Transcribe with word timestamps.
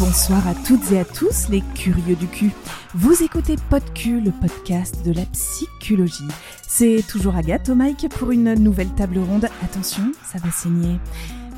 Bonsoir 0.00 0.46
à 0.46 0.54
toutes 0.54 0.92
et 0.92 1.00
à 1.00 1.04
tous 1.04 1.48
les 1.48 1.60
curieux 1.74 2.14
du 2.14 2.28
cul. 2.28 2.52
Vous 2.94 3.20
écoutez 3.24 3.56
PodQ, 3.68 4.20
le 4.20 4.30
podcast 4.30 5.04
de 5.04 5.12
la 5.12 5.24
psychologie. 5.26 6.28
C'est 6.68 7.02
toujours 7.08 7.34
Agathe 7.34 7.68
au 7.68 7.74
mic 7.74 8.06
pour 8.10 8.30
une 8.30 8.54
nouvelle 8.54 8.94
table 8.94 9.18
ronde. 9.18 9.48
Attention, 9.64 10.12
ça 10.24 10.38
va 10.38 10.52
saigner. 10.52 11.00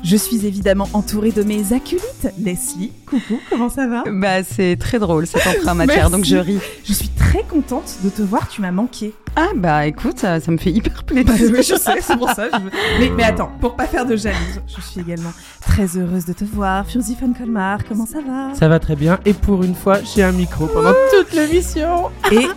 Je 0.03 0.15
suis 0.15 0.47
évidemment 0.47 0.89
entourée 0.93 1.31
de 1.31 1.43
mes 1.43 1.73
acolytes. 1.73 2.33
Leslie, 2.39 2.91
coucou, 3.11 3.39
comment 3.49 3.69
ça 3.69 3.85
va 3.87 4.03
Bah 4.11 4.43
c'est 4.43 4.75
très 4.79 4.97
drôle 4.99 5.27
cette 5.27 5.45
entrée 5.45 5.69
en 5.69 5.75
matière, 5.75 6.09
Merci. 6.09 6.11
donc 6.11 6.25
je 6.25 6.37
ris. 6.37 6.59
Je 6.83 6.93
suis 6.93 7.09
très 7.09 7.43
contente 7.43 7.97
de 8.03 8.09
te 8.09 8.21
voir, 8.21 8.47
tu 8.47 8.61
m'as 8.61 8.71
manqué. 8.71 9.13
Ah 9.35 9.47
bah 9.55 9.85
écoute, 9.87 10.19
ça, 10.19 10.39
ça 10.41 10.51
me 10.51 10.57
fait 10.57 10.71
hyper 10.71 11.03
plaisir. 11.03 11.25
Bah, 11.25 11.33
oui, 11.57 11.63
je 11.63 11.75
sais, 11.75 12.01
c'est 12.01 12.17
pour 12.17 12.29
ça. 12.31 12.47
je 12.51 12.57
veux- 12.59 12.71
Mais, 12.99 13.09
mais 13.15 13.23
attends, 13.23 13.51
pour 13.61 13.75
pas 13.75 13.85
faire 13.85 14.05
de 14.05 14.15
jalouse, 14.17 14.61
je 14.67 14.81
suis 14.81 14.99
également 15.01 15.31
très 15.61 15.85
heureuse 15.97 16.25
de 16.25 16.33
te 16.33 16.43
voir. 16.43 16.85
Furzi 16.85 17.15
von 17.19 17.31
Colmar, 17.33 17.79
comment 17.87 18.05
ça 18.05 18.19
va 18.19 18.53
Ça 18.55 18.67
va 18.67 18.79
très 18.79 18.95
bien. 18.97 19.19
Et 19.25 19.33
pour 19.33 19.63
une 19.63 19.75
fois, 19.75 19.99
j'ai 20.03 20.23
un 20.23 20.31
micro 20.33 20.65
pendant 20.67 20.93
toute 21.17 21.31
l'émission. 21.33 22.09
Et 22.31 22.47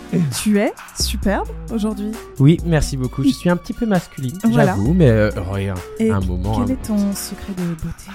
tu 0.41 0.57
es 0.59 0.73
superbe 0.99 1.47
aujourd'hui. 1.73 2.11
Oui, 2.39 2.57
merci 2.65 2.97
beaucoup. 2.97 3.23
Je 3.23 3.29
suis 3.29 3.49
un 3.49 3.55
petit 3.57 3.73
peu 3.73 3.85
masculine, 3.85 4.37
Voilà. 4.43 4.71
j'avoue, 4.71 4.93
mais 4.93 5.09
euh, 5.09 5.29
rien. 5.51 5.75
Et 5.99 6.11
Un 6.11 6.19
moment. 6.19 6.59
quel 6.65 6.75
hein. 6.75 6.77
est 6.83 6.87
ton 6.87 6.97
secret 7.13 7.53
de 7.57 7.63
beauté? 7.75 8.11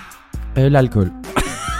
Euh, 0.59 0.69
L'alcool. 0.69 1.13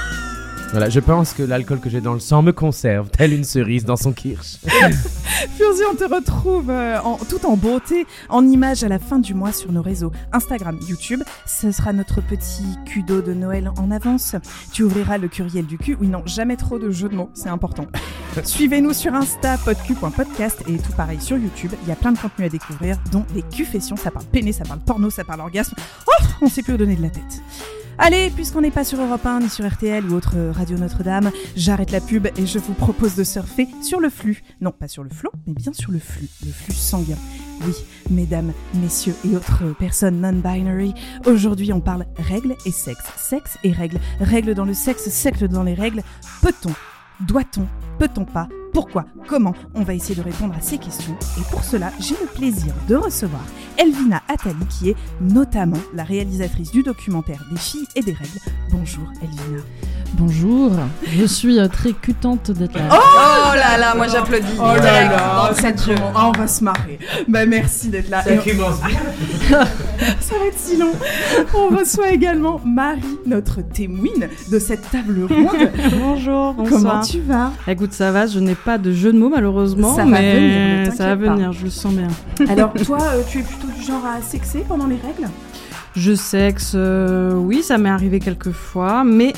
voilà, 0.71 0.89
je 0.89 1.01
pense 1.01 1.33
que 1.33 1.43
l'alcool 1.43 1.81
que 1.81 1.91
j'ai 1.91 2.01
dans 2.01 2.13
le 2.13 2.21
sang 2.21 2.43
me 2.43 2.53
conserve, 2.53 3.11
telle 3.17 3.33
une 3.33 3.45
cerise 3.45 3.85
dans 3.85 3.97
son 3.97 4.13
kirsch. 4.13 4.59
Furzi, 5.57 5.83
on 5.91 5.97
te 5.97 6.05
retrouve 6.05 6.71
euh, 6.71 7.01
en, 7.01 7.17
tout 7.17 7.45
en 7.45 7.57
beauté, 7.57 8.07
en 8.29 8.47
images 8.47 8.85
à 8.85 8.89
la 8.89 8.99
fin 8.99 9.19
du 9.19 9.35
mois 9.35 9.53
sur 9.53 9.73
nos 9.73 9.83
réseaux 9.83 10.13
Instagram, 10.33 10.79
YouTube. 10.89 11.23
Ce 11.47 11.73
sera 11.73 11.93
notre 11.93 12.21
petit 12.21 12.65
cudo 12.87 13.21
de 13.21 13.35
Noël 13.35 13.71
en 13.79 13.91
avance. 13.91 14.37
Tu 14.73 14.85
ouvriras 14.85 15.19
le 15.19 15.29
curiel 15.29 15.67
du 15.67 15.77
cul. 15.77 15.97
Oui, 16.01 16.09
non, 16.09 16.23
jamais 16.27 16.57
trop 16.57 16.79
de 16.79 16.91
jeux 16.91 17.09
de 17.09 17.17
mots, 17.17 17.31
c'est 17.35 17.49
important. 17.49 17.87
Suivez-nous 18.45 18.93
sur 18.93 19.15
Insta, 19.15 19.59
podcu.podcast 19.59 20.63
et 20.69 20.77
tout 20.79 20.93
pareil 20.93 21.21
sur 21.21 21.37
YouTube. 21.37 21.73
Il 21.83 21.89
y 21.89 21.93
a 21.93 21.97
plein 21.97 22.13
de 22.13 22.19
contenus 22.19 22.47
à 22.47 22.51
découvrir, 22.51 22.97
dont 23.11 23.25
les 23.35 23.43
confessions. 23.43 23.97
Ça 23.97 24.11
parle 24.11 24.27
péné, 24.27 24.53
ça 24.53 24.65
parle 24.65 24.81
porno, 24.81 25.11
ça 25.11 25.25
parle 25.25 25.41
orgasme. 25.41 25.75
Oh, 26.07 26.25
on 26.43 26.49
sait 26.49 26.63
plus 26.63 26.75
où 26.75 26.77
donner 26.77 26.97
de 26.97 27.03
la 27.03 27.11
tête. 27.11 27.43
Allez, 28.03 28.31
puisqu'on 28.31 28.63
n'est 28.63 28.71
pas 28.71 28.83
sur 28.83 28.99
Europe 28.99 29.27
1 29.27 29.41
ni 29.41 29.51
sur 29.51 29.69
RTL 29.71 30.07
ou 30.07 30.15
autre 30.15 30.33
euh, 30.37 30.53
radio 30.53 30.79
Notre-Dame, 30.79 31.31
j'arrête 31.55 31.93
la 31.93 32.01
pub 32.01 32.29
et 32.29 32.47
je 32.47 32.59
vous 32.59 32.73
propose 32.73 33.15
de 33.15 33.25
surfer 33.25 33.69
sur 33.83 34.01
le 34.01 34.09
flux. 34.09 34.43
Non, 34.63 34.71
pas 34.73 34.89
sur 34.89 35.05
le 35.05 35.11
flot, 35.11 35.31
mais 35.47 35.53
bien 35.53 35.75
sur 35.75 35.93
le 35.93 35.99
flux, 35.99 36.29
le 36.47 36.51
flux 36.51 36.73
sanguin. 36.73 37.19
Oui, 37.67 37.75
mesdames, 38.09 38.55
messieurs 38.77 39.15
et 39.31 39.37
autres 39.37 39.75
personnes 39.79 40.19
non-binary, 40.19 40.95
aujourd'hui 41.27 41.75
on 41.75 41.83
parle 41.83 42.07
règles 42.17 42.57
et 42.65 42.73
sexe. 42.73 43.05
Sexe 43.19 43.59
et 43.65 43.73
règles. 43.73 44.01
Règles 44.19 44.55
dans 44.55 44.65
le 44.65 44.73
sexe, 44.73 45.11
sexe 45.11 45.43
dans 45.43 45.63
les 45.63 45.75
règles. 45.75 46.03
Peut-on 46.41 46.73
Doit-on 47.27 47.67
Peut-on 47.99 48.25
pas 48.25 48.49
Pourquoi 48.73 49.05
Comment 49.27 49.55
On 49.75 49.83
va 49.83 49.95
essayer 49.95 50.15
de 50.15 50.23
répondre 50.23 50.55
à 50.55 50.61
ces 50.61 50.79
questions. 50.79 51.17
Et 51.39 51.51
pour 51.51 51.65
cela, 51.65 51.91
j'ai 52.01 52.15
le 52.21 52.27
plaisir 52.27 52.73
de 52.89 52.97
recevoir 52.97 53.43
Elvina 53.79 54.23
Attali, 54.29 54.65
qui 54.69 54.91
est 54.91 54.97
notamment 55.21 55.81
la 55.95 56.05
réalisatrice 56.05 56.71
du 56.71 56.83
documentaire 56.83 57.45
Des 57.51 57.59
filles 57.59 57.87
et 57.97 58.03
des 58.03 58.13
règles. 58.13 58.41
Bonjour 58.71 59.11
Elvina. 59.23 59.63
Bonjour, 60.15 60.73
je 61.17 61.25
suis 61.25 61.59
euh, 61.59 61.69
très 61.69 61.93
cutante 61.93 62.51
d'être 62.51 62.75
là. 62.75 62.89
Oh 62.91 63.55
là 63.55 63.79
là, 63.79 63.95
moi 63.95 64.07
j'applaudis. 64.09 64.45
Oh 64.59 64.65
là 64.77 65.05
là. 65.05 65.53
Ah, 66.15 66.29
on 66.29 66.33
va 66.39 66.47
se 66.47 66.65
marrer. 66.65 66.99
Bah 67.29 67.47
merci 67.47 67.89
d'être 67.89 68.11
là. 68.11 68.23
Et 68.29 68.39
on- 68.39 68.73
Ça 70.21 70.35
va 70.39 70.47
être 70.47 70.59
si 70.59 70.77
long. 70.77 70.93
On 71.55 71.75
reçoit 71.77 72.11
également 72.11 72.61
Marie, 72.65 73.01
notre 73.27 73.61
témoine 73.63 74.29
de 74.51 74.59
cette 74.59 74.91
table 74.91 75.27
ronde. 75.29 75.71
Bonjour, 76.01 76.55
Comment 76.69 77.01
tu 77.01 77.21
vas? 77.21 77.53
Écoute, 77.69 77.93
ça 77.93 78.11
va, 78.11 78.27
je 78.27 78.41
n'ai 78.41 78.55
pas 78.57 78.79
de 78.79 78.93
jeu 78.93 79.13
de 79.13 79.19
mots 79.19 79.31
malheureusement, 79.31 79.95
Ça 79.95 80.05
va 80.05 80.11
mais 80.11 80.35
venir, 80.35 80.91
ne 80.93 80.97
ça 80.97 81.07
va 81.07 81.13
t'inquiète 81.15 81.27
pas. 81.29 81.35
venir, 81.35 81.53
je 81.53 81.65
le 81.65 81.71
sens 81.71 81.93
bien. 81.95 82.09
Alors 82.49 82.73
toi, 82.85 82.99
euh, 83.15 83.23
tu 83.29 83.39
es 83.39 83.43
plutôt 83.43 83.69
du 83.69 83.83
genre 83.83 84.05
à 84.05 84.21
sexer 84.23 84.65
pendant 84.69 84.87
les 84.87 84.97
règles? 84.97 85.31
Je 85.97 86.15
sexe, 86.15 86.73
euh, 86.77 87.33
oui, 87.35 87.65
ça 87.65 87.77
m'est 87.77 87.89
arrivé 87.91 88.21
quelques 88.21 88.53
fois, 88.53 89.03
mais 89.05 89.33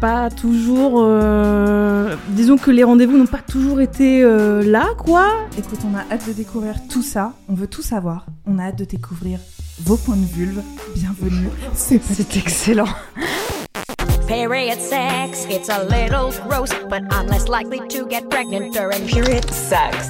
pas 0.00 0.30
toujours. 0.30 0.94
euh, 1.04 2.16
Disons 2.30 2.56
que 2.56 2.70
les 2.70 2.84
rendez-vous 2.84 3.16
n'ont 3.18 3.26
pas 3.26 3.38
toujours 3.46 3.80
été 3.80 4.22
euh, 4.22 4.62
là, 4.64 4.88
quoi. 4.98 5.28
Écoute, 5.58 5.80
on 5.84 5.94
a 5.96 6.00
hâte 6.12 6.26
de 6.26 6.32
découvrir 6.32 6.74
tout 6.88 7.02
ça. 7.02 7.32
On 7.48 7.54
veut 7.54 7.66
tout 7.66 7.82
savoir. 7.82 8.26
On 8.46 8.58
a 8.58 8.64
hâte 8.64 8.78
de 8.78 8.84
découvrir 8.84 9.38
vos 9.82 9.96
points 9.96 10.16
de 10.16 10.26
vulve. 10.26 10.62
Bienvenue. 10.94 11.48
C'est 11.74 12.36
excellent. 12.36 12.88
Period 14.26 14.78
sex, 14.80 15.44
it's 15.50 15.68
a 15.68 15.82
little 15.82 16.30
gross, 16.48 16.70
but 16.88 17.02
I'm 17.10 17.26
less 17.26 17.48
likely 17.48 17.80
to 17.88 18.06
get 18.08 18.28
pregnant 18.30 18.72
during 18.72 19.04
period 19.04 19.44
sex. 19.50 20.08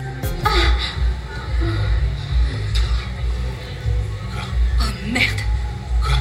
Oh 4.78 4.90
merde 5.10 5.40
Quoi 6.02 6.16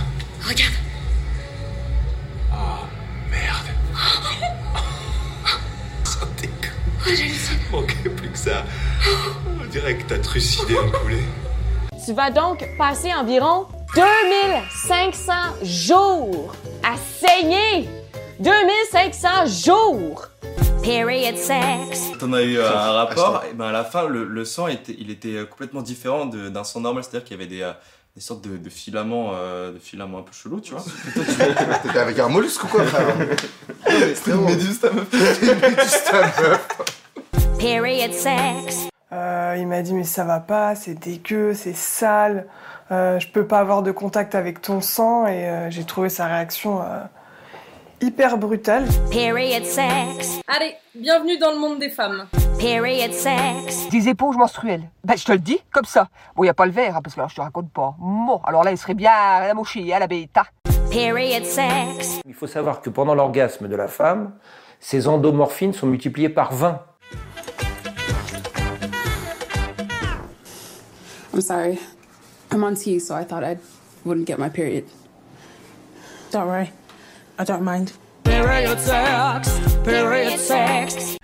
Regarde 0.47 0.73
Oh 7.01 7.09
j'hallucine 7.09 7.57
Manquait 7.71 8.09
plus 8.09 8.29
que 8.31 8.37
ça. 8.37 8.63
On 9.61 9.65
dirait 9.67 9.97
que 9.97 10.03
t'as 10.03 10.19
trucidé 10.19 10.75
un 10.77 10.89
poulet. 10.99 11.21
Tu 12.05 12.13
vas 12.13 12.31
donc 12.31 12.65
passer 12.77 13.13
environ 13.13 13.67
2500 13.95 15.33
jours 15.63 16.53
à 16.83 16.95
saigner. 16.97 17.87
2500 18.39 19.27
jours. 19.65 20.27
Period 20.83 21.35
sex. 21.37 22.11
Quand 22.19 22.27
on 22.29 22.33
a 22.33 22.41
eu 22.41 22.57
euh, 22.57 22.67
un 22.69 22.91
rapport, 22.93 23.43
et 23.49 23.53
ben 23.53 23.65
à 23.67 23.71
la 23.71 23.83
fin, 23.83 24.07
le, 24.07 24.23
le 24.23 24.45
sang 24.45 24.67
était, 24.67 24.95
il 24.97 25.11
était 25.11 25.35
euh, 25.35 25.45
complètement 25.45 25.81
différent 25.81 26.25
de- 26.25 26.47
d'un 26.49 26.63
sang 26.63 26.79
normal, 26.79 27.03
c'est-à-dire 27.03 27.27
qu'il 27.27 27.37
y 27.37 27.39
avait 27.41 27.49
des, 27.49 27.61
euh, 27.61 27.73
des 28.19 28.25
sortes 28.25 28.43
de, 28.43 28.57
de 28.57 28.69
filaments, 28.69 29.31
euh, 29.33 29.71
de 29.71 29.79
filaments 29.79 30.17
un 30.17 30.23
peu 30.23 30.33
chelous, 30.33 30.59
tu 30.59 30.73
vois. 30.73 30.83
T'étais 31.83 31.99
avec 31.99 32.19
un 32.19 32.27
mollusque 32.27 32.61
ou 32.65 32.67
quoi, 32.67 32.83
frère 32.83 33.15
C'était 34.13 34.31
une 34.31 34.43
méduse, 34.43 34.77
ta 34.81 34.91
meuf. 34.91 35.07
Period 37.57 38.11
sex. 38.11 38.89
Euh, 39.13 39.55
il 39.57 39.67
m'a 39.67 39.81
dit 39.81 39.93
mais 39.93 40.03
ça 40.03 40.25
va 40.25 40.41
pas, 40.41 40.75
c'est 40.75 40.95
dégueu, 40.95 41.53
c'est 41.53 41.73
sale, 41.73 42.45
euh, 42.91 43.19
je 43.19 43.27
peux 43.29 43.47
pas 43.47 43.59
avoir 43.59 43.83
de 43.83 43.91
contact 43.91 44.35
avec 44.35 44.61
ton 44.61 44.81
sang 44.81 45.25
et 45.25 45.47
euh, 45.47 45.69
j'ai 45.69 45.85
trouvé 45.85 46.09
sa 46.09 46.25
réaction 46.25 46.81
euh, 46.81 46.99
hyper 48.01 48.37
brutale. 48.37 48.83
Period 49.11 49.63
sex. 49.63 50.41
Allez, 50.45 50.75
bienvenue 50.93 51.37
dans 51.37 51.51
le 51.51 51.57
monde 51.57 51.79
des 51.79 51.89
femmes. 51.89 52.27
Period 52.59 53.13
sex. 53.13 53.87
Des 53.89 54.09
éponges 54.09 54.35
menstruelles. 54.35 54.83
Ben, 55.05 55.17
je 55.17 55.23
te 55.23 55.31
le 55.31 55.39
dis, 55.39 55.61
comme 55.71 55.85
ça. 55.85 56.09
Bon, 56.35 56.43
y 56.43 56.49
a 56.49 56.53
pas 56.53 56.65
le 56.65 56.73
verre, 56.73 56.97
hein, 56.97 57.01
parce 57.01 57.15
que 57.15 57.21
là, 57.21 57.27
je 57.29 57.35
te 57.35 57.39
raconte 57.39 57.71
pas. 57.71 57.95
Bon, 57.97 58.41
alors 58.43 58.65
là, 58.65 58.71
il 58.71 58.77
serait 58.77 58.95
bien 58.95 59.13
à 59.13 59.47
la 59.47 59.53
mochée, 59.53 59.93
à 59.93 59.99
la 59.99 60.07
bêta. 60.07 60.43
Period 60.91 61.45
sex. 61.45 62.19
Il 62.25 62.33
faut 62.33 62.47
savoir 62.47 62.81
que 62.81 62.89
pendant 62.89 63.15
l'orgasme 63.15 63.69
de 63.69 63.75
la 63.77 63.87
femme, 63.87 64.33
ces 64.81 65.07
endomorphines 65.07 65.71
sont 65.71 65.87
multipliées 65.87 66.27
par 66.27 66.51
20. 66.51 66.81
I'm 71.33 71.41
sorry. 71.41 71.79
I'm 72.51 72.61
on 72.65 72.73
tea, 72.73 72.99
so 72.99 73.15
I 73.15 73.23
thought 73.23 73.41
I 73.41 73.57
wouldn't 74.03 74.27
get 74.27 74.37
my 74.37 74.49
period. 74.49 74.83
Don't 76.33 76.47
worry. 76.47 76.73
I 77.39 77.45
don't 77.45 77.63
mind. 77.63 77.93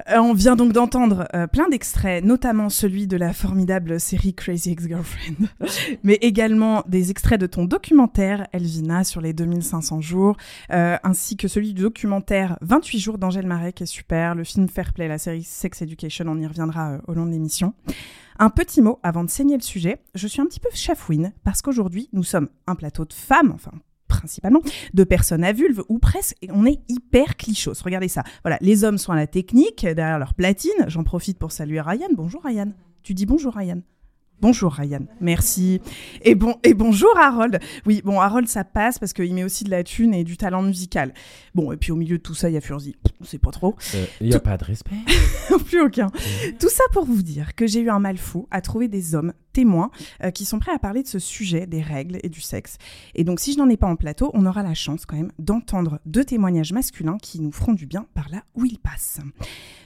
Euh, 0.09 0.17
on 0.17 0.33
vient 0.33 0.55
donc 0.55 0.73
d'entendre 0.73 1.27
euh, 1.33 1.47
plein 1.47 1.69
d'extraits, 1.69 2.23
notamment 2.23 2.69
celui 2.69 3.07
de 3.07 3.17
la 3.17 3.33
formidable 3.33 3.99
série 3.99 4.33
Crazy 4.33 4.71
Ex-Girlfriend, 4.71 5.47
mais 6.03 6.15
également 6.15 6.83
des 6.87 7.11
extraits 7.11 7.39
de 7.39 7.47
ton 7.47 7.65
documentaire 7.65 8.47
Elvina 8.53 9.03
sur 9.03 9.21
les 9.21 9.33
2500 9.33 10.01
jours, 10.01 10.37
euh, 10.71 10.97
ainsi 11.03 11.37
que 11.37 11.47
celui 11.47 11.73
du 11.73 11.81
documentaire 11.83 12.57
28 12.61 12.99
jours 12.99 13.17
d'Angèle 13.17 13.47
Marais 13.47 13.73
qui 13.73 13.83
est 13.83 13.87
super, 13.87 14.35
le 14.35 14.43
film 14.43 14.67
Fair 14.67 14.93
Play, 14.93 15.07
la 15.07 15.17
série 15.17 15.43
Sex 15.43 15.81
Education, 15.81 16.25
on 16.27 16.39
y 16.39 16.47
reviendra 16.47 16.97
au 17.07 17.13
long 17.13 17.25
de 17.25 17.31
l'émission. 17.31 17.73
Un 18.37 18.49
petit 18.49 18.81
mot 18.81 18.99
avant 19.01 19.23
de 19.23 19.29
saigner 19.29 19.55
le 19.55 19.63
sujet, 19.63 20.01
je 20.13 20.27
suis 20.27 20.41
un 20.41 20.45
petit 20.45 20.59
peu 20.59 20.69
chafouine 20.73 21.33
parce 21.43 21.61
qu'aujourd'hui 21.61 22.09
nous 22.11 22.23
sommes 22.23 22.49
un 22.67 22.75
plateau 22.75 23.05
de 23.05 23.13
femmes, 23.13 23.51
enfin 23.53 23.71
principalement, 24.17 24.61
de 24.93 25.03
personnes 25.03 25.43
à 25.43 25.53
vulve 25.53 25.83
ou 25.89 25.99
presque, 25.99 26.35
et 26.41 26.49
on 26.51 26.65
est 26.65 26.79
hyper 26.89 27.35
clichos. 27.37 27.73
Regardez 27.83 28.07
ça. 28.07 28.23
Voilà, 28.43 28.57
les 28.61 28.83
hommes 28.83 28.97
sont 28.97 29.11
à 29.11 29.15
la 29.15 29.27
technique, 29.27 29.85
derrière 29.85 30.19
leur 30.19 30.33
platine. 30.33 30.71
J'en 30.87 31.03
profite 31.03 31.37
pour 31.37 31.51
saluer 31.51 31.81
Ryan. 31.81 32.07
Bonjour 32.15 32.41
Ryan. 32.43 32.71
Tu 33.03 33.13
dis 33.13 33.25
bonjour 33.25 33.53
Ryan. 33.53 33.81
Bonjour 34.41 34.73
Ryan, 34.73 34.99
merci. 35.21 35.79
Et 36.21 36.35
bon 36.35 36.55
et 36.65 36.73
bonjour 36.73 37.09
Harold. 37.17 37.57
Oui, 37.85 38.01
bon 38.03 38.19
Harold 38.19 38.49
ça 38.49 38.65
passe 38.65 38.99
parce 38.99 39.13
qu'il 39.13 39.33
met 39.33 39.45
aussi 39.45 39.63
de 39.63 39.69
la 39.69 39.81
thune 39.81 40.13
et 40.13 40.25
du 40.25 40.35
talent 40.35 40.61
musical. 40.61 41.13
Bon 41.55 41.71
et 41.71 41.77
puis 41.77 41.93
au 41.93 41.95
milieu 41.95 42.17
de 42.17 42.21
tout 42.21 42.33
ça 42.35 42.49
il 42.49 42.53
y 42.53 42.57
a 42.57 42.61
Furzi. 42.61 42.97
On 43.21 43.23
sait 43.23 43.37
pas 43.37 43.51
trop. 43.51 43.75
Il 44.19 44.27
n'y 44.27 44.33
a 44.35 44.39
Tout- 44.39 44.43
pas 44.43 44.57
de 44.57 44.65
respect. 44.65 44.95
Plus 45.67 45.79
aucun. 45.81 46.11
Tout 46.59 46.67
ça 46.69 46.83
pour 46.91 47.05
vous 47.05 47.21
dire 47.23 47.55
que 47.55 47.65
j'ai 47.65 47.79
eu 47.79 47.89
un 47.89 47.99
mal 47.99 48.17
fou 48.17 48.45
à 48.51 48.59
trouver 48.59 48.89
des 48.89 49.15
hommes 49.15 49.31
témoins 49.55 49.89
euh, 50.21 50.31
qui 50.31 50.43
sont 50.43 50.59
prêts 50.59 50.73
à 50.73 50.79
parler 50.79 51.01
de 51.01 51.07
ce 51.07 51.17
sujet 51.17 51.65
des 51.65 51.81
règles 51.81 52.19
et 52.23 52.29
du 52.29 52.41
sexe. 52.41 52.77
Et 53.15 53.23
donc, 53.23 53.39
si 53.39 53.53
je 53.53 53.57
n'en 53.57 53.69
ai 53.69 53.77
pas 53.77 53.87
en 53.87 53.95
plateau, 53.95 54.29
on 54.33 54.45
aura 54.45 54.63
la 54.63 54.73
chance 54.73 55.05
quand 55.05 55.15
même 55.15 55.31
d'entendre 55.39 55.99
deux 56.05 56.25
témoignages 56.25 56.73
masculins 56.73 57.17
qui 57.21 57.39
nous 57.39 57.53
feront 57.53 57.71
du 57.71 57.85
bien 57.85 58.05
par 58.13 58.27
là 58.29 58.43
où 58.53 58.65
ils 58.65 58.79
passent. 58.79 59.21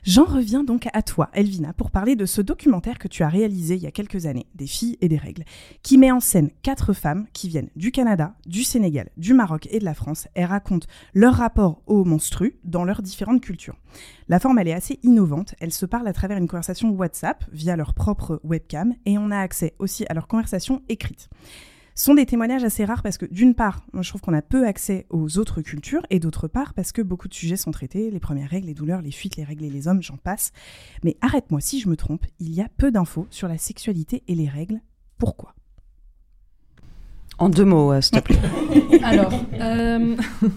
J'en 0.04 0.26
reviens 0.26 0.64
donc 0.64 0.88
à 0.92 1.04
toi, 1.04 1.30
Elvina, 1.34 1.74
pour 1.74 1.92
parler 1.92 2.16
de 2.16 2.26
ce 2.26 2.42
documentaire 2.42 2.98
que 2.98 3.08
tu 3.08 3.22
as 3.22 3.30
réalisé 3.30 3.76
il 3.76 3.84
y 3.84 3.88
a 3.88 3.92
quelques 3.92 4.26
années, 4.26 4.48
Des 4.56 4.66
filles 4.66 4.98
et 5.02 5.08
des 5.08 5.18
règles, 5.18 5.44
qui 5.84 6.00
met 6.00 6.12
en 6.12 6.20
scène 6.20 6.50
quatre 6.64 6.94
femmes 6.94 7.28
qui 7.34 7.48
viennent 7.48 7.70
du 7.76 7.92
Canada, 7.92 8.34
du 8.48 8.64
Sénégal, 8.64 9.10
du 9.18 9.36
Maroc 9.36 9.68
et 9.70 9.78
de 9.78 9.86
la 9.86 9.94
France 9.94 10.28
et 10.36 10.46
racontent 10.46 10.88
leur 11.14 11.36
rapport 11.36 11.84
aux 11.86 12.06
monstrues 12.06 12.56
dans 12.64 12.86
leurs 12.86 13.04
différentes 13.04 13.42
cultures. 13.42 13.76
La 14.30 14.40
forme, 14.40 14.60
elle 14.60 14.68
est 14.68 14.74
assez 14.74 15.00
innovante. 15.02 15.56
Elles 15.60 15.74
se 15.74 15.88
parlent 15.88 16.08
à 16.08 16.14
travers 16.14 16.38
une 16.38 16.48
conversation 16.48 16.92
WhatsApp 16.92 17.44
via 17.52 17.76
leur 17.76 17.96
propre 17.96 18.40
webcam 18.44 18.94
et 19.08 19.18
on 19.18 19.32
a 19.32 19.40
accès 19.40 19.74
aussi 19.80 20.06
à 20.08 20.14
leur 20.14 20.28
conversation 20.28 20.84
écrite. 20.88 21.30
Ce 21.96 22.06
sont 22.06 22.14
des 22.14 22.28
témoignages 22.28 22.64
assez 22.64 22.86
rares 22.86 23.02
parce 23.02 23.18
que 23.18 23.26
d'une 23.26 23.56
part, 23.56 23.84
je 23.92 24.08
trouve 24.08 24.22
qu'on 24.22 24.36
a 24.36 24.44
peu 24.44 24.68
accès 24.68 25.08
aux 25.10 25.40
autres 25.40 25.64
cultures 25.64 26.06
et 26.12 26.20
d'autre 26.20 26.48
part 26.48 26.76
parce 26.76 26.92
que 26.92 27.02
beaucoup 27.02 27.28
de 27.28 27.34
sujets 27.34 27.58
sont 27.58 27.72
traités, 27.72 28.12
les 28.12 28.20
premières 28.20 28.52
règles, 28.52 28.68
les 28.68 28.76
douleurs, 28.76 29.02
les 29.02 29.12
fuites, 29.12 29.36
les 29.36 29.44
règles 29.44 29.66
et 29.66 29.70
les 29.72 29.88
hommes, 29.88 30.04
j'en 30.04 30.18
passe. 30.18 30.52
Mais 31.04 31.18
arrête-moi 31.22 31.60
si 31.60 31.80
je 31.82 31.90
me 31.90 31.98
trompe, 31.98 32.26
il 32.40 32.54
y 32.54 32.62
a 32.62 32.70
peu 32.78 32.92
d'infos 32.92 33.26
sur 33.32 33.48
la 33.48 33.58
sexualité 33.58 34.24
et 34.28 34.36
les 34.36 34.48
règles. 34.48 34.80
Pourquoi? 35.18 35.56
En 37.40 37.48
deux 37.50 37.64
mots, 37.66 37.94
euh, 37.94 38.02
s'il 38.02 38.20
te 38.20 38.24
plaît. 38.24 38.38
Alors, 39.04 39.32
euh, 39.62 40.16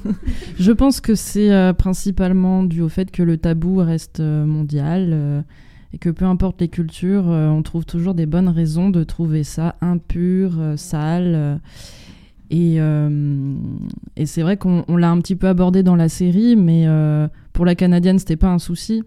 je 0.58 0.72
pense 0.72 1.00
que 1.00 1.14
c'est 1.14 1.52
euh, 1.52 1.72
principalement 1.72 2.64
dû 2.64 2.80
au 2.80 2.88
fait 2.88 3.10
que 3.10 3.22
le 3.22 3.36
tabou 3.36 3.76
reste 3.76 4.20
mondial 4.20 5.44
et 5.94 5.98
que 5.98 6.10
peu 6.10 6.24
importe 6.24 6.60
les 6.60 6.68
cultures, 6.68 7.26
on 7.26 7.62
trouve 7.62 7.84
toujours 7.84 8.14
des 8.14 8.26
bonnes 8.26 8.48
raisons 8.48 8.90
de 8.90 9.04
trouver 9.04 9.44
ça 9.44 9.76
impur, 9.80 10.52
sale. 10.76 11.60
et 12.50 12.78
c'est 14.24 14.42
vrai 14.42 14.56
qu'on 14.56 14.84
on 14.88 14.96
l'a 14.96 15.10
un 15.10 15.18
petit 15.18 15.36
peu 15.36 15.48
abordé 15.48 15.82
dans 15.82 15.96
la 15.96 16.08
série, 16.08 16.56
mais 16.56 16.86
pour 17.52 17.64
la 17.66 17.74
canadienne, 17.74 18.18
c'était 18.18 18.36
pas 18.36 18.48
un 18.48 18.58
souci. 18.58 19.04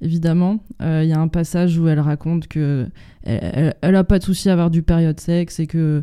Évidemment, 0.00 0.60
il 0.80 1.04
y 1.04 1.12
a 1.12 1.20
un 1.20 1.28
passage 1.28 1.78
où 1.78 1.88
elle 1.88 2.00
raconte 2.00 2.48
que 2.48 2.86
elle- 3.24 3.74
elle 3.82 3.96
a 3.96 4.04
pas 4.04 4.18
de 4.18 4.24
souci 4.24 4.48
à 4.48 4.52
avoir 4.54 4.70
du 4.70 4.82
période 4.82 5.20
sexe 5.20 5.60
et 5.60 5.66
que 5.66 6.02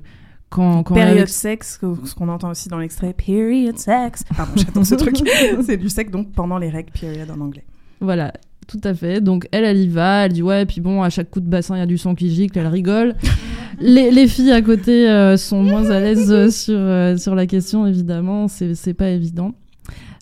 quand, 0.55 0.83
quand 0.83 0.93
Période 0.93 1.27
sexe, 1.27 1.79
ce 1.81 2.15
qu'on 2.15 2.29
entend 2.29 2.51
aussi 2.51 2.69
dans 2.69 2.77
l'extrait, 2.77 3.13
period 3.13 3.77
sex. 3.77 4.23
Pardon, 4.35 4.53
j'attends 4.55 4.85
ce 4.85 4.95
truc. 4.95 5.17
c'est 5.65 5.75
du 5.75 5.89
sexe 5.89 6.11
donc 6.11 6.31
pendant 6.31 6.57
les 6.57 6.69
règles, 6.69 6.91
period 6.91 7.29
en 7.29 7.41
anglais. 7.41 7.65
Voilà, 7.99 8.31
tout 8.65 8.79
à 8.85 8.93
fait. 8.93 9.19
Donc 9.19 9.49
elle, 9.51 9.65
elle 9.65 9.77
y 9.77 9.89
va, 9.89 10.25
elle 10.25 10.33
dit 10.33 10.41
ouais, 10.41 10.65
puis 10.65 10.79
bon, 10.79 11.03
à 11.03 11.09
chaque 11.09 11.29
coup 11.29 11.41
de 11.41 11.49
bassin, 11.49 11.75
il 11.75 11.79
y 11.79 11.83
a 11.83 11.85
du 11.85 11.97
sang 11.97 12.15
qui 12.15 12.33
gicle, 12.33 12.57
elle 12.57 12.67
rigole. 12.67 13.15
les, 13.79 14.11
les 14.11 14.27
filles 14.27 14.53
à 14.53 14.61
côté 14.61 15.09
euh, 15.09 15.35
sont 15.35 15.61
moins 15.61 15.89
à 15.89 15.99
l'aise 15.99 16.31
euh, 16.31 16.49
sur, 16.49 16.77
euh, 16.77 17.17
sur 17.17 17.35
la 17.35 17.47
question, 17.47 17.85
évidemment, 17.85 18.47
c'est 18.47 18.93
pas 18.93 19.09
évident. 19.09 19.55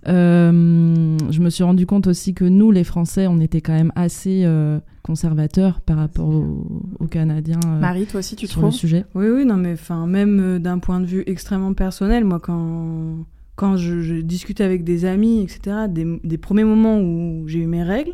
Euh, 0.07 1.17
je 1.29 1.39
me 1.39 1.50
suis 1.50 1.63
rendu 1.63 1.85
compte 1.85 2.07
aussi 2.07 2.33
que 2.33 2.45
nous, 2.45 2.71
les 2.71 2.83
Français, 2.83 3.27
on 3.27 3.39
était 3.39 3.61
quand 3.61 3.73
même 3.73 3.91
assez 3.95 4.44
euh, 4.45 4.79
conservateurs 5.01 5.81
par 5.81 5.97
rapport 5.97 6.27
aux, 6.29 6.67
aux 7.00 7.07
Canadiens. 7.07 7.59
euh, 7.65 7.79
Marie, 7.79 8.05
toi 8.05 8.19
aussi, 8.19 8.35
tu 8.35 8.47
sur 8.47 8.61
le 8.61 8.67
trouves? 8.67 8.77
sujet? 8.79 9.05
Oui, 9.15 9.27
oui, 9.27 9.45
non, 9.45 9.55
mais 9.55 9.73
enfin, 9.73 10.05
même 10.07 10.39
euh, 10.39 10.59
d'un 10.59 10.79
point 10.79 11.00
de 11.00 11.05
vue 11.05 11.23
extrêmement 11.27 11.73
personnel, 11.73 12.23
moi, 12.25 12.39
quand, 12.39 13.25
quand 13.55 13.77
je, 13.77 14.01
je 14.01 14.15
discutais 14.15 14.63
avec 14.63 14.83
des 14.83 15.05
amis, 15.05 15.41
etc., 15.41 15.88
des, 15.89 16.19
des 16.23 16.38
premiers 16.38 16.63
moments 16.65 17.00
où 17.00 17.44
j'ai 17.47 17.59
eu 17.59 17.67
mes 17.67 17.83
règles, 17.83 18.13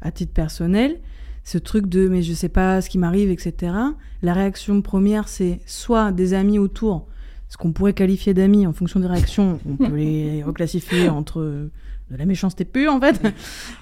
à 0.00 0.10
titre 0.10 0.32
personnel, 0.32 0.96
ce 1.44 1.58
truc 1.58 1.86
de 1.88 2.08
mais 2.08 2.22
je 2.22 2.32
sais 2.32 2.48
pas 2.48 2.80
ce 2.80 2.88
qui 2.88 2.98
m'arrive, 2.98 3.30
etc., 3.30 3.72
la 4.22 4.32
réaction 4.32 4.80
première, 4.82 5.28
c'est 5.28 5.60
soit 5.66 6.12
des 6.12 6.34
amis 6.34 6.58
autour, 6.58 7.06
ce 7.52 7.58
qu'on 7.58 7.72
pourrait 7.72 7.92
qualifier 7.92 8.32
d'amis 8.32 8.66
en 8.66 8.72
fonction 8.72 8.98
des 8.98 9.06
réactions, 9.06 9.60
on 9.68 9.76
peut 9.76 9.94
les 9.94 10.42
reclassifier 10.46 11.10
entre 11.10 11.40
euh, 11.40 11.70
de 12.10 12.16
la 12.16 12.24
méchanceté 12.24 12.64
pure, 12.64 12.94
en 12.94 12.98
fait. 13.00 13.20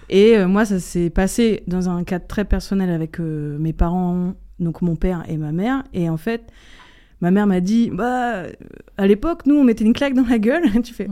Et 0.09 0.37
euh, 0.37 0.49
moi, 0.49 0.65
ça 0.65 0.81
s'est 0.81 1.09
passé 1.09 1.63
dans 1.69 1.89
un 1.89 2.03
cadre 2.03 2.27
très 2.27 2.45
personnel 2.45 2.91
avec 2.91 3.21
euh, 3.21 3.57
mes 3.61 3.73
parents, 3.73 4.35
donc 4.59 4.83
mon 4.83 4.97
père 4.97 5.23
et 5.29 5.37
ma 5.37 5.53
mère. 5.53 5.85
Et 5.95 6.11
en 6.11 6.17
fait, 6.17 6.43
ma 7.21 7.31
mère 7.31 7.47
m'a 7.47 7.61
dit, 7.61 7.91
bah, 7.93 8.43
à 8.99 9.07
l'époque, 9.07 9.47
nous, 9.47 9.55
on 9.55 9.63
mettait 9.63 9.85
une 9.85 9.93
claque 9.93 10.15
dans 10.15 10.27
la 10.29 10.39
gueule. 10.41 10.65
tu 10.83 10.93
fais, 10.93 11.07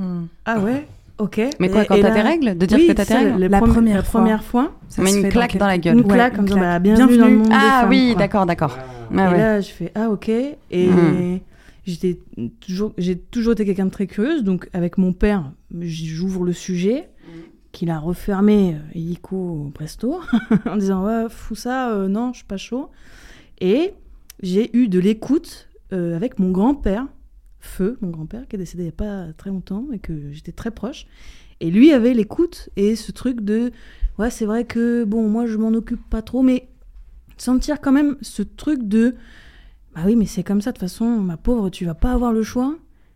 ah 0.44 0.58
ouais, 0.58 0.84
ok. 1.18 1.40
Mais 1.60 1.68
quoi, 1.70 1.84
quand 1.84 1.94
t'as 2.00 2.08
là- 2.08 2.14
tes 2.16 2.22
règles 2.22 2.58
De 2.58 2.66
dire 2.66 2.76
Oui, 2.78 2.88
que 2.88 2.92
t'as 2.92 3.04
tes 3.04 3.14
règles 3.14 3.38
la, 3.38 3.48
La 3.48 3.58
première, 3.58 3.74
première 3.74 3.96
la 3.98 4.02
fois. 4.02 4.20
première 4.20 4.42
fois. 4.42 4.72
Ça 4.88 5.00
Mais 5.02 5.14
une 5.14 5.28
claque 5.28 5.56
dans 5.58 5.66
la 5.68 5.78
gueule. 5.78 5.94
Une 5.94 6.00
Ouais, 6.00 6.12
claque, 6.12 6.44
claque. 6.44 6.58
bah, 6.58 6.78
bienvenue, 6.80 7.18
dans 7.18 7.26
le 7.28 7.36
monde 7.36 7.48
des 7.50 7.54
Ah 7.54 7.78
femmes, 7.82 7.90
oui, 7.90 8.16
d'accord, 8.18 8.46
d'accord. 8.46 8.76
Ah 9.16 9.32
et 9.32 9.38
là, 9.38 9.60
je 9.60 9.68
fais 9.70 9.92
ah 9.94 10.10
ok. 10.10 10.28
Et 10.28 10.56
Mm. 10.88 11.38
J'étais 11.88 12.18
toujours, 12.60 12.92
j'ai 12.98 13.18
toujours 13.18 13.54
été 13.54 13.64
quelqu'un 13.64 13.86
de 13.86 13.90
très 13.90 14.06
curieuse. 14.06 14.44
Donc 14.44 14.68
avec 14.72 14.98
mon 14.98 15.12
père, 15.12 15.52
j'ouvre 15.80 16.44
le 16.44 16.52
sujet, 16.52 17.08
qu'il 17.72 17.90
a 17.90 17.98
refermé 17.98 18.74
euh, 18.74 18.78
illico 18.94 19.70
presto, 19.74 20.20
en 20.66 20.76
disant 20.76 21.04
ouais 21.04 21.26
fous 21.28 21.54
ça, 21.54 21.92
euh, 21.92 22.08
non, 22.08 22.32
je 22.32 22.38
suis 22.38 22.46
pas 22.46 22.56
chaud. 22.56 22.90
Et 23.60 23.92
j'ai 24.42 24.76
eu 24.76 24.88
de 24.88 24.98
l'écoute 24.98 25.68
euh, 25.92 26.16
avec 26.16 26.38
mon 26.38 26.50
grand-père, 26.50 27.06
Feu, 27.60 27.98
mon 28.00 28.10
grand-père, 28.10 28.46
qui 28.46 28.56
est 28.56 28.58
décédé 28.58 28.84
il 28.84 28.86
y 28.86 28.90
a 28.90 28.92
pas 28.92 29.32
très 29.36 29.50
longtemps 29.50 29.86
et 29.92 29.98
que 29.98 30.32
j'étais 30.32 30.52
très 30.52 30.70
proche. 30.70 31.06
Et 31.60 31.70
lui 31.70 31.92
avait 31.92 32.14
l'écoute 32.14 32.70
et 32.76 32.94
ce 32.94 33.10
truc 33.10 33.40
de 33.40 33.72
ouais 34.18 34.30
c'est 34.30 34.46
vrai 34.46 34.64
que 34.64 35.02
bon 35.02 35.28
moi 35.28 35.46
je 35.46 35.56
m'en 35.56 35.70
occupe 35.70 36.08
pas 36.08 36.22
trop, 36.22 36.42
mais 36.42 36.68
sentir 37.36 37.80
quand 37.80 37.92
même 37.92 38.16
ce 38.22 38.42
truc 38.42 38.86
de 38.86 39.16
bah 39.98 40.04
oui 40.06 40.16
mais 40.16 40.26
c'est 40.26 40.42
comme 40.42 40.60
ça 40.60 40.70
de 40.72 40.76
toute 40.78 40.88
façon 40.88 41.06
ma 41.06 41.36
pauvre 41.36 41.70
tu 41.70 41.84
vas 41.84 41.94
pas 41.94 42.12
avoir 42.12 42.32
le 42.32 42.42
choix 42.42 42.74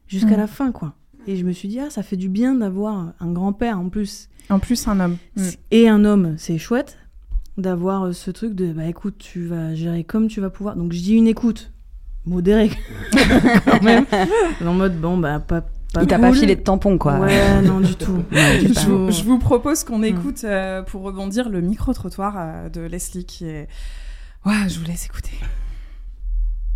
jusqu'à 0.09 0.35
Mm. 0.37 0.41
la 0.41 0.47
fin 0.47 0.73
quoi 0.73 0.95
et 1.27 1.37
je 1.37 1.45
me 1.45 1.53
suis 1.53 1.69
dit 1.69 1.79
ah 1.79 1.91
ça 1.91 2.03
fait 2.03 2.17
du 2.17 2.29
bien 2.29 2.55
d'avoir 2.57 3.13
un 3.21 3.33
grand-père 3.33 3.79
en 3.79 3.89
plus 3.89 4.29
En 4.51 4.59
plus, 4.59 4.89
un 4.89 4.99
homme. 5.01 5.17
Mm. 5.37 5.43
et 5.71 5.89
un 5.89 6.05
homme 6.05 6.35
c'est 6.39 6.59
chouette 6.59 6.99
d'avoir 7.59 8.05
euh, 8.07 8.13
ce 8.13 8.31
truc 8.31 8.55
de 8.55 8.73
bah 8.73 8.87
écoute 8.87 9.15
tu 9.19 9.47
vas 9.47 9.75
gérer 9.75 10.03
comme 10.05 10.27
tu 10.29 10.41
vas 10.41 10.51
pouvoir 10.51 10.75
donc 10.77 10.93
je 10.93 11.01
dis 11.01 11.15
une 11.15 11.29
écoute 11.29 11.71
modérée 12.27 12.71
quand 13.67 13.83
même 13.83 14.07
en 14.67 14.73
mode 14.75 15.01
bon 15.01 15.17
bah 15.19 15.39
pas 15.39 15.65
Il 16.01 16.07
t'a 16.07 16.19
pas 16.19 16.33
filé 16.33 16.57
de 16.57 16.63
tampon, 16.63 16.97
quoi. 16.97 17.19
ouais 17.21 17.61
non 17.63 17.81
du 17.81 17.95
tout 17.95 18.23
Ouais, 18.33 18.61
Du 18.61 18.69
c'est 18.69 18.75
pas- 18.75 18.81
Je 18.81 18.87
vous, 18.89 19.07
tout. 19.07 19.13
je 19.13 19.23
vous 19.25 19.39
propose 19.39 19.85
qu'on 19.85 19.99
Mm. 19.99 20.05
écoute, 20.05 20.41
euh, 20.45 20.81
pour 20.83 21.03
rebondir, 21.03 21.51
le 21.51 21.61
micro-trottoir 21.61 22.35
euh, 22.39 22.69
de 22.71 22.81
Leslie 22.81 23.27
qui 23.27 23.45
est... 23.47 23.69
Ouais, 24.47 24.69
je 24.69 24.79
vous 24.79 24.87
laisse 24.87 25.05
écouter. 25.05 25.33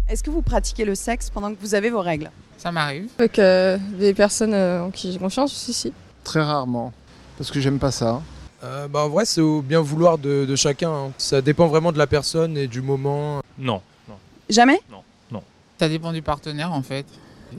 Est-ce 0.09 0.23
que 0.23 0.31
vous 0.31 0.43
pratiquez 0.43 0.85
le 0.85 0.95
sexe 0.95 1.31
pendant 1.31 1.53
que 1.53 1.61
vous 1.61 1.75
avez 1.75 1.91
vos 1.91 2.01
règles? 2.01 2.31
Ça 2.59 2.71
m'arrive. 2.73 3.09
Avec 3.19 3.39
euh, 3.39 3.77
des 3.99 4.15
personnes 4.15 4.55
euh, 4.55 4.85
en 4.85 4.91
qui 4.91 5.13
j'ai 5.13 5.19
confiance, 5.19 5.53
si, 5.53 5.73
si. 5.73 5.93
Très 6.25 6.43
rarement, 6.43 6.93
parce 7.37 7.51
que 7.51 7.61
j'aime 7.61 7.79
pas 7.79 7.91
ça. 7.91 8.23
Euh, 8.65 8.89
bah, 8.89 9.01
en 9.05 9.09
vrai, 9.09 9.25
c'est 9.25 9.41
au 9.41 9.63
bien 9.63 9.81
vouloir 9.81 10.19
de, 10.19 10.45
de 10.47 10.57
chacun. 10.57 10.91
hein. 10.91 11.13
Ça 11.19 11.41
dépend 11.43 11.67
vraiment 11.67 11.93
de 11.93 11.99
la 11.99 12.07
personne 12.07 12.57
et 12.57 12.67
du 12.69 12.83
moment. 12.83 13.43
Non, 13.59 13.83
non. 14.09 14.15
Jamais? 14.49 14.81
Non, 14.91 15.03
non. 15.31 15.43
Ça 15.79 15.89
dépend 15.89 16.13
du 16.13 16.23
partenaire 16.23 16.73
en 16.73 16.83
fait. 16.83 17.05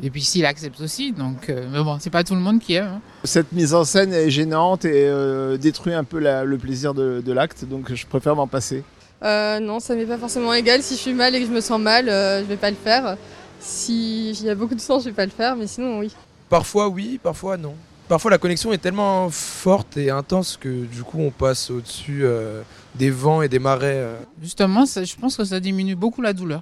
Et 0.04 0.10
puis 0.10 0.22
s'il 0.22 0.46
accepte 0.46 0.82
aussi, 0.82 1.12
donc. 1.14 1.50
euh, 1.50 1.68
mais 1.72 1.82
bon, 1.84 1.98
c'est 2.00 2.10
pas 2.10 2.24
tout 2.24 2.34
le 2.36 2.42
monde 2.42 2.60
qui 2.60 2.74
aime. 2.74 2.88
hein. 2.96 3.02
Cette 3.24 3.52
mise 3.54 3.74
en 3.74 3.84
scène 3.86 4.14
est 4.14 4.30
gênante 4.30 4.84
et 4.86 5.08
euh, 5.08 5.58
détruit 5.58 5.94
un 5.94 6.04
peu 6.04 6.20
la- 6.20 6.44
le 6.44 6.58
plaisir 6.58 6.94
de, 6.94 7.22
de 7.26 7.32
l'acte, 7.32 7.64
donc 7.66 7.94
je 7.94 8.06
préfère 8.06 8.36
m'en 8.36 8.48
passer. 8.48 8.84
Euh, 9.24 9.60
non, 9.60 9.80
ça 9.80 9.96
m'est 9.96 10.06
pas 10.06 10.18
forcément 10.18 10.54
égal. 10.54 10.82
Si 10.84 10.96
je 10.96 11.00
suis 11.00 11.14
mal 11.14 11.34
et 11.36 11.40
que 11.42 11.48
je 11.48 11.52
me 11.52 11.62
sens 11.62 11.80
mal, 11.80 12.08
euh, 12.10 12.40
je 12.42 12.46
vais 12.46 12.58
pas 12.58 12.70
le 12.70 12.76
faire. 12.76 13.18
Si 13.60 14.32
il 14.32 14.44
y 14.46 14.50
a 14.50 14.56
beaucoup 14.56 14.76
de 14.76 14.80
sang, 14.80 15.00
je 15.00 15.06
vais 15.06 15.12
pas 15.16 15.26
le 15.26 15.32
faire, 15.32 15.56
mais 15.56 15.68
sinon, 15.68 16.00
oui. 16.00 16.12
Parfois 16.50 16.88
oui, 16.88 17.20
parfois 17.22 17.58
non. 17.58 17.74
Parfois 18.08 18.32
la 18.32 18.38
connexion 18.38 18.72
est 18.72 18.78
tellement 18.78 19.30
forte 19.30 19.98
et 19.98 20.10
intense 20.12 20.56
que 20.56 20.86
du 20.86 21.04
coup 21.04 21.20
on 21.20 21.30
passe 21.32 21.70
au-dessus 21.70 22.22
euh, 22.24 22.62
des 22.96 23.10
vents 23.10 23.42
et 23.42 23.50
des 23.50 23.60
marais. 23.60 23.96
euh. 23.98 24.16
Justement, 24.42 24.86
ça- 24.86 25.04
je 25.04 25.16
pense 25.16 25.36
que 25.36 25.44
ça 25.44 25.60
diminue 25.60 25.96
beaucoup 25.96 26.22
la 26.22 26.32
douleur. 26.32 26.62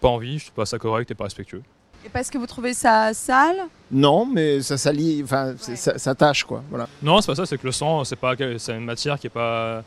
Pas 0.00 0.08
envie, 0.08 0.38
je 0.38 0.44
trouve 0.46 0.54
pas 0.54 0.66
ça 0.66 0.78
correct 0.78 1.10
et 1.10 1.14
pas 1.14 1.24
respectueux. 1.24 1.62
Et 2.04 2.08
parce 2.08 2.30
que 2.30 2.38
vous 2.38 2.46
trouvez 2.46 2.72
ça 2.72 3.12
sale? 3.12 3.56
Non, 3.90 4.24
mais 4.24 4.62
ça 4.62 4.76
enfin, 5.22 5.54
c'est- 5.58 5.76
ça, 5.76 5.98
ça 5.98 6.14
tâche, 6.14 6.44
quoi. 6.44 6.62
Voilà. 6.70 6.88
Non, 7.02 7.20
c'est 7.20 7.26
pas 7.26 7.34
ça, 7.34 7.44
c'est 7.44 7.58
que 7.58 7.66
le 7.66 7.72
sang, 7.72 8.04
c'est 8.04 8.16
pas, 8.16 8.34
c'est 8.58 8.72
une 8.72 8.84
matière 8.84 9.18
qui 9.18 9.26
est 9.26 9.30
pas 9.30 9.82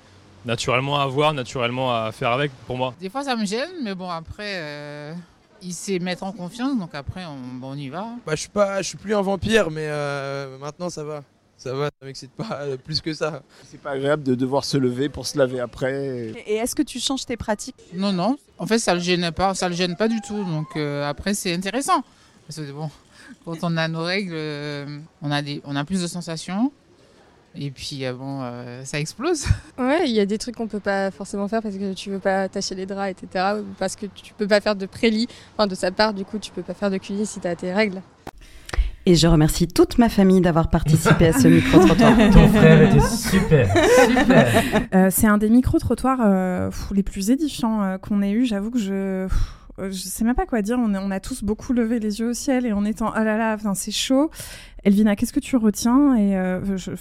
naturellement 0.46 1.00
à 1.00 1.08
voir, 1.08 1.34
naturellement 1.34 1.94
à 1.94 2.12
faire 2.12 2.32
avec 2.32 2.52
pour 2.68 2.78
moi. 2.78 2.94
Des 3.00 3.10
fois, 3.10 3.24
ça 3.24 3.36
me 3.36 3.46
gêne, 3.46 3.70
mais 3.84 3.96
bon, 3.96 4.10
après, 4.10 4.54
euh, 4.56 5.14
il 5.62 5.74
sait 5.74 6.00
mettre 6.00 6.24
en 6.24 6.32
confiance, 6.32 6.78
donc 6.78 6.96
après, 6.96 7.24
on, 7.62 7.76
y 7.76 7.90
va. 7.90 8.08
Bah, 8.26 8.34
je 8.36 8.42
suis 8.42 8.50
pas, 8.50 8.82
je 8.82 8.88
suis 8.90 8.98
plus 8.98 9.16
un 9.16 9.22
vampire, 9.22 9.70
mais 9.72 9.88
euh, 9.88 10.58
maintenant 10.58 10.90
ça 10.90 11.04
va. 11.04 11.24
Ça 11.58 11.74
va, 11.74 11.88
ça 11.88 12.06
m'excite 12.06 12.32
pas 12.32 12.62
euh, 12.62 12.78
plus 12.78 13.02
que 13.02 13.14
ça. 13.14 13.44
C'est 13.66 13.82
pas 13.82 13.92
agréable 13.92 14.24
de 14.24 14.34
devoir 14.34 14.64
se 14.64 14.78
lever 14.78 15.10
pour 15.10 15.28
se 15.28 15.38
laver 15.38 15.60
après. 15.60 16.32
Et 16.48 16.56
est-ce 16.56 16.74
que 16.74 16.84
tu 16.84 17.02
changes 17.02 17.26
tes 17.26 17.36
pratiques? 17.36 17.76
Non, 17.94 18.14
non. 18.14 18.38
En 18.58 18.66
fait, 18.66 18.80
ça 18.80 18.94
le 18.94 19.02
gêne 19.02 19.30
pas, 19.32 19.54
ça 19.56 19.68
le 19.68 19.76
gêne 19.76 19.98
pas 19.98 20.08
du 20.08 20.22
tout. 20.22 20.42
Donc 20.46 20.78
euh, 20.78 21.10
après, 21.10 21.34
c'est 21.34 21.54
intéressant. 21.54 22.02
Parce 22.48 22.66
que 22.66 22.72
bon, 22.72 22.90
quand 23.44 23.58
on 23.64 23.76
a 23.76 23.90
nos 23.90 24.04
règles, 24.04 24.38
on 25.22 25.32
a 25.32 25.42
des, 25.42 25.62
on 25.66 25.76
a 25.76 25.84
plus 25.84 26.02
de 26.02 26.08
sensations. 26.08 26.72
Et 27.56 27.72
puis 27.72 28.06
euh, 28.06 28.14
bon, 28.14 28.42
euh, 28.42 28.84
ça 28.86 29.00
explose. 29.00 29.46
Ouais, 29.78 30.10
il 30.10 30.12
y 30.12 30.20
a 30.20 30.26
des 30.26 30.38
trucs 30.38 30.56
qu'on 30.56 30.68
peut 30.68 30.80
pas 30.80 31.10
forcément 31.10 31.48
faire 31.48 31.62
parce 31.62 31.76
que 31.76 31.94
tu 31.94 32.10
veux 32.10 32.20
pas 32.20 32.44
attacher 32.44 32.76
les 32.76 32.86
draps, 32.86 33.12
etc. 33.12 33.56
Ou 33.60 33.64
parce 33.78 33.96
que 33.96 34.06
tu 34.08 34.34
peux 34.34 34.48
pas 34.48 34.62
faire 34.62 34.76
de 34.76 34.86
prélit. 34.86 35.28
Enfin, 35.56 35.68
de 35.68 35.76
sa 35.76 35.92
part, 35.92 36.14
du 36.14 36.26
coup, 36.26 36.38
tu 36.38 36.52
peux 36.52 36.64
pas 36.64 36.74
faire 36.74 36.92
de 36.92 36.98
QI 36.98 37.26
si 37.26 37.40
t'as 37.40 37.56
tes 37.56 37.74
règles. 37.74 38.02
Et 39.06 39.16
je 39.16 39.28
remercie 39.28 39.68
toute 39.68 39.98
ma 39.98 40.10
famille 40.10 40.42
d'avoir 40.42 40.70
participé 40.70 41.28
à 41.28 41.34
ce 41.34 41.48
micro-trottoir. 41.48 42.16
Ton 42.32 42.48
frère 42.50 42.82
était 42.84 43.08
super. 43.08 43.68
Super. 44.08 44.64
Euh, 44.94 45.10
c'est 45.12 45.28
un 45.28 45.38
des 45.38 45.50
micro-trottoirs 45.50 46.20
euh, 46.24 46.72
les 46.92 47.04
plus 47.04 47.30
édifiants 47.30 47.82
euh, 47.84 47.98
qu'on 47.98 48.22
ait 48.22 48.32
eu. 48.32 48.46
J'avoue 48.46 48.72
que 48.72 48.80
je. 48.80 49.28
Je 49.78 49.92
sais 49.92 50.26
même 50.26 50.36
pas 50.36 50.46
quoi 50.46 50.62
dire. 50.62 50.78
On, 50.80 50.94
on 50.94 51.12
a 51.12 51.20
tous 51.20 51.44
beaucoup 51.44 51.74
levé 51.74 52.00
les 52.00 52.20
yeux 52.20 52.30
au 52.30 52.34
ciel 52.34 52.66
et 52.66 52.74
en 52.74 52.86
étant 52.86 53.14
oh 53.16 53.24
là 53.24 53.38
là, 53.38 53.54
enfin, 53.54 53.74
c'est 53.76 53.92
chaud. 53.92 54.30
Elvina, 54.84 55.16
qu'est-ce 55.16 55.34
que 55.34 55.40
tu 55.40 55.56
retiens 55.58 56.16
Et 56.16 56.38
euh, 56.38 56.78
je, 56.78 56.92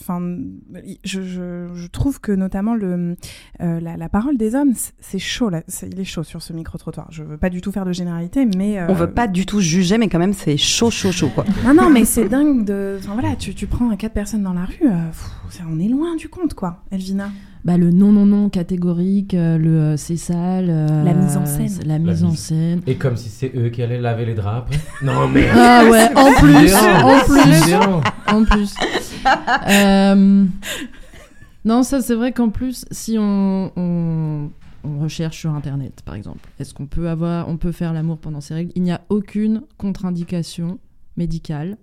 je, 1.05 1.23
je, 1.23 1.69
je 1.75 1.87
trouve 1.89 2.21
que 2.21 2.33
notamment 2.33 2.75
le, 2.75 3.17
euh, 3.61 3.81
la, 3.81 3.97
la 3.97 4.09
parole 4.09 4.37
des 4.37 4.55
hommes, 4.55 4.73
c'est- 5.01 5.19
chaud 5.19 5.49
là. 5.51 5.63
Il 5.91 5.99
est 6.01 6.05
chaud 6.05 6.23
sur 6.23 6.43
ce 6.43 6.53
micro-trottoir. 6.53 7.09
Je 7.11 7.23
veux 7.23 7.37
pas 7.37 7.51
du 7.51 7.61
tout 7.61 7.73
faire 7.73 7.85
de 7.85 7.93
généralité, 7.93 8.47
mais 8.47 8.79
euh, 8.79 8.87
On 8.89 8.95
veut 8.95 9.11
pas 9.11 9.27
du 9.27 9.47
tout 9.47 9.61
juger, 9.61 9.99
mais 9.99 10.09
quand 10.09 10.19
même, 10.19 10.33
c'est 10.33 10.57
chaud, 10.57 10.91
chaud, 10.91 11.13
chaud, 11.13 11.29
quoi. 11.35 11.45
non, 11.65 11.75
non, 11.75 11.91
mais 11.91 12.05
c'est 12.05 12.29
dingue 12.29 12.65
de. 12.65 12.99
Enfin 13.01 13.15
voilà, 13.15 13.35
tu, 13.37 13.55
tu 13.55 13.67
prends 13.67 13.95
quatre 13.97 14.13
personnes 14.15 14.43
dans 14.43 14.53
la 14.55 14.65
rue, 14.65 14.77
euh, 14.87 15.09
pff, 15.09 15.63
on 15.71 15.79
est 15.81 15.89
loin 15.89 16.15
du 16.17 16.29
compte, 16.29 16.55
quoi, 16.55 16.83
Elvina. 16.91 17.31
Bah, 17.69 17.77
le 17.77 17.91
non, 17.91 18.13
non, 18.13 18.25
non 18.25 18.49
catégorique, 18.49 19.35
euh, 19.35 19.59
le 19.59 19.79
euh, 19.79 19.97
c'est 19.99 20.17
sale. 20.17 20.69
euh, 20.71 21.05
La 21.05 21.13
mise 21.13 21.37
en 21.37 21.45
scène. 21.45 21.69
La 21.85 21.99
mise 21.99 22.25
en 22.25 22.31
scène. 22.31 22.81
Et 22.87 22.95
comme 22.95 23.19
si 23.19 23.29
c'est 23.29 23.53
eux 23.55 23.69
qui 23.69 23.83
allaient 23.83 24.01
laver 24.01 24.25
les 24.25 24.33
draps 24.33 24.61
après. 24.75 24.81
Non 25.05 25.29
mais. 25.29 25.47
Ah 25.53 25.85
ouais, 25.91 26.09
en 26.17 26.33
plus, 26.33 26.75
en 26.75 27.21
plus, 27.27 27.75
en 28.27 28.45
plus. 28.45 28.75
Euh, 29.69 30.47
Non, 31.67 31.83
ça 31.83 32.01
c'est 32.01 32.15
vrai 32.15 32.33
qu'en 32.33 32.49
plus, 32.49 32.87
si 32.91 33.19
on, 33.19 33.71
on, 33.77 34.49
on 34.85 34.99
recherche 35.01 35.39
sur 35.39 35.51
Internet, 35.53 36.01
par 36.07 36.15
exemple, 36.15 36.49
est-ce 36.59 36.73
qu'on 36.73 36.87
peut 36.87 37.11
avoir, 37.11 37.51
on 37.51 37.59
peut 37.59 37.73
faire 37.73 37.93
l'amour 37.93 38.17
pendant 38.17 38.41
ces 38.41 38.55
règles? 38.55 38.73
Il 38.77 38.83
n'y 38.83 38.93
a 38.93 39.03
aucune 39.11 39.61
contre-indication 39.77 40.79
médicale. 41.19 41.77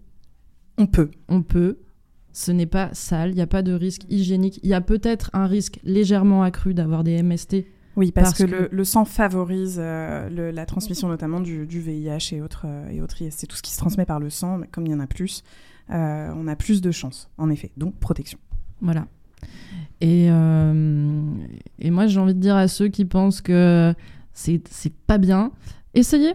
On 0.80 0.88
peut. 0.88 1.12
On 1.30 1.44
peut. 1.44 1.78
Ce 2.38 2.52
n'est 2.52 2.66
pas 2.66 2.90
sale, 2.92 3.30
il 3.30 3.36
n'y 3.36 3.42
a 3.42 3.48
pas 3.48 3.62
de 3.62 3.72
risque 3.72 4.02
hygiénique. 4.10 4.60
Il 4.62 4.68
y 4.70 4.74
a 4.74 4.82
peut-être 4.82 5.30
un 5.32 5.48
risque 5.48 5.80
légèrement 5.86 6.44
accru 6.44 6.74
d'avoir 6.74 7.06
des 7.06 7.24
MST. 7.24 7.66
Oui, 7.96 8.12
parce, 8.12 8.34
que, 8.34 8.44
Le, 8.44 8.68
le 8.70 8.84
sang 8.84 9.06
favorise 9.06 9.78
euh, 9.80 10.28
le- 10.30 10.52
la 10.52 10.66
transmission 10.66 11.08
notamment 11.08 11.40
du, 11.40 11.66
du 11.66 11.80
VIH 11.80 12.34
et 12.36 12.42
autres, 12.42 12.64
euh, 12.66 12.90
et 12.90 13.00
autres 13.00 13.22
IST. 13.22 13.48
Tout 13.48 13.56
ce 13.56 13.62
qui 13.62 13.72
se 13.72 13.78
transmet 13.78 14.04
par 14.06 14.20
le 14.20 14.30
sang, 14.30 14.58
mais 14.58 14.68
comme 14.68 14.86
il 14.86 14.92
y 14.92 14.94
en 14.94 15.00
a 15.00 15.08
plus, 15.08 15.44
euh, 15.92 16.30
on 16.36 16.46
a 16.50 16.58
plus 16.58 16.82
de 16.82 16.92
chances, 16.92 17.30
en 17.38 17.50
effet. 17.50 17.72
Donc, 17.78 17.96
protection. 18.02 18.38
Voilà. 18.82 19.08
Et, 20.02 20.28
euh, 20.30 21.22
et 21.80 21.90
moi, 21.90 22.08
j'ai 22.08 22.20
envie 22.20 22.34
de 22.36 22.40
dire 22.42 22.58
à 22.58 22.68
ceux 22.68 22.90
qui 22.90 23.06
pensent 23.06 23.40
que 23.40 23.94
c'est 24.34 24.62
c'est 24.70 24.94
pas 24.94 25.18
bien, 25.20 25.54
essayez. 25.94 26.34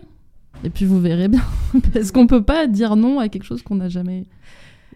Et 0.65 0.71
puis 0.71 0.87
vous 0.87 0.99
verrez 0.99 1.29
bien. 1.29 1.43
Parce 1.93 2.11
qu'on 2.11 2.27
peut 2.27 2.43
pas 2.43 2.67
dire 2.67 2.97
non 2.97 3.19
à 3.19 3.29
quelque 3.29 3.45
chose 3.45 3.63
qu'on 3.63 3.75
n'a 3.77 3.91
jamais 3.91 4.25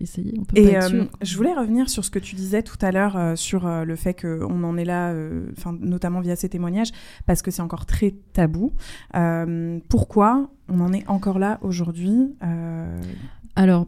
essayé. 0.00 0.34
On 0.38 0.44
peut 0.44 0.56
Et 0.58 0.64
pas 0.64 0.70
être 0.78 0.84
euh, 0.84 0.88
sûr. 0.88 1.08
je 1.22 1.36
voulais 1.36 1.54
revenir 1.54 1.88
sur 1.88 2.04
ce 2.04 2.10
que 2.10 2.18
tu 2.18 2.34
disais 2.34 2.62
tout 2.62 2.78
à 2.80 2.90
l'heure 2.92 3.16
euh, 3.16 3.36
sur 3.36 3.66
euh, 3.66 3.84
le 3.84 3.96
fait 3.96 4.14
qu'on 4.14 4.62
en 4.64 4.76
est 4.76 4.84
là, 4.84 5.10
euh, 5.10 5.46
enfin 5.56 5.76
notamment 5.80 6.20
via 6.20 6.36
ces 6.36 6.48
témoignages, 6.48 6.90
parce 7.26 7.42
que 7.42 7.50
c'est 7.50 7.62
encore 7.62 7.86
très 7.86 8.14
tabou. 8.32 8.72
Euh, 9.16 9.78
pourquoi 9.88 10.50
on 10.68 10.80
en 10.80 10.92
est 10.92 11.06
encore 11.08 11.38
là 11.38 11.58
aujourd'hui 11.62 12.34
euh, 12.42 13.00
Alors, 13.56 13.86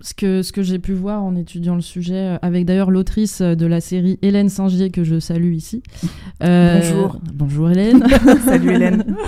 ce 0.00 0.12
que, 0.12 0.42
ce 0.42 0.52
que 0.52 0.62
j'ai 0.62 0.78
pu 0.78 0.92
voir 0.92 1.22
en 1.22 1.34
étudiant 1.36 1.74
le 1.76 1.80
sujet, 1.80 2.34
euh, 2.34 2.38
avec 2.42 2.66
d'ailleurs 2.66 2.90
l'autrice 2.90 3.40
euh, 3.40 3.54
de 3.54 3.64
la 3.64 3.80
série 3.80 4.18
Hélène 4.22 4.48
Singier, 4.48 4.90
que 4.90 5.02
je 5.04 5.18
salue 5.18 5.54
ici. 5.54 5.82
Euh, 6.42 6.80
Bonjour. 6.80 7.20
Bonjour 7.32 7.70
Hélène. 7.70 8.04
Salut 8.44 8.70
Hélène. 8.70 9.16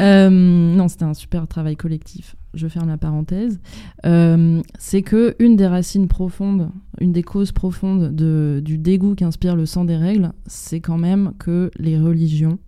Euh, 0.00 0.28
non, 0.30 0.88
c'était 0.88 1.04
un 1.04 1.14
super 1.14 1.46
travail 1.46 1.76
collectif. 1.76 2.34
Je 2.54 2.68
ferme 2.68 2.88
la 2.88 2.96
parenthèse. 2.96 3.60
Euh, 4.06 4.62
c'est 4.78 5.02
que 5.02 5.34
une 5.38 5.56
des 5.56 5.66
racines 5.66 6.08
profondes, 6.08 6.70
une 7.00 7.12
des 7.12 7.22
causes 7.22 7.52
profondes 7.52 8.14
de, 8.14 8.60
du 8.64 8.78
dégoût 8.78 9.14
qu'inspire 9.14 9.56
le 9.56 9.66
sang 9.66 9.84
des 9.84 9.96
règles, 9.96 10.32
c'est 10.46 10.80
quand 10.80 10.98
même 10.98 11.32
que 11.38 11.70
les 11.78 11.98
religions 11.98 12.58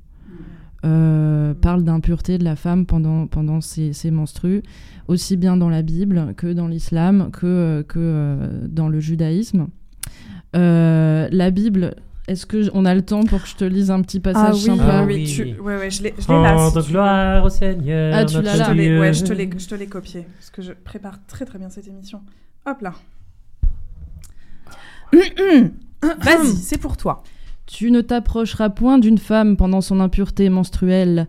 euh, 0.85 1.55
parlent 1.55 1.85
d'impureté 1.85 2.39
de 2.39 2.45
la 2.45 2.57
femme 2.57 2.87
pendant, 2.87 3.27
pendant 3.27 3.61
ses, 3.61 3.93
menstrues, 4.11 4.63
aussi 5.09 5.37
bien 5.37 5.57
dans 5.57 5.69
la 5.69 5.83
Bible 5.83 6.35
que 6.37 6.53
dans 6.53 6.69
l'islam, 6.69 7.31
que, 7.33 7.85
euh, 7.97 8.67
dans 8.69 8.89
le 8.89 9.01
judaïsme. 9.01 9.69
La 10.55 11.51
Bible, 11.51 11.97
est-ce 12.29 12.45
que 12.47 12.69
on 12.75 12.85
a 12.85 12.95
le 12.95 13.03
temps 13.03 13.23
pour 13.25 13.43
que 13.43 13.49
je 13.49 13.55
te 13.55 13.65
lise 13.65 13.91
un 13.91 14.03
petit 14.03 14.19
passage 14.21 14.45
Ah 14.49 14.53
oui, 14.55 14.61
sympa 14.61 15.05
oui, 15.07 15.25
tu- 15.25 15.61
ouais, 15.61 15.77
ouais, 15.77 15.91
je 15.91 16.03
l'ai 16.03 16.15
je 16.19 16.27
l'ai 16.29 16.43
là. 16.43 16.71
Si 16.71 16.91
gloire 16.91 17.45
au 17.45 17.49
Seigneur. 17.51 18.15
Ah, 18.17 18.25
tu 18.25 18.43
l'as 18.43 18.57
là. 18.57 18.75
Je 18.75 18.99
ouais, 18.99 19.13
je 19.15 19.25
te 19.25 19.33
l'ai, 19.33 19.49
je 19.57 19.69
te 19.69 19.75
l'ai 19.75 19.87
copié 19.87 20.27
parce 20.37 20.51
que 20.51 20.61
je 20.63 20.73
prépare 20.73 21.19
très 21.27 21.45
très 21.45 21.59
bien 21.59 21.71
cette 21.71 21.87
émission. 21.87 22.21
Hop 22.67 22.81
là. 22.83 22.95
Vas-y, 26.03 26.57
c'est 26.57 26.79
pour 26.79 26.97
toi. 26.97 27.23
Tu 27.67 27.91
ne 27.91 28.01
t'approcheras 28.01 28.71
point 28.71 28.99
d'une 28.99 29.19
femme 29.19 29.57
pendant 29.57 29.81
son 29.81 30.01
impureté 30.01 30.49
menstruelle 30.51 31.27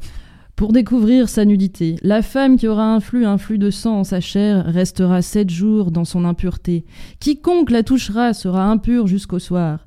pour 0.56 0.72
découvrir 0.74 1.30
sa 1.30 1.46
nudité. 1.46 1.98
La 2.02 2.22
femme 2.22 2.58
qui 2.58 2.68
aura 2.68 2.84
un 2.94 3.00
flux, 3.00 3.26
un 3.26 3.38
flux 3.38 3.58
de 3.60 3.70
sang 3.70 4.00
en 4.00 4.04
sa 4.04 4.20
chair 4.20 4.66
restera 4.66 5.22
sept 5.22 5.50
jours 5.50 5.92
dans 5.92 6.06
son 6.06 6.26
impureté. 6.26 6.86
Quiconque 7.20 7.70
la 7.70 7.84
touchera 7.84 8.34
sera 8.34 8.66
impur 8.66 9.08
jusqu'au 9.08 9.40
soir. 9.40 9.87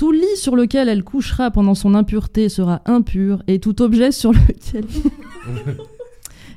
Tout 0.00 0.12
lit 0.12 0.36
sur 0.36 0.56
lequel 0.56 0.88
elle 0.88 1.04
couchera 1.04 1.50
pendant 1.50 1.74
son 1.74 1.94
impureté 1.94 2.48
sera 2.48 2.80
impur, 2.86 3.42
et 3.46 3.58
tout 3.58 3.82
objet 3.82 4.12
sur 4.12 4.32
lequel 4.32 4.86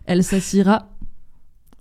elle 0.06 0.24
s'assiera 0.24 0.88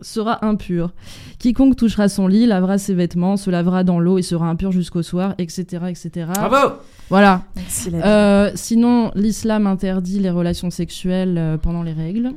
sera 0.00 0.44
impur. 0.44 0.92
Quiconque 1.38 1.76
touchera 1.76 2.08
son 2.08 2.26
lit 2.26 2.46
lavera 2.46 2.78
ses 2.78 2.94
vêtements, 2.94 3.36
se 3.36 3.48
lavera 3.48 3.84
dans 3.84 4.00
l'eau 4.00 4.18
et 4.18 4.22
sera 4.22 4.48
impur 4.48 4.72
jusqu'au 4.72 5.02
soir, 5.02 5.36
etc., 5.38 5.84
etc. 5.88 6.32
Bravo 6.34 6.78
Voilà. 7.08 7.42
Merci. 7.54 7.92
Euh, 7.94 8.50
sinon, 8.56 9.12
l'islam 9.14 9.68
interdit 9.68 10.18
les 10.18 10.30
relations 10.30 10.70
sexuelles 10.70 11.38
euh, 11.38 11.58
pendant 11.58 11.84
les 11.84 11.92
règles. 11.92 12.32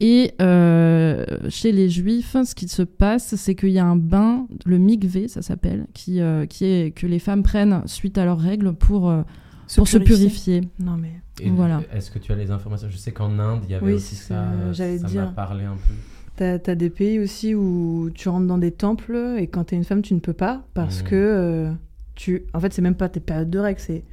Et 0.00 0.32
euh, 0.42 1.24
chez 1.48 1.72
les 1.72 1.88
juifs, 1.88 2.36
ce 2.44 2.54
qui 2.54 2.68
se 2.68 2.82
passe, 2.82 3.34
c'est 3.36 3.54
qu'il 3.54 3.70
y 3.70 3.78
a 3.78 3.86
un 3.86 3.96
bain, 3.96 4.46
le 4.66 4.76
mikvé, 4.78 5.26
ça 5.28 5.40
s'appelle, 5.40 5.86
qui, 5.94 6.20
euh, 6.20 6.44
qui 6.44 6.66
est 6.66 6.90
que 6.94 7.06
les 7.06 7.18
femmes 7.18 7.42
prennent 7.42 7.80
suite 7.86 8.18
à 8.18 8.24
leurs 8.26 8.38
règles 8.38 8.74
pour, 8.74 9.08
euh, 9.08 9.22
Se 9.66 9.80
pour 9.80 9.88
se 9.88 9.96
purifier. 9.96 10.60
purifier. 10.60 10.60
Non 10.80 10.96
mais. 10.98 11.12
Et 11.40 11.48
Voilà. 11.50 11.82
Est-ce 11.94 12.10
que 12.10 12.18
tu 12.18 12.30
as 12.32 12.36
les 12.36 12.50
informations? 12.50 12.88
Je 12.90 12.96
sais 12.98 13.12
qu'en 13.12 13.38
Inde, 13.38 13.60
il 13.64 13.70
y 13.70 13.74
avait 13.74 13.86
Oui, 13.86 13.92
aussi 13.94 14.16
ça. 14.16 14.44
j'allais 14.72 14.98
ça 14.98 15.06
dire. 15.06 15.22
m'a 15.24 15.28
parlé 15.32 15.64
un 15.64 15.76
peu. 15.76 15.94
T'as 16.36 16.58
as 16.70 16.74
des 16.74 16.90
pays 16.90 17.18
aussi 17.18 17.54
où 17.54 18.10
tu 18.14 18.28
rentres 18.28 18.46
dans 18.46 18.58
des 18.58 18.72
temples 18.72 19.36
et 19.38 19.46
quand 19.46 19.64
t'es 19.64 19.76
une 19.76 19.84
femme, 19.84 20.02
tu 20.02 20.12
ne 20.12 20.20
peux 20.20 20.34
pas 20.34 20.66
parce 20.74 21.00
Mhm. 21.02 21.08
que 21.08 21.14
euh, 21.16 21.72
tu. 22.14 22.44
En 22.52 22.60
fait, 22.60 22.72
c'est 22.74 22.82
même 22.82 22.94
pas 22.94 23.08
tes 23.08 23.20
périodes 23.20 23.48
de 23.50 23.58
règles, 23.58 23.80
c'est. 23.80 24.04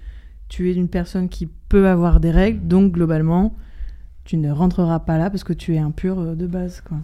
Tu 0.47 0.69
es 0.71 0.73
une 0.75 0.87
personne 0.87 1.27
qui 1.29 1.47
peut 1.67 1.87
avoir 1.89 2.19
des 2.21 2.31
règles, 2.31 2.65
donc 2.67 2.93
globalement, 2.93 3.55
tu 4.25 4.37
ne 4.37 4.51
rentreras 4.51 4.99
pas 4.99 5.17
là 5.17 5.29
parce 5.29 5.43
que 5.43 5.51
tu 5.53 5.75
es 5.75 5.79
impur 5.79 6.17
euh, 6.19 6.33
de 6.35 6.47
base, 6.47 6.81
quoi. 6.87 6.97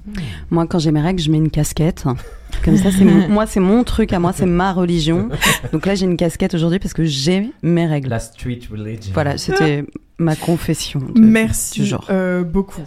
Moi, 0.51 0.65
quand 0.67 0.79
j'ai 0.79 0.91
mes 0.91 1.01
règles, 1.01 1.21
je 1.21 1.29
mets 1.29 1.37
une 1.37 1.49
casquette. 1.49 2.05
Comme 2.63 2.77
ça, 2.77 2.91
c'est 2.91 3.03
mon- 3.03 3.27
moi, 3.27 3.45
c'est 3.45 3.59
mon 3.59 3.83
truc 3.83 4.13
à 4.13 4.19
moi, 4.19 4.31
c'est 4.33 4.45
ma 4.45 4.71
religion. 4.73 5.29
Donc 5.73 5.85
là, 5.85 5.95
j'ai 5.95 6.05
une 6.05 6.17
casquette 6.17 6.53
aujourd'hui 6.53 6.79
parce 6.79 6.93
que 6.93 7.03
j'ai 7.03 7.51
mes 7.61 7.85
règles. 7.87 8.09
La 8.09 8.19
street 8.19 8.59
religion. 8.71 9.11
Voilà, 9.13 9.37
c'était 9.37 9.85
ma 10.17 10.35
confession. 10.35 10.99
de- 11.13 11.19
Merci 11.19 11.81
du 11.81 11.85
genre. 11.85 12.05
euh, 12.09 12.43
beaucoup. 12.43 12.81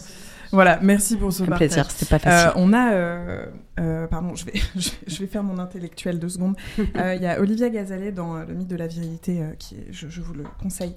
Voilà, 0.50 0.78
merci 0.82 1.16
pour 1.16 1.32
ce 1.32 1.42
Un 1.44 1.46
partage. 1.46 1.68
plaisir, 1.68 1.90
c'était 1.90 2.06
pas 2.10 2.18
facile. 2.18 2.48
Euh, 2.50 2.52
on 2.56 2.72
a, 2.74 2.92
euh, 2.92 3.46
euh, 3.80 4.06
pardon, 4.06 4.34
je 4.36 4.44
vais, 4.44 4.52
je 5.06 5.18
vais- 5.18 5.26
faire 5.26 5.42
mon 5.42 5.58
intellectuel 5.58 6.18
deux 6.18 6.28
secondes. 6.28 6.56
Euh, 6.96 7.14
Il 7.14 7.22
y 7.22 7.26
a 7.26 7.40
Olivia 7.40 7.70
Gazalet 7.70 8.12
dans 8.12 8.36
euh, 8.36 8.44
Le 8.44 8.54
mythe 8.54 8.68
de 8.68 8.76
la 8.76 8.86
virilité, 8.86 9.42
euh, 9.42 9.52
qui 9.58 9.76
je, 9.90 10.08
je 10.08 10.20
vous 10.20 10.34
le 10.34 10.44
conseille, 10.60 10.94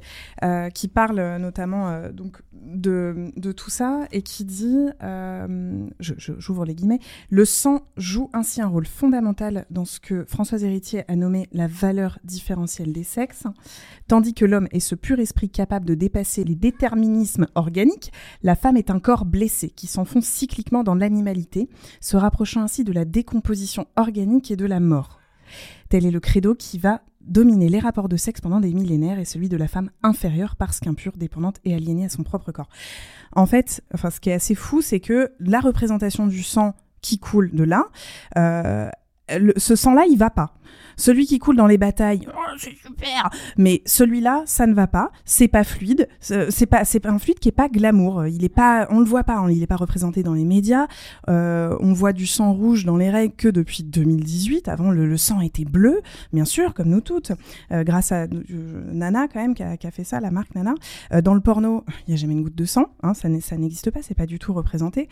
qui 0.74 0.88
parle 0.88 1.38
notamment 1.38 2.10
donc 2.12 2.42
de, 2.54 3.32
de 3.38 3.52
tout 3.52 3.70
ça 3.70 4.08
et 4.12 4.22
qui 4.22 4.44
dit, 4.46 4.88
j'ouvre 6.00 6.66
les 6.66 6.76
guillemets, 6.76 7.00
le 7.30 7.46
sang 7.46 7.82
joue 7.98 8.30
ainsi 8.34 8.62
un 8.62 8.68
rôle 8.68 8.86
fondamental 8.86 9.66
dans 9.70 9.86
ce 9.86 10.00
que 10.00 10.26
Françoise 10.26 10.64
Héritier 10.64 11.04
a 11.08 11.16
nommé 11.16 11.48
la 11.52 11.68
valeur 11.68 12.20
différentielle 12.24 12.94
des 12.94 13.04
sexes, 13.04 13.44
tandis 14.08 14.34
que 14.34 14.46
l'homme 14.46 14.68
est 14.72 14.80
ce 14.80 14.96
pur 14.96 15.20
esprit 15.20 15.50
capable 15.50 15.86
de 15.86 15.96
dépasser 15.96 16.44
les 16.44 16.56
déterminismes 16.56 17.48
organiques, 17.56 18.12
la 18.44 18.56
femme 18.56 18.78
est 18.78 18.90
un 18.90 19.00
corps 19.00 19.26
blessé 19.26 19.70
qui 19.70 19.88
s'enfonce 19.88 20.26
cycliquement 20.26 20.84
dans 20.84 20.96
l'animalité, 20.96 21.70
se 22.02 22.18
rapprochant 22.18 22.65
ainsi 22.66 22.84
de 22.84 22.92
la 22.92 23.06
décomposition 23.06 23.88
organique 23.96 24.52
et 24.52 24.56
de 24.56 24.66
la 24.66 24.80
mort. 24.80 25.20
Tel 25.90 26.06
est 26.06 26.12
le 26.12 26.20
credo 26.20 26.56
qui 26.56 26.78
va 26.80 27.02
dominer 27.22 27.70
les 27.70 27.80
rapports 27.80 28.10
de 28.10 28.18
sexe 28.18 28.42
pendant 28.42 28.60
des 28.60 28.74
millénaires 28.74 29.20
et 29.20 29.26
celui 29.26 29.50
de 29.50 29.58
la 29.58 29.68
femme 29.68 29.90
inférieure 30.04 30.56
parce 30.56 30.80
qu'impure, 30.80 31.14
dépendante 31.16 31.60
et 31.64 31.74
aliénée 31.74 32.06
à 32.06 32.10
son 32.10 32.24
propre 32.24 32.52
corps. 32.52 32.70
En 33.34 33.46
fait, 33.46 33.84
enfin, 33.94 34.10
ce 34.10 34.20
qui 34.20 34.30
est 34.30 34.34
assez 34.34 34.56
fou, 34.56 34.82
c'est 34.82 35.00
que 35.00 35.32
la 35.40 35.60
représentation 35.60 36.28
du 36.28 36.44
sang 36.44 36.76
qui 37.02 37.20
coule 37.20 37.52
de 37.52 37.64
là, 37.64 37.86
euh, 38.38 38.90
ce 39.58 39.76
sang-là, 39.76 40.06
il 40.10 40.18
va 40.18 40.30
pas. 40.30 40.55
Celui 40.98 41.26
qui 41.26 41.40
coule 41.40 41.56
dans 41.56 41.68
les 41.68 41.78
batailles, 41.78 42.28
oh, 42.28 42.56
c'est 42.58 42.76
super. 42.76 43.30
Mais 43.58 43.82
celui-là, 43.86 44.44
ça 44.46 44.68
ne 44.68 44.74
va 44.74 44.88
pas. 44.88 45.12
C'est 45.26 45.48
pas 45.48 45.64
fluide. 45.64 46.08
C'est 46.20 46.66
pas, 46.66 46.84
un 47.06 47.20
fluide 47.20 47.40
qui 47.40 47.50
est 47.50 47.54
pas 47.54 47.70
glamour. 47.70 48.28
Il 48.28 48.44
est 48.44 48.50
pas, 48.50 48.88
on 48.90 49.00
le 49.00 49.06
voit 49.06 49.24
pas. 49.24 49.46
Il 49.50 49.62
est 49.62 49.68
pas 49.68 49.76
représenté 49.76 50.24
dans 50.24 50.34
les 50.34 50.46
médias. 50.46 50.88
Euh, 51.30 51.76
on 51.80 51.94
voit 51.94 52.14
du 52.14 52.26
sang 52.26 52.54
rouge 52.54 52.86
dans 52.86 52.98
les 52.98 53.10
règles 53.10 53.36
que 53.36 53.48
depuis 53.48 53.84
2018. 53.84 54.68
Avant, 54.68 54.92
le, 54.92 55.18
sang 55.18 55.42
était 55.42 55.66
bleu, 55.66 56.02
bien 56.34 56.46
sûr, 56.46 56.74
comme 56.74 56.90
nous 56.90 57.02
toutes, 57.02 57.32
euh, 57.72 57.84
grâce 57.84 58.12
à 58.12 58.24
euh, 58.24 58.92
Nana 58.92 59.28
quand 59.28 59.40
même 59.40 59.56
qui 59.56 59.64
a, 59.64 59.78
fait 59.92 60.04
ça, 60.04 60.20
la 60.20 60.32
marque 60.32 60.54
Nana. 60.56 60.74
Dans 61.24 61.34
le 61.34 61.40
porno, 61.40 61.86
il 62.08 62.12
y 62.12 62.14
a 62.14 62.18
jamais 62.18 62.34
une 62.34 62.44
goutte 62.44 62.56
de 62.56 62.66
sang. 62.66 62.88
Hein, 63.04 63.14
ça 63.14 63.30
n'existe 63.30 63.92
pas. 63.92 64.02
C'est 64.02 64.16
pas 64.16 64.26
du 64.26 64.40
tout 64.40 64.54
représenté. 64.54 65.10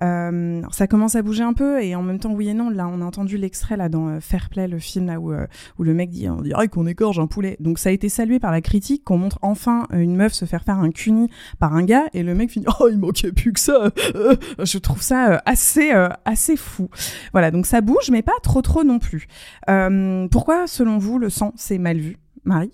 Alors, 0.00 0.74
ça 0.74 0.86
commence 0.86 1.14
à 1.14 1.22
bouger 1.22 1.44
un 1.44 1.52
peu 1.52 1.82
et 1.82 1.94
en 1.94 2.02
même 2.02 2.18
temps 2.18 2.32
oui 2.32 2.48
et 2.48 2.54
non. 2.54 2.70
Là, 2.70 2.88
on 2.88 3.00
a 3.00 3.04
entendu 3.04 3.36
l'extrait 3.36 3.76
là 3.76 3.88
dans 3.88 4.20
Fair 4.20 4.48
Play, 4.48 4.68
le 4.68 4.78
film 4.78 5.01
là 5.06 5.20
où, 5.20 5.32
euh, 5.32 5.46
où 5.78 5.84
le 5.84 5.94
mec 5.94 6.10
dit 6.10 6.28
on 6.28 6.40
dirait 6.40 6.68
qu'on 6.68 6.86
égorge 6.86 7.18
un 7.18 7.26
poulet. 7.26 7.56
Donc 7.60 7.78
ça 7.78 7.88
a 7.90 7.92
été 7.92 8.08
salué 8.08 8.38
par 8.38 8.50
la 8.50 8.60
critique 8.60 9.04
qu'on 9.04 9.18
montre 9.18 9.38
enfin 9.42 9.86
euh, 9.92 9.98
une 9.98 10.16
meuf 10.16 10.32
se 10.32 10.44
faire 10.44 10.64
faire 10.64 10.78
un 10.78 10.90
cuni 10.90 11.28
par 11.58 11.74
un 11.74 11.84
gars 11.84 12.04
et 12.12 12.22
le 12.22 12.34
mec 12.34 12.50
finit 12.50 12.66
oh 12.80 12.88
il 12.90 12.98
manquait 12.98 13.32
plus 13.32 13.52
que 13.52 13.60
ça. 13.60 13.90
Euh, 14.14 14.36
je 14.58 14.78
trouve 14.78 15.02
ça 15.02 15.42
assez 15.46 15.92
assez 16.24 16.56
fou. 16.56 16.88
Voilà 17.32 17.50
donc 17.50 17.66
ça 17.66 17.80
bouge 17.80 18.10
mais 18.10 18.22
pas 18.22 18.32
trop 18.42 18.62
trop 18.62 18.84
non 18.84 18.98
plus. 18.98 19.26
Euh, 19.68 20.28
pourquoi 20.28 20.66
selon 20.66 20.98
vous 20.98 21.18
le 21.18 21.30
sang 21.30 21.52
c'est 21.56 21.78
mal 21.78 21.98
vu, 21.98 22.18
Marie? 22.44 22.72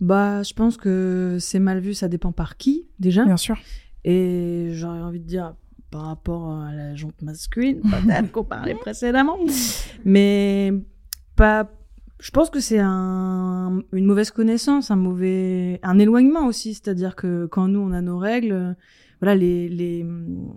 Bah, 0.00 0.42
je 0.42 0.52
pense 0.52 0.76
que 0.76 1.38
c'est 1.40 1.58
mal 1.58 1.80
vu, 1.80 1.94
ça 1.94 2.08
dépend 2.08 2.32
par 2.32 2.56
qui, 2.56 2.86
déjà. 2.98 3.24
Bien 3.24 3.36
sûr. 3.36 3.56
Et 4.04 4.68
j'aurais 4.72 5.00
envie 5.00 5.20
de 5.20 5.26
dire, 5.26 5.54
par 5.90 6.02
rapport 6.02 6.50
à 6.50 6.74
la 6.74 6.94
jante 6.94 7.22
masculine, 7.22 7.80
peut-être 7.80 8.30
qu'on 8.32 8.44
parlait 8.44 8.74
précédemment. 8.80 9.38
Mais 10.04 10.72
pas. 11.36 11.70
Je 12.20 12.30
pense 12.30 12.48
que 12.48 12.60
c'est 12.60 12.78
un, 12.78 13.82
une 13.92 14.06
mauvaise 14.06 14.30
connaissance, 14.30 14.90
un 14.90 14.96
mauvais, 14.96 15.80
un 15.82 15.98
éloignement 15.98 16.46
aussi. 16.46 16.74
C'est-à-dire 16.74 17.16
que 17.16 17.46
quand 17.46 17.68
nous 17.68 17.80
on 17.80 17.92
a 17.92 18.00
nos 18.00 18.18
règles, 18.18 18.76
voilà 19.20 19.34
les 19.34 19.68
les 19.68 20.06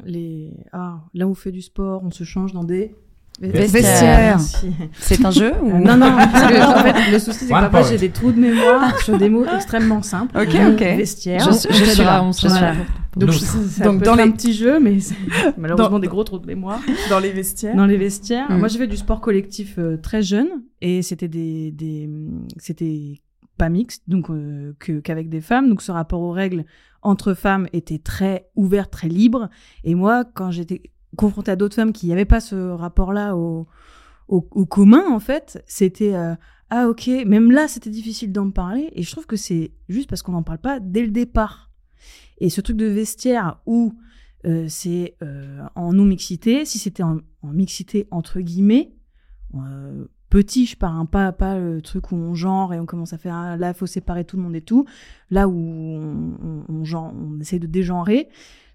les 0.06 0.54
ah 0.72 1.02
là 1.14 1.28
où 1.28 1.32
on 1.32 1.36
fait 1.36 1.52
du 1.52 1.62
sport, 1.62 2.04
on 2.04 2.12
se 2.12 2.24
change 2.24 2.54
dans 2.54 2.64
des 2.64 2.96
Vestiaires. 3.40 4.38
Merci. 4.38 4.68
C'est 5.00 5.24
un 5.26 5.32
jeu 5.32 5.52
ou- 5.62 5.78
Non 5.80 5.96
non. 5.98 6.16
parce 6.18 6.52
que, 6.52 6.80
en 6.80 6.84
fait, 6.84 7.12
le 7.12 7.20
souci 7.20 7.40
c'est 7.40 7.46
que 7.48 7.50
parfois 7.52 7.84
j'ai 7.84 7.98
des 7.98 8.10
trous 8.10 8.32
de 8.32 8.40
mémoire 8.40 9.00
sur 9.02 9.18
des 9.18 9.30
mots 9.30 9.46
extrêmement 9.46 10.02
simples. 10.02 10.38
Ok, 10.38 10.56
ok. 10.74 10.80
Vestiaire. 10.80 11.40
Je 11.46 11.52
suis- 11.52 11.70
je 11.74 11.84
suis 11.86 12.04
là, 12.04 12.24
on 12.24 12.32
je 12.32 12.38
suis 12.40 12.48
là. 12.50 12.74
Donc, 13.16 13.34
ça 13.34 13.84
Donc, 13.84 14.00
peut 14.00 14.06
dans 14.06 14.14
être 14.14 14.18
les- 14.18 14.24
un 14.24 14.32
petit 14.32 14.54
jeu, 14.54 14.80
mais 14.80 14.98
malheureusement 15.58 15.90
Dans- 15.92 16.00
des 16.00 16.08
gros 16.08 16.24
trous 16.24 16.38
de 16.40 16.46
mémoire. 16.46 16.80
Dans 17.10 17.20
les 17.20 17.32
vestiaires 17.32 17.76
Dans 17.76 17.88
les 17.88 17.98
vestiaires. 17.98 18.50
Mm. 18.52 18.58
Moi, 18.60 18.68
j'ai 18.68 18.78
fait 18.78 18.88
du 18.88 18.98
sport 18.98 19.22
collectif 19.22 19.76
euh, 19.80 19.98
très 19.98 20.22
jeune 20.22 20.48
et 20.82 21.02
c'était 21.02 21.28
des, 21.28 21.72
des 21.72 22.08
c'était 22.58 23.20
pas 23.58 23.70
mixte, 23.70 24.04
donc 24.08 24.30
euh, 24.30 24.74
qu'avec 25.04 25.30
des 25.30 25.42
femmes. 25.42 25.68
Donc, 25.70 25.82
ce 25.82 25.92
rapport 25.92 26.22
aux 26.22 26.32
règles 26.32 26.64
entre 27.02 27.34
femmes 27.34 27.68
était 27.74 27.98
très 27.98 28.48
ouvert, 28.56 28.88
très 28.90 29.08
libre. 29.08 29.50
Et 29.84 29.96
moi, 29.96 30.24
quand 30.36 30.52
j'étais 30.52 30.82
confrontée 31.18 31.52
à 31.52 31.58
d'autres 31.58 31.76
femmes 31.76 31.92
qui 31.92 32.08
n'avaient 32.08 32.26
pas 32.26 32.40
ce 32.40 32.56
rapport-là 32.56 33.36
au, 33.36 33.68
commun, 34.70 35.04
en 35.10 35.20
fait, 35.20 35.62
c'était 35.68 36.14
euh, 36.14 36.36
ah 36.70 36.88
ok. 36.88 37.08
Même 37.26 37.52
là, 37.52 37.68
c'était 37.68 37.90
difficile 37.90 38.32
d'en 38.32 38.52
parler. 38.52 38.90
Et 38.94 39.04
je 39.04 39.12
trouve 39.12 39.26
que 39.26 39.36
c'est 39.36 39.72
juste 39.90 40.10
parce 40.10 40.22
qu'on 40.22 40.32
n'en 40.32 40.44
parle 40.44 40.60
pas 40.60 40.80
dès 40.80 41.02
le 41.02 41.12
départ. 41.12 41.72
Et 42.40 42.50
ce 42.50 42.62
truc 42.62 42.78
de 42.78 42.86
vestiaire 42.86 43.60
où 43.66 43.94
euh, 44.46 44.66
c'est 44.70 45.16
euh, 45.24 45.66
en 45.76 45.94
non-mixité, 45.94 46.66
si 46.66 46.78
c'était 46.78 47.04
en, 47.04 47.20
mixité 47.44 48.08
entre 48.12 48.40
guillemets, 48.40 48.94
petit, 50.30 50.66
je 50.66 50.76
pars, 50.76 50.94
hein, 50.94 51.06
pas, 51.06 51.32
pas 51.32 51.58
le 51.58 51.82
truc 51.82 52.12
où 52.12 52.16
on 52.16 52.36
genre 52.36 52.74
et 52.74 52.80
on 52.80 52.86
commence 52.86 53.14
à 53.14 53.18
faire 53.18 53.34
ah, 53.34 53.58
là, 53.58 53.70
il 53.70 53.74
faut 53.74 53.86
séparer 53.86 54.26
tout 54.26 54.36
le 54.36 54.44
monde 54.44 54.56
et 54.56 54.62
tout. 54.62 54.86
Là 55.32 55.48
où 55.48 55.56
on, 55.58 56.64
on 56.68 57.40
essaie 57.40 57.60
de 57.60 57.68
dégenrer, 57.68 58.28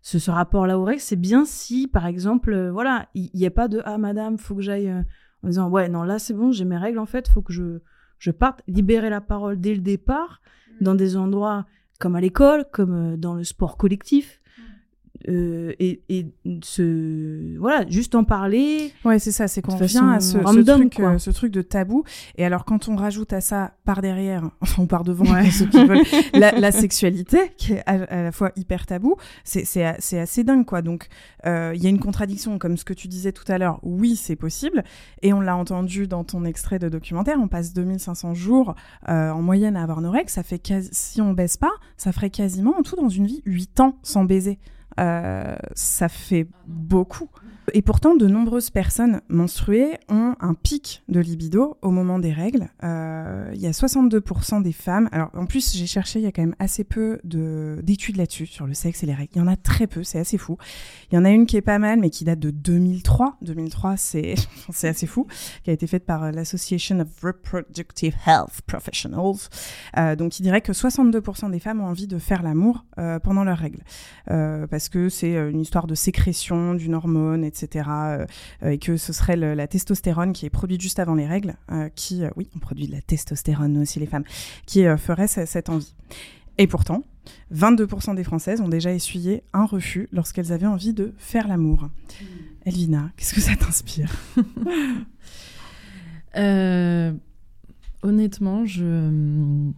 ce, 0.02 0.18
ce 0.18 0.30
rapport-là 0.30 0.78
au 0.78 0.84
règles, 0.84 1.00
c'est 1.00 1.16
bien 1.16 1.44
si, 1.44 1.86
par 1.86 2.06
exemple, 2.06 2.52
euh, 2.52 2.72
voilà, 2.72 3.08
il 3.14 3.30
n'y 3.34 3.46
a 3.46 3.50
pas 3.50 3.68
de 3.68 3.80
ah 3.84 3.98
madame, 3.98 4.36
faut 4.36 4.56
que 4.56 4.60
j'aille 4.60 4.88
euh, 4.88 5.02
en 5.44 5.48
disant 5.48 5.68
ouais, 5.70 5.88
non, 5.88 6.02
là 6.02 6.18
c'est 6.18 6.34
bon, 6.34 6.50
j'ai 6.50 6.64
mes 6.64 6.76
règles 6.76 6.98
en 6.98 7.06
fait, 7.06 7.28
faut 7.28 7.40
que 7.40 7.52
je, 7.52 7.78
je 8.18 8.30
parte, 8.32 8.62
libérer 8.66 9.10
la 9.10 9.20
parole 9.20 9.60
dès 9.60 9.74
le 9.74 9.80
départ, 9.80 10.42
dans 10.80 10.96
des 10.96 11.16
endroits 11.16 11.66
comme 12.00 12.16
à 12.16 12.20
l'école, 12.20 12.64
comme 12.72 13.12
euh, 13.12 13.16
dans 13.16 13.34
le 13.34 13.44
sport 13.44 13.76
collectif. 13.76 14.41
Euh, 15.28 15.72
et, 15.78 16.02
et 16.08 16.26
ce 16.62 17.56
voilà 17.58 17.84
juste 17.88 18.14
en 18.14 18.24
parler 18.24 18.92
Ouais, 19.04 19.18
c'est 19.18 19.32
ça, 19.32 19.48
c'est 19.48 19.62
qu'on 19.62 19.76
revient 19.76 20.02
à 20.14 20.20
ce, 20.20 20.32
ce 20.32 20.38
random, 20.38 20.80
truc, 20.80 20.94
quoi. 20.96 21.10
euh, 21.14 21.18
ce 21.18 21.30
truc 21.30 21.52
de 21.52 21.62
tabou. 21.62 22.04
Et 22.36 22.44
alors, 22.44 22.64
quand 22.64 22.88
on 22.88 22.96
rajoute 22.96 23.32
à 23.32 23.40
ça 23.40 23.72
par 23.84 24.02
derrière, 24.02 24.48
enfin, 24.60 24.82
ou 24.82 24.86
par 24.86 25.04
devant, 25.04 25.24
Ouais. 25.32 25.50
ceux 25.50 25.66
qui 25.66 25.84
veulent, 25.84 26.02
la, 26.34 26.52
la 26.52 26.72
sexualité, 26.72 27.52
qui 27.56 27.74
est 27.74 27.82
à, 27.86 27.92
à 28.04 28.22
la 28.22 28.32
fois 28.32 28.52
hyper 28.56 28.86
tabou, 28.86 29.16
c'est 29.44 29.64
c'est 29.64 30.18
assez 30.18 30.44
dingue, 30.44 30.64
quoi. 30.64 30.82
Donc, 30.82 31.08
euh, 31.46 31.72
il 31.74 31.82
y 31.82 31.86
a 31.86 31.90
une 31.90 32.00
contradiction, 32.00 32.58
comme 32.58 32.76
ce 32.76 32.84
que 32.84 32.94
tu 32.94 33.08
disais 33.08 33.32
tout 33.32 33.50
à 33.50 33.58
l'heure. 33.58 33.78
Oui, 33.82 34.16
c'est 34.16 34.36
possible. 34.36 34.84
Et 35.22 35.32
on 35.32 35.40
l'a 35.40 35.56
entendu 35.56 36.06
dans 36.06 36.24
ton 36.24 36.44
extrait 36.44 36.78
de 36.78 36.88
documentaire, 36.88 37.38
on 37.40 37.48
passe 37.48 37.72
2500 37.72 38.34
jours 38.34 38.74
en 39.06 39.42
moyenne 39.42 39.76
à 39.76 39.82
avoir 39.82 40.00
nos 40.00 40.10
règles. 40.10 40.30
Ça 40.30 40.42
fait 40.42 40.60
si 40.92 41.20
on 41.20 41.32
baisse 41.32 41.56
pas, 41.56 41.72
ça 41.96 42.12
ferait 42.12 42.30
quasiment 42.30 42.76
en 42.78 42.82
tout 42.82 42.96
dans 42.96 43.08
une 43.08 43.26
vie 43.26 43.42
8 43.46 43.80
ans 43.80 43.98
sans 44.02 44.24
baiser. 44.24 44.58
Euh, 45.00 45.56
ça 45.74 46.08
fait 46.08 46.46
beaucoup. 46.66 47.28
Et 47.74 47.82
pourtant, 47.82 48.16
de 48.16 48.26
nombreuses 48.26 48.70
personnes 48.70 49.20
menstruées 49.28 49.92
ont 50.08 50.34
un 50.40 50.54
pic 50.54 51.02
de 51.08 51.20
libido 51.20 51.76
au 51.80 51.90
moment 51.90 52.18
des 52.18 52.32
règles. 52.32 52.68
Euh, 52.82 53.50
Il 53.54 53.60
y 53.60 53.66
a 53.66 53.72
62% 53.72 54.60
des 54.62 54.72
femmes. 54.72 55.08
Alors, 55.12 55.30
en 55.34 55.46
plus, 55.46 55.76
j'ai 55.76 55.86
cherché, 55.86 56.18
il 56.18 56.22
y 56.22 56.26
a 56.26 56.32
quand 56.32 56.42
même 56.42 56.56
assez 56.58 56.82
peu 56.84 57.20
de- 57.24 57.78
d'études 57.82 58.16
là-dessus, 58.16 58.46
sur 58.46 58.66
le 58.66 58.74
sexe 58.74 59.02
et 59.04 59.06
les 59.06 59.14
règles. 59.14 59.30
Il 59.36 59.38
y 59.38 59.42
en 59.42 59.46
a 59.46 59.56
très 59.56 59.86
peu, 59.86 60.02
c'est 60.02 60.18
assez 60.18 60.38
fou. 60.38 60.56
Il 61.10 61.14
y 61.14 61.18
en 61.18 61.24
a 61.24 61.30
une 61.30 61.46
qui 61.46 61.56
est 61.56 61.60
pas 61.62 61.78
mal, 61.78 62.00
mais 62.00 62.10
qui 62.10 62.24
date 62.24 62.40
de 62.40 62.50
2003. 62.50 63.36
2003, 63.42 63.96
c'est 63.96 64.34
assez 64.82 65.06
fou, 65.06 65.26
qui 65.62 65.70
a 65.70 65.72
été 65.72 65.86
faite 65.86 66.04
par 66.04 66.32
l'Association 66.32 66.98
of 67.00 67.08
Reproductive 67.22 68.14
Health 68.26 68.60
Professionals. 68.66 69.48
Euh, 69.98 70.16
donc, 70.16 70.40
il 70.40 70.42
dirait 70.42 70.62
que 70.62 70.72
62% 70.72 71.50
des 71.50 71.60
femmes 71.60 71.80
ont 71.80 71.86
envie 71.86 72.06
de 72.08 72.18
faire 72.18 72.42
l'amour 72.42 72.84
euh, 72.98 73.18
pendant 73.20 73.44
leurs 73.44 73.58
règles. 73.58 73.82
Euh, 74.30 74.66
parce 74.66 74.88
que 74.88 75.08
c'est 75.08 75.36
euh, 75.36 75.50
une 75.50 75.60
histoire 75.60 75.86
de 75.86 75.94
sécrétion 75.94 76.74
d'une 76.74 76.94
hormone. 76.94 77.44
Euh, 78.12 78.26
euh, 78.62 78.70
et 78.70 78.78
que 78.78 78.96
ce 78.96 79.12
serait 79.12 79.36
le- 79.36 79.54
la 79.54 79.66
testostérone 79.66 80.32
qui 80.32 80.46
est 80.46 80.50
produite 80.50 80.80
juste 80.80 80.98
avant 80.98 81.14
les 81.14 81.26
règles, 81.26 81.54
euh, 81.70 81.88
qui, 81.94 82.22
oui, 82.36 82.48
on 82.56 82.58
produit 82.58 82.86
de 82.86 82.92
la 82.92 83.00
testostérone 83.02 83.72
nous 83.72 83.82
aussi 83.82 83.98
les 84.00 84.06
femmes, 84.06 84.24
qui 84.66 84.84
ferait 84.98 85.28
ce- 85.28 85.46
cette 85.46 85.68
envie. 85.68 85.94
Et 86.58 86.66
pourtant, 86.66 87.02
22% 87.50 88.14
des 88.14 88.24
Françaises 88.24 88.60
ont 88.60 88.68
déjà 88.68 88.92
essuyé 88.92 89.42
un 89.52 89.64
refus 89.64 90.08
lorsqu'elles 90.12 90.52
avaient 90.52 90.66
envie 90.66 90.92
de 90.92 91.14
faire 91.18 91.48
l'amour. 91.48 91.88
Elvina, 92.66 93.10
qu'est-ce 93.16 93.34
que 93.34 93.40
ça 93.40 93.56
t'inspire? 93.56 94.12
Euh, 96.36 97.12
honnêtement, 98.02 98.64
je 98.64 99.70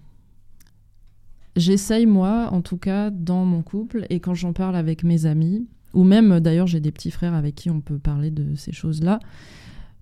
j'essaye 1.56 2.06
moi, 2.06 2.48
en 2.52 2.62
tout 2.62 2.76
cas, 2.76 3.10
dans 3.10 3.44
mon 3.44 3.62
couple 3.62 4.06
et 4.10 4.20
quand 4.20 4.34
j'en 4.34 4.52
parle 4.52 4.76
avec 4.76 5.04
mes 5.04 5.26
amis, 5.26 5.66
ou 5.94 6.04
même 6.04 6.40
d'ailleurs 6.40 6.66
j'ai 6.66 6.80
des 6.80 6.92
petits 6.92 7.10
frères 7.10 7.34
avec 7.34 7.54
qui 7.54 7.70
on 7.70 7.80
peut 7.80 7.98
parler 7.98 8.30
de 8.30 8.54
ces 8.54 8.72
choses-là, 8.72 9.20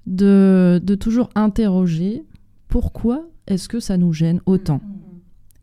de, 0.07 0.81
de 0.83 0.94
toujours 0.94 1.31
interroger 1.35 2.24
pourquoi 2.68 3.28
est-ce 3.46 3.68
que 3.68 3.81
ça 3.81 3.96
nous 3.96 4.12
gêne 4.12 4.40
autant. 4.46 4.81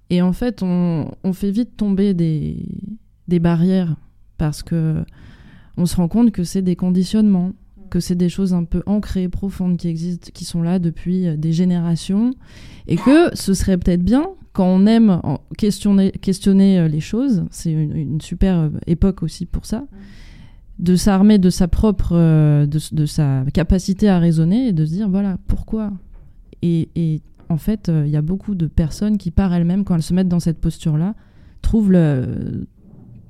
Et 0.09 0.21
en 0.21 0.33
fait, 0.33 0.63
on, 0.63 1.11
on 1.23 1.33
fait 1.33 1.51
vite 1.51 1.77
tomber 1.77 2.13
des, 2.13 2.65
des 3.27 3.39
barrières 3.39 3.95
parce 4.37 4.63
que 4.63 5.03
on 5.77 5.85
se 5.85 5.95
rend 5.95 6.07
compte 6.07 6.31
que 6.31 6.43
c'est 6.43 6.61
des 6.61 6.75
conditionnements, 6.75 7.53
que 7.89 7.99
c'est 7.99 8.15
des 8.15 8.29
choses 8.29 8.53
un 8.53 8.63
peu 8.65 8.83
ancrées, 8.85 9.29
profondes, 9.29 9.77
qui 9.77 9.87
existent, 9.87 10.29
qui 10.33 10.45
sont 10.45 10.61
là 10.61 10.77
depuis 10.77 11.27
euh, 11.27 11.37
des 11.37 11.53
générations, 11.53 12.31
et 12.87 12.97
que 12.97 13.35
ce 13.35 13.53
serait 13.53 13.77
peut-être 13.77 14.03
bien, 14.03 14.27
quand 14.53 14.65
on 14.65 14.85
aime 14.85 15.21
questionner, 15.57 16.11
questionner 16.11 16.79
euh, 16.79 16.87
les 16.87 16.99
choses, 16.99 17.45
c'est 17.51 17.71
une, 17.71 17.95
une 17.95 18.21
super 18.21 18.57
euh, 18.57 18.69
époque 18.87 19.23
aussi 19.23 19.45
pour 19.45 19.65
ça, 19.65 19.85
de 20.79 20.95
s'armer 20.95 21.37
de 21.37 21.49
sa 21.49 21.67
propre, 21.67 22.13
euh, 22.13 22.65
de, 22.65 22.79
de 22.91 23.05
sa 23.05 23.43
capacité 23.53 24.09
à 24.09 24.19
raisonner 24.19 24.67
et 24.69 24.73
de 24.73 24.85
se 24.85 24.91
dire, 24.91 25.09
voilà, 25.09 25.37
pourquoi? 25.47 25.91
Et, 26.61 26.89
et 26.95 27.21
en 27.49 27.57
fait, 27.57 27.91
il 28.05 28.09
y 28.09 28.17
a 28.17 28.21
beaucoup 28.21 28.55
de 28.55 28.67
personnes 28.67 29.17
qui, 29.17 29.31
par 29.31 29.53
elles-mêmes, 29.53 29.83
quand 29.83 29.95
elles 29.95 30.03
se 30.03 30.13
mettent 30.13 30.29
dans 30.29 30.39
cette 30.39 30.59
posture-là, 30.59 31.15
trouvent 31.61 31.91
le... 31.91 32.67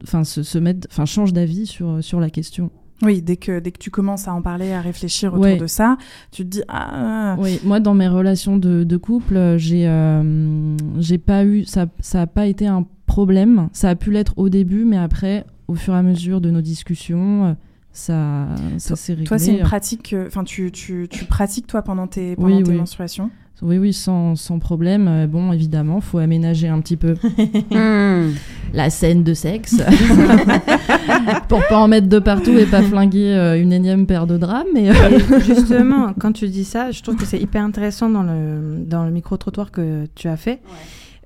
Enfin, 0.04 0.24
se, 0.24 0.44
se 0.44 0.58
mettent, 0.58 0.88
enfin, 0.92 1.06
changent 1.06 1.34
d'avis 1.34 1.66
sur, 1.66 2.04
sur 2.04 2.20
la 2.20 2.30
question. 2.30 2.72
Oui, 3.02 3.22
dès 3.22 3.38
que, 3.38 3.60
dès 3.60 3.72
que 3.72 3.78
tu 3.78 3.90
commences 3.92 4.28
à 4.28 4.34
en 4.34 4.42
parler, 4.42 4.74
à 4.74 4.82
réfléchir 4.82 5.34
autour 5.34 5.44
Ouais. 5.46 5.58
de 5.58 5.68
ça, 5.68 5.98
tu 6.32 6.44
te 6.44 6.50
dis 6.50 6.64
ah. 6.68 7.36
Oui, 7.40 7.60
moi 7.64 7.80
dans 7.80 7.94
mes 7.94 8.08
relations 8.08 8.58
de, 8.58 8.84
de 8.84 8.98
couple, 8.98 9.38
euh, 9.38 9.58
j'ai 9.58 9.88
euh, 9.88 10.76
j'ai 10.98 11.18
pas 11.18 11.46
eu 11.46 11.64
ça 11.66 11.86
ça 12.00 12.22
a 12.24 12.28
pas 12.28 12.46
été 12.48 12.68
un 12.68 12.86
problème. 13.06 13.70
Ça 13.74 13.90
a 13.90 13.96
pu 13.96 14.12
l'être 14.12 14.34
au 14.38 14.50
début, 14.50 14.84
mais 14.86 14.98
après, 14.98 15.46
au 15.68 15.76
fur 15.76 15.94
et 15.94 15.98
à 15.98 16.04
mesure 16.04 16.42
de 16.42 16.52
nos 16.52 16.62
discussions, 16.62 17.46
euh, 17.46 17.54
ça, 17.92 18.48
ça 18.78 18.96
s'est 18.96 19.14
réglé. 19.14 19.26
Toi, 19.28 19.40
c'est 19.40 19.54
une 19.58 19.64
pratique. 19.64 20.10
que- 20.12 20.28
Enfin, 20.28 20.44
tu, 20.44 20.72
tu, 20.72 21.08
tu 21.10 21.26
pratiques 21.26 21.66
toi 21.68 21.82
pendant 21.82 22.06
tes, 22.08 22.36
pendant 22.36 22.58
Oui, 22.58 22.64
tes 22.64 22.72
oui. 22.72 22.78
menstruations? 22.78 23.32
Oui, 23.62 23.78
oui, 23.78 23.94
sans, 23.94 24.36
sans 24.36 24.60
problème. 24.60 25.08
Euh, 25.08 25.28
Bon, 25.28 25.52
évidemment, 25.52 26.00
faut 26.02 26.18
aménager 26.20 26.68
un 26.68 26.80
petit 26.80 26.98
peu 26.98 27.16
Hmm. 27.72 28.32
la 28.74 28.90
scène 28.90 29.24
de 29.24 29.34
sexe 29.34 29.76
pour 31.48 31.60
pas 31.68 31.78
en 31.80 31.88
mettre 31.88 32.08
de 32.08 32.20
partout 32.20 32.58
et 32.58 32.66
pas 32.66 32.82
flinguer 32.82 33.34
euh, 33.34 33.62
une 33.62 33.72
énième 33.74 34.06
paire 34.06 34.28
de 34.28 34.38
draps. 34.38 34.68
Mais 34.74 34.90
euh, 34.90 34.94
Et 35.20 35.42
justement, 35.42 36.14
quand 36.20 36.32
tu 36.32 36.48
dis 36.48 36.64
ça, 36.64 36.92
je 36.92 37.02
trouve 37.02 37.16
que 37.16 37.26
c'est 37.26 37.40
hyper 37.40 37.64
intéressant 37.64 38.10
dans 38.10 38.24
le, 38.24 38.84
dans 38.86 39.04
le 39.06 39.12
micro-trottoir 39.12 39.72
que 39.72 40.06
tu 40.16 40.28
as 40.28 40.38
fait. 40.38 40.60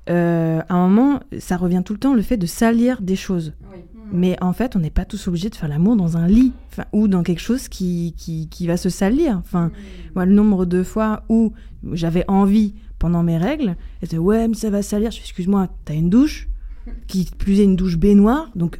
Euh, 0.09 0.61
à 0.67 0.73
un 0.75 0.87
moment, 0.87 1.19
ça 1.39 1.55
revient 1.57 1.81
tout 1.85 1.93
le 1.93 1.99
temps, 1.99 2.13
le 2.13 2.21
fait 2.21 2.37
de 2.37 2.45
salir 2.45 3.01
des 3.01 3.15
choses. 3.15 3.53
Mais 4.13 4.37
en 4.41 4.53
fait, 4.53 4.75
on 4.75 4.79
n'est 4.79 4.91
pas 4.91 5.05
tous 5.05 5.27
obligés 5.27 5.49
de 5.49 5.55
faire 5.55 5.67
l'amour 5.67 5.95
dans 5.95 6.17
un 6.17 6.27
lit 6.27 6.53
enfin, 6.71 6.85
ou 6.93 7.07
dans 7.07 7.23
quelque 7.23 7.41
chose 7.41 7.67
qui, 7.67 8.13
qui, 8.15 8.47
qui 8.47 8.67
va 8.67 8.77
se 8.77 8.89
salir. 8.89 9.37
Enfin, 9.39 9.71
moi, 10.15 10.25
le 10.25 10.33
nombre 10.33 10.65
de 10.65 10.83
fois 10.83 11.23
où 11.29 11.53
j'avais 11.91 12.23
envie 12.27 12.75
pendant 12.99 13.23
mes 13.23 13.37
règles, 13.37 13.75
c'était 14.01 14.19
ouais, 14.19 14.47
mais 14.47 14.53
ça 14.53 14.69
va 14.69 14.83
salir. 14.83 15.09
Je 15.09 15.19
excuse-moi, 15.19 15.67
t'as 15.83 15.95
une 15.95 16.11
douche 16.11 16.47
qui 17.07 17.27
plus 17.37 17.59
est 17.59 17.63
une 17.63 17.75
douche 17.75 17.97
baignoire, 17.97 18.51
donc 18.55 18.79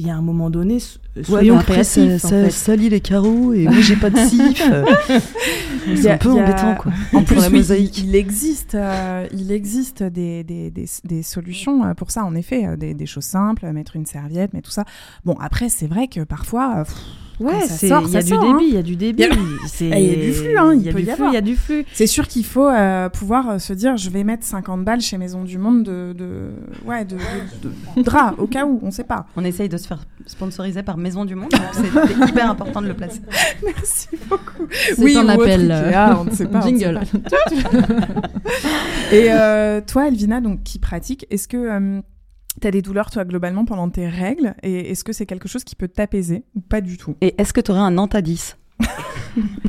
il 0.00 0.06
y 0.06 0.10
a 0.10 0.16
un 0.16 0.22
moment 0.22 0.48
donné, 0.50 0.80
so- 0.80 0.98
soyons 1.22 1.58
créatifs. 1.58 2.24
en 2.24 2.28
fait. 2.28 2.50
salit 2.50 2.88
les 2.88 3.00
carreaux 3.00 3.52
et 3.52 3.64
moi 3.64 3.80
j'ai 3.80 3.96
pas 3.96 4.08
de 4.10 4.16
sif. 4.18 4.62
C'est 5.96 6.10
un 6.10 6.16
peu 6.18 6.30
a- 6.30 6.34
embêtant 6.34 6.74
quoi. 6.76 6.92
En 7.12 7.22
plus, 7.22 7.36
la 7.36 7.50
mosaïque. 7.50 7.98
il, 7.98 8.08
il 8.10 8.16
existe, 8.16 8.74
euh, 8.74 9.26
il 9.32 9.52
existe 9.52 10.02
des, 10.02 10.42
des, 10.44 10.70
des, 10.70 10.86
des 11.04 11.22
solutions 11.22 11.84
euh, 11.84 11.94
pour 11.94 12.10
ça, 12.10 12.24
en 12.24 12.34
effet, 12.34 12.66
euh, 12.66 12.76
des, 12.76 13.06
choses 13.06 13.24
simples, 13.24 13.70
mettre 13.72 13.96
une 13.96 14.06
serviette, 14.06 14.52
mais 14.54 14.62
tout 14.62 14.70
ça. 14.70 14.84
Bon, 15.24 15.34
après, 15.40 15.68
c'est 15.68 15.86
vrai 15.86 16.08
que 16.08 16.20
parfois, 16.20 16.84
pff, 16.84 16.94
Ouais, 17.40 17.66
sort, 17.66 18.02
il 18.06 18.12
y 18.12 18.16
a 18.18 18.22
du 18.22 18.28
sort, 18.28 18.40
débit, 18.42 18.52
hein. 18.52 18.58
il 18.68 18.74
y 18.74 18.76
a 18.76 18.82
du 18.82 18.96
débit. 18.96 19.22
Il 19.22 19.28
y 19.28 19.32
a- 19.32 19.36
C'est- 19.66 19.86
Et 19.86 19.98
il 20.04 20.10
y 20.10 20.12
a 20.22 20.24
du 20.26 20.32
flux, 20.32 20.56
hein, 20.58 20.72
il, 20.74 20.82
y 20.82 20.88
a 20.88 20.92
peut 20.92 20.98
du 20.98 21.02
y 21.02 21.06
flux, 21.06 21.12
avoir. 21.14 21.30
il 21.30 21.34
y 21.34 21.38
a 21.38 21.40
du 21.40 21.56
flux. 21.56 21.84
C'est 21.94 22.06
sûr 22.06 22.28
qu'il 22.28 22.44
faut 22.44 22.68
euh, 22.68 23.08
pouvoir 23.08 23.48
euh, 23.50 23.58
se 23.58 23.72
dire, 23.72 23.96
je 23.96 24.10
vais 24.10 24.24
mettre 24.24 24.44
50 24.44 24.84
balles 24.84 25.00
chez 25.00 25.16
Maison 25.16 25.42
du 25.44 25.56
Monde 25.58 25.82
de, 25.84 26.12
de, 26.12 26.50
ouais, 26.84 27.04
de, 27.06 27.16
de, 27.16 27.70
de 27.96 28.02
drap, 28.02 28.34
au 28.38 28.46
cas 28.46 28.66
où, 28.66 28.78
on 28.82 28.90
sait 28.90 29.04
pas. 29.04 29.26
On 29.36 29.44
essaye 29.44 29.68
de 29.70 29.76
se 29.78 29.86
faire 29.86 30.04
sponsoriser 30.26 30.82
par 30.82 30.96
Maison 30.98 31.24
du 31.24 31.34
Monde, 31.34 31.50
c'est 31.72 32.28
hyper 32.28 32.50
important 32.50 32.82
de 32.82 32.88
le 32.88 32.94
placer. 32.94 33.20
Merci 33.64 34.08
beaucoup. 34.28 34.66
C'est 34.70 35.16
un 35.16 35.24
ou 35.24 35.30
autre 35.32 35.42
appel, 35.42 35.72
Ikea, 35.72 36.10
euh, 36.10 36.14
on 36.20 36.24
ne 36.24 36.30
sait 36.30 36.46
pas. 36.46 36.60
on 36.62 36.70
ne 36.70 36.78
sait 36.78 36.84
jingle. 36.84 37.00
pas. 37.22 38.20
Et 39.12 39.26
euh, 39.32 39.80
toi, 39.86 40.08
Elvina, 40.08 40.40
donc 40.40 40.62
qui 40.62 40.78
pratique, 40.78 41.26
est-ce 41.30 41.48
que 41.48 42.00
tu 42.60 42.66
as 42.68 42.70
des 42.70 42.82
douleurs, 42.82 43.10
toi, 43.10 43.24
globalement, 43.24 43.64
pendant 43.64 43.88
tes 43.90 44.08
règles 44.08 44.54
Et 44.62 44.90
est-ce 44.90 45.04
que 45.04 45.12
c'est 45.12 45.26
quelque 45.26 45.48
chose 45.48 45.64
qui 45.64 45.74
peut 45.76 45.88
t'apaiser 45.88 46.44
ou 46.54 46.60
pas 46.60 46.80
du 46.80 46.96
tout? 46.96 47.16
Et 47.20 47.34
est-ce 47.40 47.52
que 47.52 47.60
tu 47.60 47.70
aurais 47.70 47.80
un 47.80 47.98
Antadis? 47.98 48.54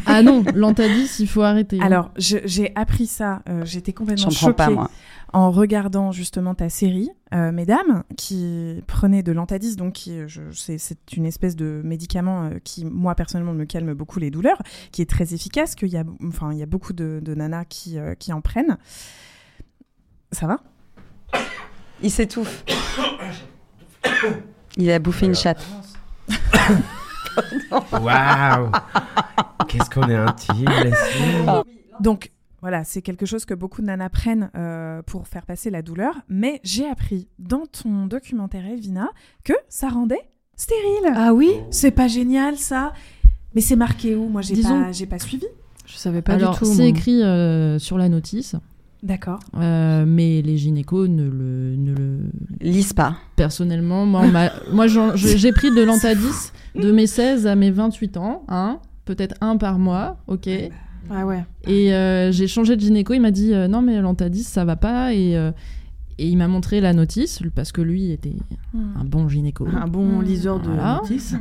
Ah 0.08 0.24
non, 0.24 0.44
l'antadis, 0.56 1.20
il 1.20 1.28
faut 1.28 1.44
arrêter. 1.44 1.80
Alors, 1.80 2.12
je- 2.18 2.38
j'ai 2.46 2.72
appris 2.76 3.06
ça, 3.06 3.44
euh, 3.48 3.64
j'étais 3.66 3.94
complètement 3.94 4.32
choquée 4.32 4.54
pas, 4.56 4.70
moi. 4.72 4.90
en 5.32 5.52
regardant 5.52 6.12
justement 6.12 6.56
ta 6.56 6.70
série, 6.70 7.10
euh, 7.36 7.52
Mesdames, 7.52 8.04
qui 8.18 8.82
prenait 8.88 9.22
de 9.22 9.32
l'antadis, 9.32 9.76
donc 9.76 10.02
euh, 10.08 10.28
je- 10.28 10.42
c'est 10.54 10.80
c'est 10.80 11.14
une 11.16 11.26
espèce 11.28 11.56
de 11.56 11.82
médicament 11.86 12.46
euh, 12.46 12.50
qui, 12.64 12.84
moi, 12.84 13.14
personnellement, 13.14 13.54
me 13.54 13.66
calme 13.66 13.94
beaucoup 13.94 14.20
les 14.20 14.32
douleurs, 14.32 14.62
qui 14.92 15.04
est 15.04 15.10
très 15.10 15.36
efficace, 15.36 15.76
qu'il 15.76 15.90
y 15.90 15.98
a, 15.98 16.04
enfin, 16.28 16.52
il 16.52 16.58
y 16.58 16.64
a 16.64 16.68
beaucoup 16.68 16.94
de, 16.94 17.20
de 17.24 17.36
nanas 17.36 17.66
qui, 17.66 18.00
euh, 18.00 18.16
qui 18.16 18.34
en 18.34 18.42
prennent. 18.42 18.78
Ça 20.32 20.48
va? 20.48 20.62
Il 22.04 22.12
s'étouffe. 22.12 22.64
Il 24.78 24.90
a 24.92 25.00
bouffé 25.00 25.26
une 25.26 25.36
chatte. 25.36 25.64
Waouh 27.92 28.72
Qu'est-ce 29.68 29.90
qu'on 29.90 30.10
est 30.10 30.16
intime, 30.16 30.66
Leslie 30.84 31.46
Donc, 32.00 32.32
voilà, 32.62 32.84
c'est 32.84 33.02
quelque 33.02 33.26
chose 33.26 33.46
que 33.46 33.54
beaucoup 33.54 33.82
de 33.82 33.88
nanas 33.88 34.10
prennent 34.10 34.50
euh, 34.56 35.02
pour 35.04 35.28
faire 35.28 35.46
passer 35.46 35.70
la 35.70 35.82
douleur. 35.82 36.14
Mais 36.30 36.60
j'ai 36.64 36.88
appris 36.90 37.28
dans 37.40 37.66
ton 37.66 38.06
documentaire, 38.08 38.66
Elvina, 38.66 39.10
que 39.44 39.54
ça 39.70 39.90
rendait 39.90 40.22
stérile. 40.56 41.14
Ah 41.16 41.34
oui 41.34 41.52
C'est 41.72 41.92
pas 41.92 42.08
génial, 42.08 42.58
ça 42.58 42.94
Mais 43.56 43.62
c'est 43.62 43.76
marqué 43.76 44.16
où? 44.16 44.28
Moi, 44.28 44.42
j'ai 44.42 44.54
Disons- 44.56 44.84
pas, 45.10 45.20
suivi. 45.20 45.46
Je 45.86 45.96
savais 45.96 46.22
pas 46.22 46.34
Alors, 46.34 46.54
du 46.54 46.60
tout. 46.60 46.66
c'est 46.66 46.88
écrit 46.88 47.24
euh, 47.24 47.80
sur 47.80 47.98
la 47.98 48.10
notice. 48.10 48.56
D'accord. 49.04 49.40
Euh, 49.58 50.06
mais 50.08 50.42
les 50.44 50.58
gynécos 50.58 51.08
ne 51.10 51.24
le, 51.24 51.76
ne 51.76 51.94
le 51.96 52.20
lisent 52.62 52.94
pas. 52.94 53.16
Personnellement, 53.36 54.06
moi, 54.06 54.28
m'a- 54.28 54.52
moi 54.72 54.86
j'ai 55.16 55.52
pris 55.52 55.72
de 55.74 55.82
l'antadis 55.82 56.52
de 56.76 56.92
mes 56.92 57.08
16 57.08 57.48
à 57.48 57.56
mes 57.56 57.72
28 57.72 58.18
ans, 58.18 58.44
hein, 58.48 58.80
peut-être 59.06 59.36
un 59.42 59.58
par 59.58 59.80
mois, 59.80 60.18
ok. 60.28 60.48
Ah 61.10 61.26
ouais. 61.26 61.44
Et 61.68 61.94
euh, 61.94 62.32
j'ai 62.32 62.48
changé 62.48 62.76
de 62.76 62.82
gynéco, 62.82 63.14
il 63.14 63.20
m'a 63.22 63.32
dit 63.32 63.54
euh, 63.54 63.68
non 63.68 63.82
mais 63.82 64.00
l'antadis 64.00 64.44
ça 64.44 64.64
va 64.66 64.76
pas 64.76 65.14
et, 65.14 65.36
euh, 65.36 65.52
et 66.20 66.28
il 66.30 66.38
m'a 66.38 66.48
montré 66.48 66.80
la 66.80 66.94
notice 66.94 67.42
parce 67.56 67.72
que 67.72 67.82
lui 67.82 68.12
était 68.12 68.36
un 69.00 69.04
bon 69.04 69.28
gynéco. 69.28 69.68
Un 69.74 69.88
bon 69.88 70.22
liseur 70.22 70.60
de 70.60 70.68
Voilà. 70.68 71.00
notices. 71.02 71.34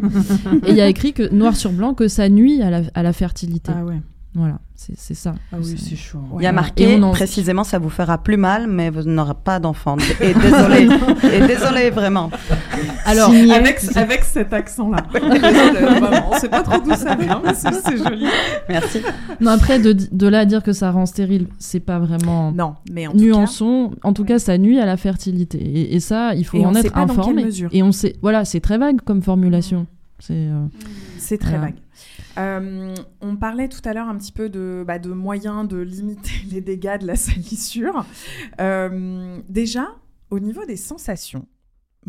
et 0.67 0.71
il 0.71 0.77
y 0.77 0.81
a 0.81 0.89
écrit 0.89 1.13
que 1.13 1.29
noir 1.33 1.55
sur 1.55 1.71
blanc 1.73 1.93
que 1.95 2.09
ça 2.09 2.29
nuit 2.31 2.63
à 2.63 2.71
la, 2.71 2.83
à 2.95 3.03
la 3.03 3.13
fertilité. 3.13 3.71
Ah 3.77 3.85
ouais. 3.85 4.01
Voilà, 4.33 4.59
c'est 4.77 5.15
ça. 5.15 5.35
Ah 5.53 5.57
oui, 5.61 5.77
c'est 5.77 5.97
chaud. 5.97 6.21
Il 6.39 6.45
y 6.45 6.47
a 6.47 6.51
Et 6.51 6.53
marqué 6.53 6.97
on 6.97 7.03
en- 7.03 7.11
précisément 7.11 7.65
ça 7.65 7.81
vous 7.81 7.91
fera 7.91 8.17
plus 8.19 8.37
mal, 8.37 8.69
mais 8.69 8.89
vous 8.89 9.03
n'aurez 9.03 9.35
pas 9.35 9.59
d'enfant. 9.59 9.97
Et 10.21 10.33
désolé, 10.35 10.89
et 11.35 11.47
désolé 11.49 11.91
vraiment. 11.91 12.31
Alors, 13.07 13.31
Signé. 13.31 13.53
avec, 13.55 13.81
avec 13.97 14.23
cet 14.23 14.53
accent-là. 14.53 15.05
On 16.31 16.39
sait 16.39 16.49
pas 16.49 16.63
trop 16.63 16.81
d'où 16.81 16.95
ça 16.95 17.17
vient, 17.17 17.43
mais 17.45 17.55
c'est 17.55 17.97
joli. 17.97 18.27
Merci. 18.69 19.01
Non 19.41 19.51
après 19.51 19.81
de, 19.81 19.93
de 19.93 20.27
là 20.29 20.41
à 20.41 20.45
dire 20.45 20.63
que 20.63 20.73
ça 20.73 20.93
rend 20.93 21.07
stérile, 21.07 21.49
c'est 21.59 21.81
pas 21.81 21.99
vraiment 21.99 22.53
Non, 22.53 22.75
mais 22.93 23.09
en 23.09 23.13
tout 23.13 23.19
nuançons. 23.19 23.91
En 24.05 24.13
tout 24.13 24.25
cas, 24.25 24.39
ça 24.39 24.59
nuit 24.59 24.79
à 24.79 24.87
la 24.87 24.97
fertilité 24.97 25.59
et, 25.59 25.97
et 25.97 26.01
ça, 26.01 26.37
il 26.37 26.45
faut 26.45 26.57
Et 26.57 26.65
en 26.65 26.71
on 26.71 26.75
sait 26.75 26.87
être 26.87 26.93
pas 26.93 27.01
dans 27.01 27.07
quelle 27.09 27.19
informé. 27.21 27.45
mesure. 27.47 27.69
Et 27.73 27.83
on 27.83 27.91
sait, 27.91 28.15
voilà, 28.23 28.45
c'est 28.45 28.61
très 28.61 28.79
vague 28.79 29.01
comme 29.01 29.23
formulation. 29.23 29.87
C'est 30.21 30.35
euh, 30.35 30.67
très 31.39 31.59
vague. 31.59 31.75
Euh, 32.41 32.95
on 33.21 33.37
parlait 33.37 33.69
tout 33.69 33.81
à 33.85 33.93
l'heure 33.93 34.09
un 34.09 34.17
petit 34.17 34.33
peu 34.33 34.49
de, 34.49 34.85
bah, 34.87 34.99
de 34.99 35.11
moyens 35.11 35.69
de 35.69 35.79
limiter 35.79 36.33
les 36.51 36.61
dégâts 36.61 36.99
de 36.99 37.07
la 37.07 37.17
salissure. 37.17 38.05
Euh, 38.61 39.39
déjà, 39.49 39.89
au 40.31 40.39
niveau 40.39 40.65
des 40.65 40.77
sensations, 40.77 41.47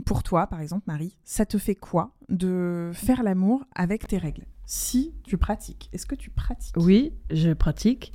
pour 0.06 0.24
toi, 0.24 0.48
par 0.48 0.62
exemple, 0.62 0.84
Marie, 0.88 1.18
ça 1.24 1.46
te 1.46 1.58
fait 1.58 1.76
quoi 1.76 2.16
de 2.30 2.92
faire 2.94 3.24
l'amour 3.24 3.66
avec 3.76 4.08
tes 4.08 4.18
règles 4.18 4.46
Si 4.66 5.14
tu 5.24 5.38
pratiques, 5.38 5.90
est-ce 5.92 6.06
que 6.06 6.16
tu 6.16 6.30
pratiques? 6.30 6.76
Oui, 6.78 7.14
je 7.30 7.52
pratique. 7.52 8.14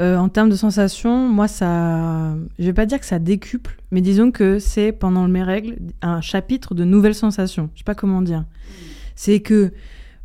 Euh, 0.00 0.18
en 0.18 0.28
termes 0.28 0.50
de 0.50 0.56
sensations, 0.56 1.28
moi, 1.28 1.48
ça. 1.48 2.36
Je 2.58 2.64
vais 2.64 2.74
pas 2.74 2.84
dire 2.86 3.00
que 3.00 3.06
ça 3.06 3.18
décuple, 3.18 3.80
mais 3.90 4.02
disons 4.02 4.30
que 4.30 4.58
c'est 4.58 4.92
pendant 4.92 5.26
mes 5.28 5.42
règles 5.42 5.78
un 6.02 6.20
chapitre 6.20 6.74
de 6.74 6.84
nouvelles 6.84 7.14
sensations. 7.14 7.70
Je 7.74 7.78
sais 7.78 7.84
pas 7.84 7.94
comment 7.94 8.22
dire. 8.22 8.44
C'est 9.14 9.40
que. 9.40 9.72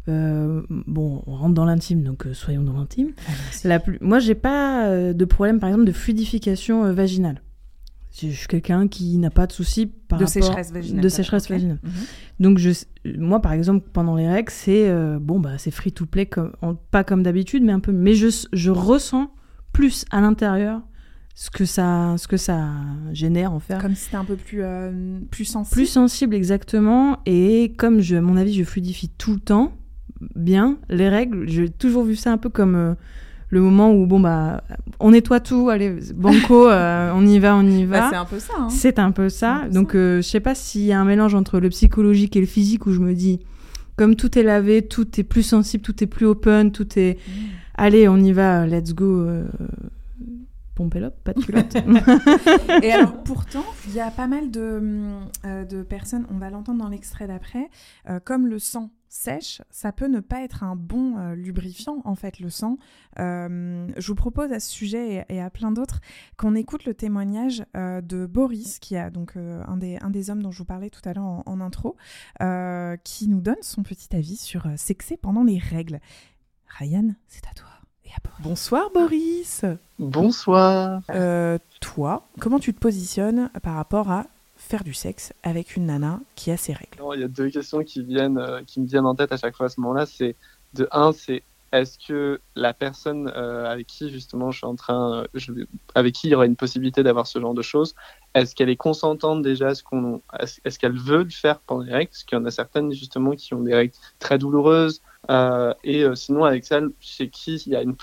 Euh, 0.09 0.61
bon, 0.69 1.23
on 1.27 1.35
rentre 1.35 1.53
dans 1.53 1.65
l'intime, 1.65 2.03
donc 2.03 2.25
euh, 2.25 2.33
soyons 2.33 2.63
dans 2.63 2.73
l'intime. 2.73 3.11
La 3.63 3.79
plus... 3.79 3.97
Moi, 4.01 4.19
j'ai 4.19 4.35
pas 4.35 4.85
euh, 4.87 5.13
de 5.13 5.25
problème, 5.25 5.59
par 5.59 5.69
exemple, 5.69 5.85
de 5.85 5.91
fluidification 5.91 6.91
vaginale. 6.93 7.41
Je 8.19 8.27
je 8.27 8.33
suis 8.35 8.47
quelqu'un 8.47 8.87
qui 8.87 9.17
n'a 9.17 9.29
pas 9.29 9.47
de 9.47 9.51
souci 9.53 9.85
par 9.85 10.19
De 10.19 10.25
rapport... 10.25 10.43
sécheresse 10.43 10.71
vaginale, 10.73 11.03
De 11.03 11.09
sécheresse 11.09 11.49
vaginale. 11.49 11.79
Mhm. 11.83 11.91
Donc, 12.39 12.57
je, 12.57 12.71
moi, 13.17 13.41
par 13.41 13.53
exemple, 13.53 13.87
pendant 13.93 14.15
les 14.15 14.27
règles, 14.27 14.51
c'est 14.51 14.91
bon, 15.19 15.39
bah, 15.39 15.57
c'est 15.57 15.71
free 15.71 15.91
to 15.91 16.05
play, 16.05 16.25
comme, 16.25 16.51
en- 16.61 16.75
pas 16.75 17.03
comme 17.03 17.23
d'habitude, 17.23 17.63
mais 17.63 17.71
un 17.71 17.79
peu. 17.79 17.91
Mais 17.91 18.15
je, 18.15 18.27
je 18.51 18.71
ressens 18.71 19.31
plus 19.73 20.05
à 20.11 20.19
l'intérieur 20.21 20.81
ce 21.35 21.49
que 21.49 21.63
ça, 21.63 22.15
ce 22.17 22.27
que 22.27 22.35
ça 22.35 22.67
génère 23.13 23.53
en 23.53 23.59
faire. 23.59 23.79
Comme 23.81 23.95
si 23.95 24.05
c'était 24.05 24.17
un 24.17 24.25
peu 24.25 24.35
plus, 24.35 24.59
euh, 24.61 25.19
plus 25.31 25.45
sensible. 25.45 25.73
Plus 25.73 25.85
sensible, 25.85 26.35
exactement. 26.35 27.19
Et 27.25 27.73
comme, 27.77 28.01
je, 28.01 28.17
à 28.17 28.21
mon 28.21 28.35
avis, 28.35 28.53
je 28.53 28.63
fluidifie 28.65 29.07
tout 29.07 29.33
le 29.35 29.39
temps, 29.39 29.71
bien, 30.35 30.77
les 30.89 31.09
règles, 31.09 31.47
j'ai 31.47 31.69
toujours 31.69 32.03
vu 32.03 32.15
ça 32.15 32.31
un 32.31 32.37
peu 32.37 32.49
comme 32.49 32.75
euh, 32.75 32.93
le 33.49 33.61
moment 33.61 33.93
où, 33.93 34.05
bon, 34.05 34.19
bah, 34.19 34.63
on 34.99 35.11
nettoie 35.11 35.39
tout, 35.39 35.69
allez, 35.69 35.95
banco, 36.15 36.67
euh, 36.69 37.11
on 37.15 37.25
y 37.25 37.39
va, 37.39 37.55
on 37.55 37.65
y 37.65 37.85
va. 37.85 38.01
Bah, 38.01 38.07
c'est 38.09 38.17
un 38.17 38.25
peu 38.25 38.39
ça, 38.39 38.53
hein. 38.57 38.69
C'est 38.69 38.99
un 38.99 39.11
peu 39.11 39.29
ça. 39.29 39.55
un 39.55 39.67
peu 39.67 39.73
Donc, 39.73 39.95
euh, 39.95 40.17
je 40.17 40.27
sais 40.27 40.39
pas 40.39 40.55
s'il 40.55 40.81
y 40.81 40.91
a 40.91 40.99
un 40.99 41.05
mélange 41.05 41.35
entre 41.35 41.59
le 41.59 41.69
psychologique 41.69 42.35
et 42.35 42.41
le 42.41 42.45
physique 42.45 42.85
où 42.85 42.91
je 42.91 42.99
me 42.99 43.13
dis, 43.13 43.39
comme 43.95 44.15
tout 44.15 44.37
est 44.37 44.43
lavé, 44.43 44.81
tout 44.81 45.19
est 45.19 45.23
plus 45.23 45.43
sensible, 45.43 45.83
tout 45.83 46.03
est 46.03 46.07
plus 46.07 46.25
open, 46.25 46.71
tout 46.71 46.87
est. 46.97 47.15
Mmh. 47.15 47.31
Allez, 47.75 48.07
on 48.07 48.17
y 48.17 48.31
va, 48.31 48.67
let's 48.67 48.93
go. 48.93 49.05
Euh... 49.05 49.45
Pompélope, 50.75 51.21
pas 51.25 51.33
de 51.33 51.41
culotte. 51.41 51.75
Et 52.83 52.93
alors, 52.93 53.21
pourtant, 53.25 53.65
il 53.89 53.95
y 53.95 53.99
a 53.99 54.11
pas 54.11 54.27
mal 54.27 54.49
de, 54.49 54.79
de 55.69 55.83
personnes, 55.83 56.25
on 56.33 56.37
va 56.37 56.49
l'entendre 56.49 56.81
dans 56.81 56.87
l'extrait 56.87 57.27
d'après, 57.27 57.69
comme 58.23 58.47
le 58.47 58.59
sang 58.59 58.89
sèche, 59.09 59.61
ça 59.69 59.91
peut 59.91 60.07
ne 60.07 60.19
pas 60.19 60.41
être 60.41 60.63
un 60.63 60.75
bon 60.75 61.17
euh, 61.17 61.35
lubrifiant, 61.35 62.01
en 62.05 62.15
fait, 62.15 62.39
le 62.39 62.49
sang. 62.49 62.77
Euh, 63.19 63.87
je 63.97 64.07
vous 64.07 64.15
propose 64.15 64.51
à 64.51 64.59
ce 64.59 64.69
sujet 64.69 65.25
et, 65.29 65.35
et 65.35 65.41
à 65.41 65.49
plein 65.49 65.71
d'autres 65.71 65.99
qu'on 66.37 66.55
écoute 66.55 66.85
le 66.85 66.93
témoignage 66.93 67.65
euh, 67.75 68.01
de 68.01 68.25
Boris, 68.25 68.79
qui 68.79 68.95
a 68.95 69.09
donc 69.09 69.33
euh, 69.35 69.61
un, 69.67 69.77
des, 69.77 69.97
un 69.97 70.09
des 70.09 70.29
hommes 70.29 70.43
dont 70.43 70.51
je 70.51 70.59
vous 70.59 70.65
parlais 70.65 70.89
tout 70.89 71.01
à 71.03 71.13
l'heure 71.13 71.25
en, 71.25 71.43
en 71.45 71.59
intro, 71.59 71.97
euh, 72.41 72.95
qui 73.03 73.27
nous 73.27 73.41
donne 73.41 73.61
son 73.61 73.83
petit 73.83 74.15
avis 74.15 74.37
sur 74.37 74.67
euh, 74.67 74.73
sexer 74.77 75.17
pendant 75.17 75.43
les 75.43 75.57
règles. 75.57 75.99
Ryan, 76.77 77.15
c'est 77.27 77.47
à 77.47 77.53
toi. 77.53 77.67
Et 78.05 78.09
à 78.09 78.19
Boris. 78.23 78.43
Bonsoir 78.43 78.89
Boris. 78.93 79.65
Bonsoir. 79.97 81.01
Euh, 81.11 81.57
toi, 81.81 82.27
comment 82.39 82.59
tu 82.59 82.73
te 82.73 82.79
positionnes 82.79 83.49
par 83.61 83.75
rapport 83.75 84.09
à 84.11 84.25
faire 84.69 84.83
du 84.83 84.93
sexe 84.93 85.33
avec 85.41 85.75
une 85.75 85.87
nana 85.87 86.19
qui 86.35 86.51
a 86.51 86.57
ses 86.57 86.73
règles 86.73 86.99
il 87.15 87.21
y 87.21 87.23
a 87.23 87.27
deux 87.27 87.49
questions 87.49 87.83
qui 87.83 88.03
viennent, 88.03 88.37
euh, 88.37 88.61
qui 88.65 88.79
me 88.79 88.85
viennent 88.85 89.05
en 89.05 89.15
tête 89.15 89.31
à 89.31 89.37
chaque 89.37 89.55
fois 89.55 89.65
à 89.65 89.69
ce 89.69 89.79
moment-là. 89.81 90.05
C'est 90.05 90.35
de 90.75 90.87
un, 90.91 91.11
c'est 91.11 91.41
est-ce 91.71 91.97
que 91.99 92.39
la 92.55 92.73
personne 92.73 93.31
euh, 93.35 93.65
avec 93.65 93.87
qui 93.87 94.09
justement 94.09 94.51
je 94.51 94.59
suis 94.59 94.67
en 94.67 94.75
train, 94.75 95.25
euh, 95.35 95.65
avec 95.95 96.13
qui 96.15 96.27
il 96.27 96.31
y 96.31 96.35
aurait 96.35 96.47
une 96.47 96.55
possibilité 96.55 97.03
d'avoir 97.03 97.27
ce 97.27 97.39
genre 97.39 97.53
de 97.53 97.61
choses, 97.61 97.95
est-ce 98.35 98.55
qu'elle 98.55 98.69
est 98.69 98.75
consentante 98.75 99.41
déjà, 99.41 99.71
est-ce 99.71 99.83
qu'on, 99.83 100.21
est-ce, 100.39 100.79
qu'elle 100.79 100.97
veut 100.97 101.23
le 101.23 101.29
faire 101.29 101.59
pendant 101.59 101.83
les 101.83 101.93
règles, 101.93 102.09
parce 102.09 102.23
qu'il 102.23 102.37
y 102.37 102.41
en 102.41 102.45
a 102.45 102.51
certaines 102.51 102.91
justement 102.91 103.31
qui 103.31 103.53
ont 103.53 103.61
des 103.61 103.75
règles 103.75 103.93
très 104.19 104.37
douloureuses, 104.37 105.01
et 105.83 106.05
sinon 106.15 106.43
avec 106.43 106.65
celle 106.65 106.89
chez 106.99 107.29
qui 107.29 107.55
il 107.55 107.73
y 107.73 107.75
a 107.75 107.83
une 107.83 107.95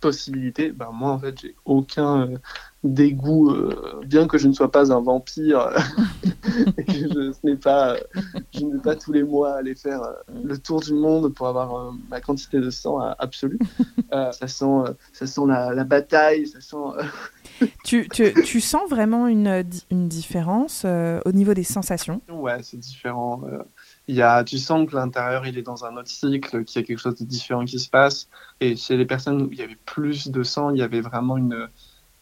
possibilité, 0.00 0.70
ben 0.70 0.90
moi 0.92 1.10
en 1.10 1.18
fait 1.18 1.40
j'ai 1.40 1.54
aucun 1.64 2.28
euh, 2.84 2.88
dégoût, 2.88 3.50
euh, 3.50 4.00
bien 4.06 4.26
que 4.26 4.38
je 4.38 4.48
ne 4.48 4.52
sois 4.52 4.70
pas 4.70 4.92
un 4.92 5.00
vampire, 5.00 5.70
et 6.78 6.84
que 6.84 6.92
je, 6.92 7.32
ce 7.32 7.38
n'est 7.46 7.56
pas, 7.56 7.94
euh, 7.94 8.00
je 8.52 8.60
n'ai 8.64 8.78
pas 8.80 8.96
tous 8.96 9.12
les 9.12 9.22
mois 9.22 9.54
à 9.54 9.58
aller 9.58 9.74
faire 9.74 10.02
euh, 10.02 10.12
le 10.44 10.58
tour 10.58 10.80
du 10.80 10.94
monde 10.94 11.34
pour 11.34 11.48
avoir 11.48 11.74
euh, 11.74 11.90
ma 12.10 12.20
quantité 12.20 12.58
de 12.60 12.70
sang 12.70 13.02
euh, 13.02 13.12
absolue. 13.18 13.58
Euh, 14.12 14.32
ça 14.32 14.48
sent, 14.48 14.64
euh, 14.64 14.92
ça 15.12 15.26
sent 15.26 15.42
la, 15.46 15.72
la 15.74 15.84
bataille, 15.84 16.46
ça 16.46 16.60
sent. 16.60 16.76
euh, 16.76 17.66
tu, 17.84 18.08
tu, 18.08 18.32
tu 18.44 18.60
sens 18.60 18.88
vraiment 18.88 19.26
une, 19.26 19.64
une 19.90 20.08
différence 20.08 20.82
euh, 20.84 21.20
au 21.24 21.32
niveau 21.32 21.54
des 21.54 21.64
sensations? 21.64 22.22
Ouais, 22.30 22.62
c'est 22.62 22.78
différent. 22.78 23.42
euh, 23.46 23.62
Il 24.08 24.14
y 24.14 24.22
a, 24.22 24.42
tu 24.44 24.58
sens 24.58 24.88
que 24.88 24.96
l'intérieur 24.96 25.46
il 25.46 25.58
est 25.58 25.62
dans 25.62 25.84
un 25.84 25.96
autre 25.96 26.08
cycle, 26.08 26.64
qu'il 26.64 26.80
y 26.80 26.84
a 26.84 26.86
quelque 26.86 26.98
chose 26.98 27.16
de 27.16 27.24
différent 27.24 27.64
qui 27.64 27.78
se 27.78 27.90
passe. 27.90 28.28
Et 28.60 28.76
chez 28.76 28.96
les 28.96 29.06
personnes 29.06 29.42
où 29.42 29.48
il 29.52 29.58
y 29.58 29.62
avait 29.62 29.78
plus 29.84 30.28
de 30.28 30.42
sang, 30.42 30.70
il 30.70 30.78
y 30.78 30.82
avait 30.82 31.00
vraiment 31.02 31.36
une, 31.36 31.68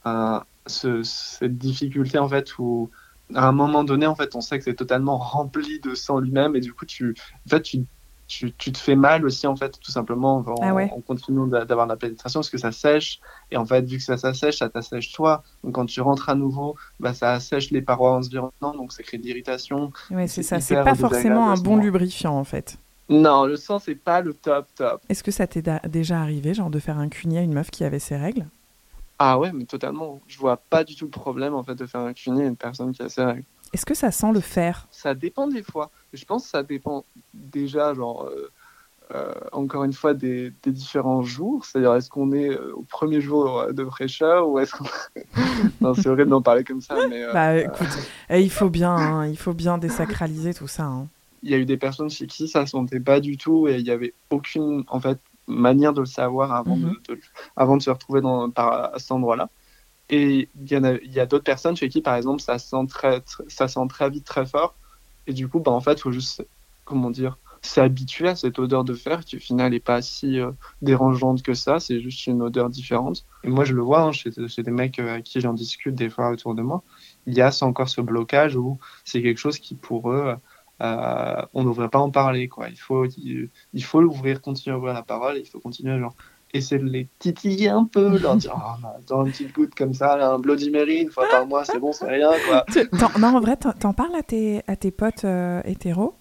un- 0.08 0.44
ce- 0.66 1.02
cette 1.02 1.56
difficulté 1.58 2.18
en 2.18 2.28
fait 2.28 2.58
où 2.58 2.90
à 3.34 3.46
un 3.48 3.52
moment 3.52 3.84
donné 3.84 4.06
en 4.06 4.14
fait 4.14 4.34
on 4.34 4.40
sait 4.40 4.58
que 4.58 4.64
c'est 4.64 4.74
totalement 4.74 5.18
rempli 5.18 5.80
de 5.80 5.94
sang 5.94 6.18
lui-même 6.18 6.56
et 6.56 6.60
du 6.60 6.72
coup 6.74 6.86
tu, 6.86 7.14
en 7.46 7.50
fait, 7.50 7.62
tu, 7.62 7.84
tu, 8.26 8.52
tu 8.54 8.72
te 8.72 8.78
fais 8.78 8.96
mal 8.96 9.24
aussi 9.24 9.46
en 9.46 9.56
fait 9.56 9.78
tout 9.80 9.90
simplement 9.90 10.38
en, 10.46 10.54
Ah 10.62 10.74
ouais. 10.74 10.90
en 10.94 11.00
continuant 11.00 11.46
d'a- 11.46 11.64
d'avoir 11.64 11.86
la 11.86 11.96
pénétration 11.96 12.40
parce 12.40 12.50
que 12.50 12.58
ça 12.58 12.72
sèche 12.72 13.20
et 13.50 13.56
en 13.56 13.64
fait 13.64 13.82
vu 13.86 13.96
que 13.98 14.02
ça 14.02 14.18
s'assèche 14.18 14.58
ça 14.58 14.68
t'assèche 14.68 15.12
toi 15.12 15.42
donc 15.64 15.74
quand 15.74 15.86
tu 15.86 16.00
rentres 16.02 16.28
à 16.28 16.34
nouveau 16.34 16.76
bah, 17.00 17.14
ça 17.14 17.32
assèche 17.32 17.70
les 17.70 17.80
parois 17.80 18.12
environnantes 18.12 18.52
donc 18.76 18.92
ça 18.92 19.02
crée 19.02 19.16
de 19.18 19.22
l'irritation 19.22 19.90
Ouais, 20.10 20.26
c'est 20.26 20.42
ça. 20.42 20.60
C'est 20.60 20.74
pas 20.82 20.94
forcément 20.94 21.50
un 21.50 21.56
bon 21.56 21.76
lubrifiant 21.76 22.34
en 22.36 22.44
fait. 22.44 22.78
Non, 23.10 23.46
le 23.46 23.56
sang, 23.56 23.78
c'est 23.78 23.94
pas 23.94 24.20
le 24.20 24.34
top 24.34 24.66
top. 24.74 25.00
Est-ce 25.08 25.22
que 25.22 25.30
ça 25.30 25.46
t'est 25.46 25.64
déjà 25.88 26.20
arrivé, 26.20 26.52
genre 26.52 26.68
de 26.68 26.78
faire 26.78 26.98
un 26.98 27.08
cunier 27.08 27.38
à 27.38 27.42
une 27.42 27.54
meuf 27.54 27.70
qui 27.70 27.82
avait 27.84 27.98
ses 27.98 28.16
règles? 28.16 28.46
Ah 29.18 29.38
ouais, 29.38 29.52
mais 29.52 29.64
totalement. 29.64 30.20
Je 30.28 30.38
vois 30.38 30.56
pas 30.56 30.84
du 30.84 30.94
tout 30.94 31.06
le 31.06 31.10
problème 31.10 31.54
en 31.54 31.62
fait 31.62 31.74
de 31.74 31.86
faire 31.86 32.02
à 32.02 32.12
une 32.26 32.56
personne 32.56 32.92
qui 32.92 33.02
a 33.02 33.08
ses 33.08 33.24
règles. 33.24 33.44
Est-ce 33.72 33.84
que 33.84 33.94
ça 33.94 34.10
sent 34.10 34.32
le 34.32 34.40
fer? 34.40 34.86
Ça 34.90 35.14
dépend 35.14 35.48
des 35.48 35.62
fois. 35.62 35.90
Je 36.12 36.24
pense 36.24 36.44
que 36.44 36.50
ça 36.50 36.62
dépend 36.62 37.04
déjà, 37.34 37.92
genre, 37.94 38.24
euh, 38.24 38.50
euh, 39.14 39.32
encore 39.52 39.84
une 39.84 39.92
fois, 39.92 40.14
des, 40.14 40.52
des 40.62 40.70
différents 40.72 41.22
jours. 41.22 41.64
C'est-à-dire, 41.64 41.94
est-ce 41.94 42.08
qu'on 42.08 42.32
est 42.32 42.50
euh, 42.50 42.72
au 42.74 42.82
premier 42.82 43.20
jour 43.20 43.66
de 43.72 43.84
fraîcheur 43.84 44.48
ou 44.48 44.58
est-ce 44.58 44.72
qu'on. 44.72 44.84
non, 45.80 45.94
c'est 45.94 46.08
horrible 46.08 46.30
d'en 46.30 46.40
parler 46.42 46.64
comme 46.64 46.80
ça, 46.80 46.94
mais. 47.10 47.22
euh, 47.24 47.32
Bah 47.32 47.56
écoute, 47.58 47.88
eh, 48.30 48.42
il 48.42 48.50
faut 48.50 48.70
bien, 48.70 48.94
hein, 48.94 49.26
il 49.26 49.36
faut 49.36 49.52
bien 49.54 49.76
désacraliser 49.78 50.54
tout 50.54 50.68
ça. 50.68 50.84
hein. 50.84 51.06
il 51.42 51.50
y 51.50 51.54
a 51.54 51.58
eu 51.58 51.66
des 51.66 51.76
personnes 51.76 52.10
chez 52.10 52.26
qui 52.26 52.48
ça 52.48 52.66
sentait 52.66 53.00
pas 53.00 53.20
du 53.20 53.36
tout 53.36 53.68
et 53.68 53.76
il 53.76 53.86
y 53.86 53.90
avait 53.90 54.14
aucune 54.30 54.84
en 54.88 54.98
fait 55.00 55.18
manière 55.48 55.92
de 55.94 56.00
le 56.00 56.06
savoir 56.06 56.52
avant 56.52 56.76
Mhm. 56.76 56.94
de, 57.08 57.14
de- 57.14 57.20
avant 57.56 57.76
de 57.76 57.82
se 57.82 57.90
retrouver 57.90 58.20
dans 58.20 58.50
par, 58.50 58.94
à 58.94 58.98
cet 58.98 59.12
endroit-là. 59.12 59.50
Et 60.10 60.50
il 60.54 60.70
y 60.72 60.76
en 60.76 60.84
a 60.84 60.94
il 60.94 61.12
y 61.12 61.20
a 61.20 61.26
d'autres 61.26 61.44
personnes 61.44 61.76
chez 61.76 61.88
qui 61.88 62.00
par 62.02 62.16
exemple 62.16 62.40
ça 62.42 62.58
sent 62.58 62.86
très, 62.88 63.20
très- 63.22 63.44
ça 63.48 63.68
sent 63.68 63.80
très 63.88 64.10
vite 64.10 64.26
très 64.26 64.46
fort 64.46 64.78
et 65.26 65.32
du 65.34 65.48
coup 65.48 65.60
bah 65.60 65.72
en 65.72 65.80
fait 65.80 66.00
faut 66.00 66.12
juste 66.12 66.46
comment 66.84 67.10
dire 67.10 67.38
s'habituer 67.62 68.28
à 68.28 68.36
cette 68.36 68.58
odeur 68.60 68.84
de 68.84 68.94
fer 68.94 69.24
qui 69.24 69.36
au 69.36 69.40
final 69.40 69.72
n'est 69.72 69.80
pas 69.80 70.00
si 70.00 70.38
euh, 70.40 70.52
dérangeante 70.80 71.42
que 71.42 71.54
ça, 71.54 71.80
c'est 71.80 72.00
juste 72.00 72.26
une 72.28 72.40
odeur 72.42 72.70
différente. 72.70 73.26
Et 73.42 73.48
moi 73.48 73.64
je 73.64 73.74
le 73.74 73.82
vois 73.82 74.02
hein, 74.02 74.12
chez, 74.12 74.30
chez 74.48 74.62
des 74.62 74.70
mecs 74.70 74.98
euh, 75.00 75.10
avec 75.14 75.24
qui 75.24 75.40
j'en 75.40 75.52
discute 75.54 75.94
des 75.96 76.08
fois 76.08 76.30
autour 76.30 76.54
de 76.54 76.62
moi, 76.62 76.84
il 77.26 77.34
y 77.34 77.40
a 77.42 77.50
encore 77.62 77.88
ce 77.88 78.00
blocage 78.00 78.56
où 78.56 78.78
c'est 79.04 79.22
quelque 79.22 79.38
chose 79.38 79.58
qui 79.58 79.74
pour 79.76 80.10
eux 80.12 80.36
euh, 80.82 81.42
on 81.54 81.62
ne 81.64 81.68
devrait 81.68 81.88
pas 81.88 81.98
en 81.98 82.10
parler 82.10 82.48
quoi. 82.48 82.68
Il 82.68 82.76
faut 82.76 83.04
il, 83.06 83.50
il 83.72 83.84
faut 83.84 84.00
ouvrir, 84.02 84.40
continuer 84.40 84.74
à 84.74 84.78
ouvrir 84.78 84.94
la 84.94 85.02
parole, 85.02 85.36
il 85.38 85.46
faut 85.46 85.60
continuer 85.60 85.98
genre 85.98 86.14
essayer 86.54 86.80
de 86.80 86.88
les 86.88 87.08
titiller 87.18 87.68
un 87.68 87.84
peu, 87.84 88.18
leur 88.18 88.36
dire 88.36 88.52
ah 88.56 88.76
bah, 88.82 88.96
attends 88.98 89.24
une 89.24 89.32
petite 89.32 89.54
goutte 89.54 89.74
comme 89.74 89.92
ça, 89.92 90.16
là, 90.16 90.30
un 90.30 90.38
Bloody 90.38 90.70
Mary 90.70 90.98
une 91.02 91.10
fois 91.10 91.26
par 91.30 91.46
mois, 91.46 91.64
c'est 91.64 91.78
bon, 91.78 91.92
c'est 91.92 92.08
rien 92.08 92.30
quoi. 92.48 92.64
Non, 93.18 93.28
en 93.36 93.40
vrai, 93.40 93.56
t'en- 93.56 93.72
t'en 93.72 93.92
parles 93.92 94.14
à 94.16 94.22
tes, 94.22 94.62
à 94.66 94.76
tes 94.76 94.90
potes 94.90 95.24
euh, 95.24 95.60
hétéros? 95.64 96.14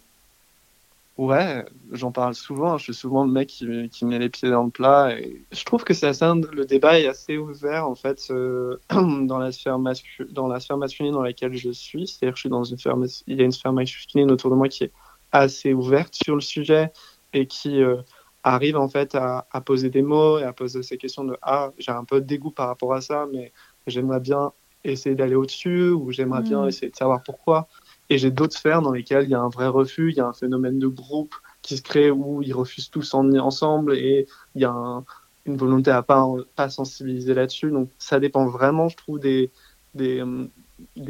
Ouais, 1.17 1.65
j'en 1.91 2.11
parle 2.11 2.35
souvent. 2.35 2.77
Je 2.77 2.83
suis 2.83 2.93
souvent 2.93 3.25
le 3.25 3.31
mec 3.31 3.47
qui, 3.49 3.89
qui 3.89 4.05
met 4.05 4.19
les 4.19 4.29
pieds 4.29 4.51
dans 4.51 4.63
le 4.63 4.69
plat. 4.69 5.17
Et 5.19 5.47
je 5.51 5.63
trouve 5.63 5.83
que 5.83 5.95
c'est 5.95 6.05
assez, 6.05 6.25
le 6.25 6.65
débat 6.65 6.99
est 6.99 7.07
assez 7.07 7.37
ouvert 7.37 7.87
en 7.89 7.95
fait 7.95 8.27
euh, 8.29 8.77
dans 8.91 9.39
la 9.39 9.51
sphère 9.51 9.79
mascu- 9.79 10.31
dans 10.31 10.47
la 10.47 10.59
sphère 10.59 10.77
masculine 10.77 11.13
dans 11.13 11.23
laquelle 11.23 11.55
je 11.55 11.71
suis. 11.71 12.07
C'est-à-dire 12.07 12.33
que 12.33 12.37
je 12.37 12.41
suis 12.41 12.49
dans 12.49 12.63
une 12.63 12.77
sphère, 12.77 12.95
il 13.25 13.35
y 13.37 13.41
a 13.41 13.45
une 13.45 13.51
sphère 13.51 13.73
masculine 13.73 14.29
autour 14.29 14.51
de 14.51 14.55
moi 14.55 14.67
qui 14.69 14.83
est 14.83 14.91
assez 15.31 15.73
ouverte 15.73 16.13
sur 16.23 16.35
le 16.35 16.41
sujet 16.41 16.91
et 17.33 17.47
qui 17.47 17.81
euh, 17.81 17.97
arrive 18.43 18.77
en 18.77 18.87
fait 18.87 19.15
à, 19.15 19.47
à 19.51 19.61
poser 19.61 19.89
des 19.89 20.03
mots 20.03 20.37
et 20.37 20.43
à 20.43 20.53
poser 20.53 20.83
ces 20.83 20.97
questions 20.99 21.23
de 21.23 21.35
ah 21.41 21.71
j'ai 21.79 21.91
un 21.91 22.05
peu 22.05 22.21
de 22.21 22.27
dégoût 22.27 22.51
par 22.51 22.67
rapport 22.67 22.93
à 22.93 23.01
ça, 23.01 23.25
mais 23.33 23.53
j'aimerais 23.87 24.19
bien 24.19 24.51
essayer 24.83 25.15
d'aller 25.15 25.35
au-dessus 25.35 25.89
ou 25.89 26.11
j'aimerais 26.11 26.43
bien 26.43 26.63
Mm. 26.65 26.67
essayer 26.67 26.91
de 26.91 26.95
savoir 26.95 27.23
pourquoi. 27.23 27.67
Et 28.09 28.17
j'ai 28.17 28.31
d'autres 28.31 28.57
sphères 28.57 28.81
dans 28.81 28.91
lesquelles 28.91 29.25
il 29.25 29.29
y 29.29 29.35
a 29.35 29.41
un 29.41 29.49
vrai 29.49 29.67
refus, 29.67 30.11
il 30.11 30.17
y 30.17 30.21
a 30.21 30.27
un 30.27 30.33
phénomène 30.33 30.79
de 30.79 30.87
groupe 30.87 31.35
qui 31.61 31.75
se 31.77 31.81
crée 31.81 32.09
où 32.09 32.41
ils 32.41 32.53
refusent 32.53 32.89
tous 32.89 33.13
en 33.13 33.29
ensemble 33.37 33.95
et 33.97 34.27
il 34.55 34.61
y 34.61 34.65
a 34.65 34.71
un- 34.71 35.03
une 35.45 35.57
volonté 35.57 35.91
à 35.91 36.03
pas, 36.03 36.25
pas 36.55 36.69
sensibiliser 36.69 37.33
là-dessus. 37.33 37.71
Donc 37.71 37.89
ça 37.97 38.19
dépend 38.19 38.47
vraiment, 38.47 38.89
je 38.89 38.97
trouve, 38.97 39.19
des, 39.19 39.51
hum, 40.21 40.49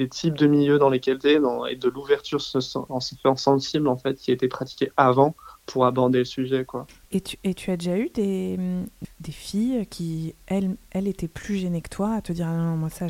types 0.09 0.37
de 0.37 0.47
milieux 0.47 0.79
dans 0.79 0.89
lesquels 0.89 1.19
tu 1.19 1.27
es 1.27 1.35
et 1.69 1.75
de 1.75 1.89
l'ouverture 1.89 2.39
en 2.89 2.99
se 2.99 3.15
faisant 3.15 3.35
sensible 3.35 3.87
en 3.87 3.97
fait 3.97 4.15
qui 4.15 4.31
a 4.31 4.33
été 4.33 4.47
pratiquée 4.47 4.91
avant 4.95 5.35
pour 5.65 5.85
aborder 5.85 6.19
le 6.19 6.25
sujet. 6.25 6.65
quoi. 6.65 6.87
et 7.11 7.21
tu, 7.21 7.71
as 7.71 7.77
déjà 7.77 7.97
eu 7.97 8.09
des, 8.09 8.55
hum, 8.57 8.85
filles 9.29 9.85
qui, 9.87 10.33
elles, 10.47 10.77
étaient 10.93 11.27
plus 11.27 11.57
gênées 11.57 11.81
que 11.81 11.89
toi 11.89 12.13
à 12.13 12.21
te 12.21 12.31
dire 12.31 12.47
non, 12.47 12.77
moi 12.77 12.89
ça, 12.89 13.07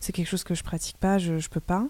c'est 0.00 0.12
quelque 0.12 0.28
chose 0.28 0.44
que 0.44 0.54
je 0.54 0.62
pratique 0.62 0.98
pas, 0.98 1.18
je, 1.18 1.38
je 1.38 1.48
peux 1.48 1.60
pas? 1.60 1.86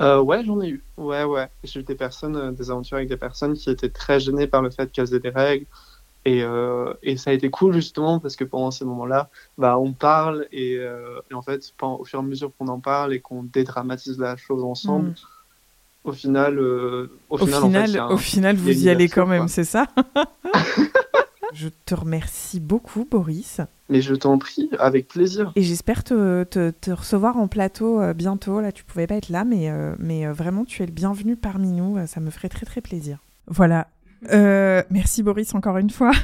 Euh, 0.00 0.20
ouais, 0.20 0.44
j'en 0.44 0.60
ai 0.60 0.68
eu. 0.68 0.82
Ouais, 0.96 1.24
ouais. 1.24 1.48
J'ai 1.64 1.80
eu 1.80 1.82
des 1.82 1.94
personnes, 1.94 2.36
euh, 2.36 2.50
des 2.52 2.70
aventures 2.70 2.96
avec 2.98 3.08
des 3.08 3.16
personnes 3.16 3.54
qui 3.54 3.68
étaient 3.70 3.88
très 3.88 4.20
gênées 4.20 4.46
par 4.46 4.62
le 4.62 4.70
fait 4.70 4.90
qu'elles 4.92 5.12
aient 5.14 5.20
des 5.20 5.30
règles. 5.30 5.66
Et, 6.24 6.42
euh, 6.42 6.92
et 7.02 7.16
ça 7.16 7.30
a 7.30 7.32
été 7.32 7.48
cool 7.48 7.72
justement 7.74 8.18
parce 8.20 8.36
que 8.36 8.44
pendant 8.44 8.70
ces 8.70 8.84
moments-là, 8.84 9.30
bah, 9.56 9.78
on 9.78 9.92
parle 9.92 10.46
et, 10.52 10.76
euh, 10.78 11.20
et 11.30 11.34
en 11.34 11.42
fait, 11.42 11.72
au 11.80 12.04
fur 12.04 12.18
et 12.18 12.22
à 12.22 12.24
mesure 12.24 12.52
qu'on 12.58 12.68
en 12.68 12.80
parle 12.80 13.14
et 13.14 13.20
qu'on 13.20 13.42
dédramatise 13.44 14.18
la 14.18 14.36
chose 14.36 14.62
ensemble, 14.62 15.10
Mm. 15.10 15.14
au 16.04 16.12
final, 16.12 16.58
euh, 16.58 17.10
au, 17.30 17.36
Au 17.36 17.46
final, 17.46 17.64
en 17.64 17.70
fait, 17.70 17.98
un- 17.98 18.08
au 18.10 18.16
final, 18.18 18.56
y 18.56 18.58
vous 18.58 18.84
y 18.86 18.88
allez 18.90 19.08
quand 19.08 19.26
même, 19.26 19.48
c'est 19.48 19.64
ça? 19.64 19.86
Je 21.60 21.68
te 21.86 21.94
remercie 21.96 22.60
beaucoup, 22.60 23.04
Boris. 23.10 23.60
Mais 23.88 24.00
je 24.00 24.14
t'en 24.14 24.38
prie, 24.38 24.70
avec 24.78 25.08
plaisir. 25.08 25.50
Et 25.56 25.62
j'espère 25.62 26.04
te, 26.04 26.44
te- 26.44 26.70
te 26.70 26.92
recevoir 26.92 27.36
en 27.36 27.48
plateau 27.48 28.00
euh, 28.00 28.14
bientôt. 28.14 28.60
Là, 28.60 28.70
tu 28.70 28.84
pouvais 28.84 29.08
pas 29.08 29.16
être 29.16 29.28
là, 29.28 29.44
mais, 29.44 29.68
euh, 29.70 29.96
mais 29.98 30.24
euh, 30.24 30.32
vraiment, 30.32 30.64
tu 30.64 30.84
es 30.84 30.86
le 30.86 30.92
bienvenu 30.92 31.34
parmi 31.34 31.72
nous. 31.72 31.98
Ça 32.06 32.20
me 32.20 32.30
ferait 32.30 32.48
très, 32.48 32.64
très 32.64 32.80
plaisir. 32.80 33.18
Voilà. 33.48 33.88
Euh, 34.32 34.84
merci, 34.90 35.24
Boris, 35.24 35.52
encore 35.54 35.78
une 35.78 35.90
fois. 35.90 36.12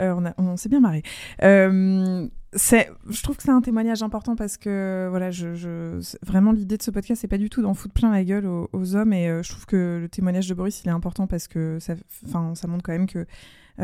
Euh, 0.00 0.14
on 0.38 0.56
s'est 0.56 0.68
bien 0.68 0.80
marré. 0.80 1.02
C'est, 2.52 2.90
je 3.08 3.22
trouve 3.22 3.36
que 3.36 3.42
c'est 3.44 3.50
un 3.50 3.60
témoignage 3.60 4.02
important 4.02 4.34
parce 4.34 4.56
que 4.56 5.06
voilà, 5.10 5.30
je, 5.30 6.00
vraiment 6.26 6.50
l'idée 6.52 6.76
de 6.76 6.82
ce 6.82 6.90
podcast, 6.90 7.20
c'est 7.20 7.28
pas 7.28 7.38
du 7.38 7.48
tout 7.50 7.62
d'en 7.62 7.74
foutre 7.74 7.94
plein 7.94 8.10
la 8.10 8.24
gueule 8.24 8.46
aux, 8.46 8.68
aux 8.72 8.96
hommes 8.96 9.12
et 9.12 9.28
euh, 9.28 9.42
je 9.44 9.50
trouve 9.50 9.66
que 9.66 9.98
le 10.00 10.08
témoignage 10.08 10.48
de 10.48 10.54
Boris, 10.54 10.82
il 10.82 10.88
est 10.88 10.92
important 10.92 11.26
parce 11.28 11.46
que 11.48 11.78
ça, 11.80 11.94
enfin, 12.26 12.54
ça 12.56 12.66
montre 12.66 12.82
quand 12.82 12.92
même 12.92 13.06
que 13.06 13.24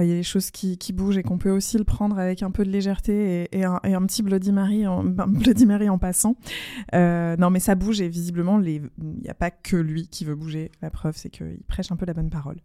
il 0.02 0.08
y 0.08 0.12
a 0.12 0.16
des 0.16 0.22
choses 0.22 0.50
qui, 0.50 0.78
qui 0.78 0.92
bougent 0.92 1.18
et 1.18 1.22
qu'on 1.22 1.38
peut 1.38 1.50
aussi 1.50 1.78
le 1.78 1.84
prendre 1.84 2.18
avec 2.18 2.42
un 2.42 2.50
peu 2.50 2.64
de 2.64 2.70
légèreté 2.70 3.48
et, 3.52 3.64
un, 3.64 3.80
et 3.84 3.94
un 3.94 4.04
petit 4.06 4.22
Bloody 4.22 4.52
Mary 4.52 4.86
en, 4.86 5.04
Bloody 5.28 5.66
Mary 5.66 5.88
en 5.88 5.98
passant. 5.98 6.36
Euh, 6.94 7.36
non, 7.36 7.50
mais 7.50 7.60
ça 7.60 7.74
bouge 7.74 8.00
et 8.00 8.08
visiblement, 8.08 8.60
il 8.60 8.90
n'y 8.98 9.28
a 9.28 9.34
pas 9.34 9.50
que 9.50 9.76
lui 9.76 10.08
qui 10.08 10.24
veut 10.24 10.34
bouger. 10.34 10.70
La 10.82 10.90
preuve, 10.90 11.16
c'est 11.16 11.30
qu'il 11.30 11.58
prêche 11.66 11.90
un 11.92 11.96
peu 11.96 12.06
la 12.06 12.14
bonne 12.14 12.30
parole. 12.30 12.56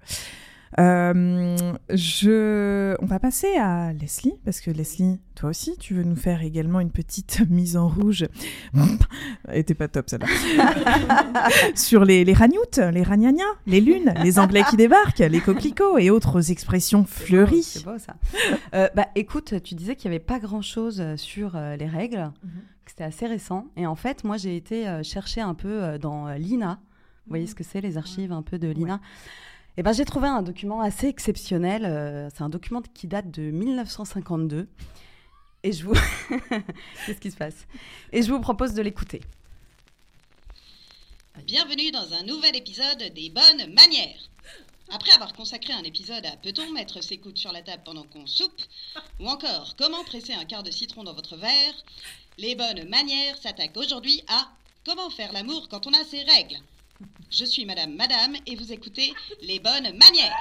Euh, 0.79 1.57
je... 1.89 2.95
On 3.01 3.05
va 3.05 3.19
passer 3.19 3.55
à 3.57 3.93
Leslie, 3.93 4.34
parce 4.45 4.62
que 4.62 4.71
Leslie, 4.71 5.19
toi 5.36 5.49
aussi, 5.49 5.75
tu 5.77 5.93
veux 5.93 6.03
nous 6.03 6.15
faire 6.15 6.41
également 6.41 6.79
une 6.79 6.91
petite 6.91 7.41
mise 7.49 7.77
en 7.77 7.88
rouge. 7.88 8.25
Elle 9.47 9.60
était 9.60 9.73
pas 9.73 9.88
top 9.88 10.10
celle-là. 10.10 10.27
Sur 11.75 12.05
les, 12.05 12.23
les 12.23 12.34
ragnoutes, 12.34 12.77
les 12.77 13.03
ragnagnas, 13.03 13.43
les 13.67 13.81
lunes, 13.81 14.13
les 14.23 14.39
anglais 14.39 14.63
qui 14.69 14.77
débarquent, 14.77 15.19
les 15.19 15.41
coquelicots 15.41 15.97
et 15.97 16.10
autres 16.10 16.51
expressions 16.51 17.05
fleuries. 17.05 17.63
C'est 17.63 17.86
beau 17.86 17.97
ça. 17.97 18.15
Euh, 18.73 18.88
bah 18.95 19.07
écoute, 19.15 19.62
tu 19.63 19.75
disais 19.75 19.95
qu'il 19.95 20.10
n'y 20.10 20.15
avait 20.15 20.23
pas 20.23 20.39
grand-chose 20.39 21.01
euh, 21.01 21.17
sur 21.17 21.55
euh, 21.55 21.75
les 21.75 21.88
règles, 21.88 22.31
que 22.86 22.91
c'était 22.91 23.03
assez 23.03 23.27
récent. 23.27 23.67
Et 23.75 23.86
en 23.86 23.95
fait, 23.95 24.23
moi 24.23 24.38
j'ai 24.38 24.55
été 24.55 25.01
chercher 25.03 25.41
un 25.41 25.53
peu 25.53 25.97
dans 25.99 26.29
l'INA. 26.34 26.79
Vous 27.25 27.29
voyez 27.29 27.47
ce 27.47 27.55
que 27.55 27.63
c'est, 27.63 27.81
les 27.81 27.97
archives 27.97 28.31
un 28.31 28.41
peu 28.41 28.57
de 28.57 28.67
l'INA? 28.67 28.99
Et 29.82 29.84
ben 29.84 29.94
j'ai 29.94 30.06
trouvé 30.06 30.28
un 30.28 30.44
document 30.44 30.80
assez 30.80 31.08
exceptionnel. 31.08 31.86
euh, 31.86 32.30
c'est 32.30 32.44
un 32.44 32.50
document 32.50 32.84
qui 32.94 33.08
date 33.08 33.32
de 33.32 33.50
1952. 33.50 34.70
Et 35.63 35.72
je 35.72 35.84
vous. 35.84 35.96
Qu'est-ce 37.08 37.20
qui 37.20 37.32
se 37.32 37.36
passe? 37.36 37.65
Et 38.12 38.22
je 38.22 38.32
vous 38.32 38.39
propose 38.39 38.76
de 38.76 38.84
l'écouter. 38.84 39.22
Bienvenue 41.48 41.89
dans 41.89 42.13
un 42.13 42.22
nouvel 42.22 42.56
épisode 42.56 43.12
des 43.15 43.32
bonnes 43.32 43.74
manières. 43.74 44.30
Après 44.91 45.13
avoir 45.13 45.34
consacré 45.34 45.74
un 45.74 45.82
épisode 45.82 46.28
à 46.28 46.38
peut-on 46.44 46.72
mettre 46.74 47.02
ses 47.02 47.17
coudes 47.17 47.39
sur 47.39 47.52
la 47.52 47.63
table 47.63 47.82
pendant 47.84 48.04
qu'on 48.04 48.28
soupe, 48.28 48.62
ou 49.20 49.28
encore 49.28 49.76
comment 49.80 50.04
presser 50.04 50.34
un 50.34 50.46
quart 50.46 50.62
de 50.62 50.70
citron 50.70 51.04
dans 51.04 51.15
votre 51.15 51.38
verre, 51.38 51.74
les 52.38 52.54
bonnes 52.54 52.88
manières 52.88 53.39
s'attaquent 53.39 53.78
aujourd'hui 53.78 54.22
à 54.28 54.48
comment 54.86 55.10
faire 55.10 55.34
l'amour 55.34 55.70
quand 55.70 55.88
on 55.88 55.94
a 55.94 56.04
ses 56.04 56.22
règles. 56.22 56.60
Je 57.30 57.46
suis 57.46 57.66
Madame 57.66 57.96
Madame 57.96 58.36
et 58.46 58.56
vous 58.56 58.72
écoutez 58.72 59.14
les 59.42 59.60
bonnes 59.60 59.98
manières. 59.98 60.38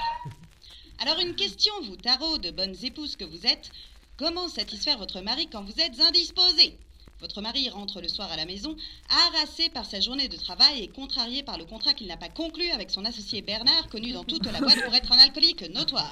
Alors 0.99 1.19
une 1.19 1.35
question 1.35 1.73
vous 1.83 1.95
tarot 1.95 2.37
de 2.37 2.51
bonnes 2.51 2.75
épouses 2.83 3.15
que 3.15 3.23
vous 3.23 3.47
êtes, 3.47 3.71
comment 4.17 4.47
satisfaire 4.49 4.97
votre 4.97 5.21
mari 5.21 5.47
quand 5.49 5.63
vous 5.63 5.79
êtes 5.79 5.99
indisposé? 5.99 6.77
Votre 7.21 7.41
mari 7.41 7.69
rentre 7.69 8.01
le 8.01 8.07
soir 8.07 8.31
à 8.31 8.35
la 8.35 8.45
maison, 8.45 8.75
harassé 9.09 9.69
par 9.69 9.85
sa 9.85 9.99
journée 9.99 10.27
de 10.27 10.37
travail 10.37 10.81
et 10.81 10.87
contrarié 10.87 11.43
par 11.43 11.59
le 11.59 11.65
contrat 11.65 11.93
qu'il 11.93 12.07
n'a 12.07 12.17
pas 12.17 12.29
conclu 12.29 12.71
avec 12.71 12.89
son 12.89 13.05
associé 13.05 13.43
Bernard, 13.43 13.89
connu 13.89 14.11
dans 14.11 14.23
toute 14.23 14.45
la 14.45 14.59
boîte 14.59 14.83
pour 14.83 14.95
être 14.95 15.11
un 15.11 15.19
alcoolique 15.19 15.61
notoire. 15.69 16.11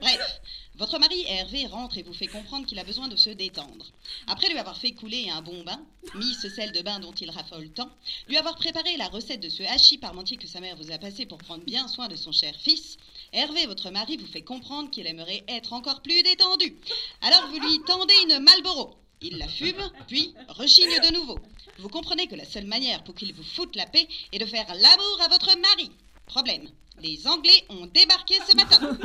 Bref, 0.00 0.40
votre 0.76 0.98
mari 0.98 1.24
Hervé 1.26 1.66
rentre 1.66 1.96
et 1.96 2.02
vous 2.02 2.12
fait 2.12 2.26
comprendre 2.26 2.66
qu'il 2.66 2.78
a 2.78 2.84
besoin 2.84 3.08
de 3.08 3.16
se 3.16 3.30
détendre. 3.30 3.86
Après 4.26 4.50
lui 4.50 4.58
avoir 4.58 4.76
fait 4.76 4.92
couler 4.92 5.30
un 5.30 5.40
bon 5.40 5.64
bain, 5.64 5.80
mis 6.14 6.34
ce 6.34 6.50
sel 6.50 6.72
de 6.72 6.82
bain 6.82 7.00
dont 7.00 7.12
il 7.12 7.30
raffole 7.30 7.70
tant, 7.70 7.90
lui 8.28 8.36
avoir 8.36 8.56
préparé 8.56 8.98
la 8.98 9.08
recette 9.08 9.40
de 9.40 9.48
ce 9.48 9.62
hachis 9.62 9.96
parmentier 9.96 10.36
que 10.36 10.46
sa 10.46 10.60
mère 10.60 10.76
vous 10.76 10.92
a 10.92 10.98
passé 10.98 11.24
pour 11.24 11.38
prendre 11.38 11.64
bien 11.64 11.88
soin 11.88 12.06
de 12.08 12.16
son 12.16 12.32
cher 12.32 12.54
fils, 12.60 12.98
Hervé, 13.32 13.66
votre 13.66 13.90
mari, 13.90 14.18
vous 14.18 14.26
fait 14.26 14.42
comprendre 14.42 14.90
qu'il 14.90 15.06
aimerait 15.06 15.44
être 15.48 15.72
encore 15.72 16.02
plus 16.02 16.22
détendu. 16.22 16.76
Alors 17.22 17.48
vous 17.48 17.60
lui 17.60 17.80
tendez 17.86 18.14
une 18.24 18.40
Marlboro. 18.40 18.94
Il 19.20 19.38
la 19.38 19.48
fume, 19.48 19.90
puis 20.06 20.34
rechigne 20.48 21.00
de 21.00 21.14
nouveau. 21.14 21.38
Vous 21.78 21.88
comprenez 21.88 22.26
que 22.28 22.36
la 22.36 22.44
seule 22.44 22.66
manière 22.66 23.02
pour 23.02 23.14
qu'il 23.14 23.32
vous 23.34 23.42
foute 23.42 23.74
la 23.74 23.86
paix 23.86 24.06
est 24.32 24.38
de 24.38 24.46
faire 24.46 24.66
l'amour 24.66 25.20
à 25.24 25.28
votre 25.28 25.56
mari. 25.58 25.90
Problème, 26.26 26.68
les 27.00 27.26
Anglais 27.26 27.64
ont 27.68 27.86
débarqué 27.86 28.34
ce 28.48 28.54
matin. 28.56 28.96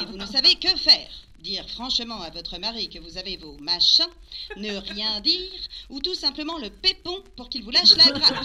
Et 0.00 0.06
vous 0.06 0.16
ne 0.16 0.26
savez 0.26 0.54
que 0.56 0.76
faire. 0.76 1.10
Dire 1.40 1.68
franchement 1.70 2.20
à 2.20 2.30
votre 2.30 2.58
mari 2.58 2.88
que 2.88 2.98
vous 2.98 3.16
avez 3.16 3.36
vos 3.36 3.56
machins, 3.58 4.08
ne 4.56 4.76
rien 4.76 5.20
dire, 5.20 5.52
ou 5.88 6.00
tout 6.00 6.14
simplement 6.14 6.58
le 6.58 6.70
pépon 6.70 7.22
pour 7.36 7.48
qu'il 7.48 7.62
vous 7.62 7.70
lâche 7.70 7.96
la 7.96 8.10
grappe. 8.10 8.44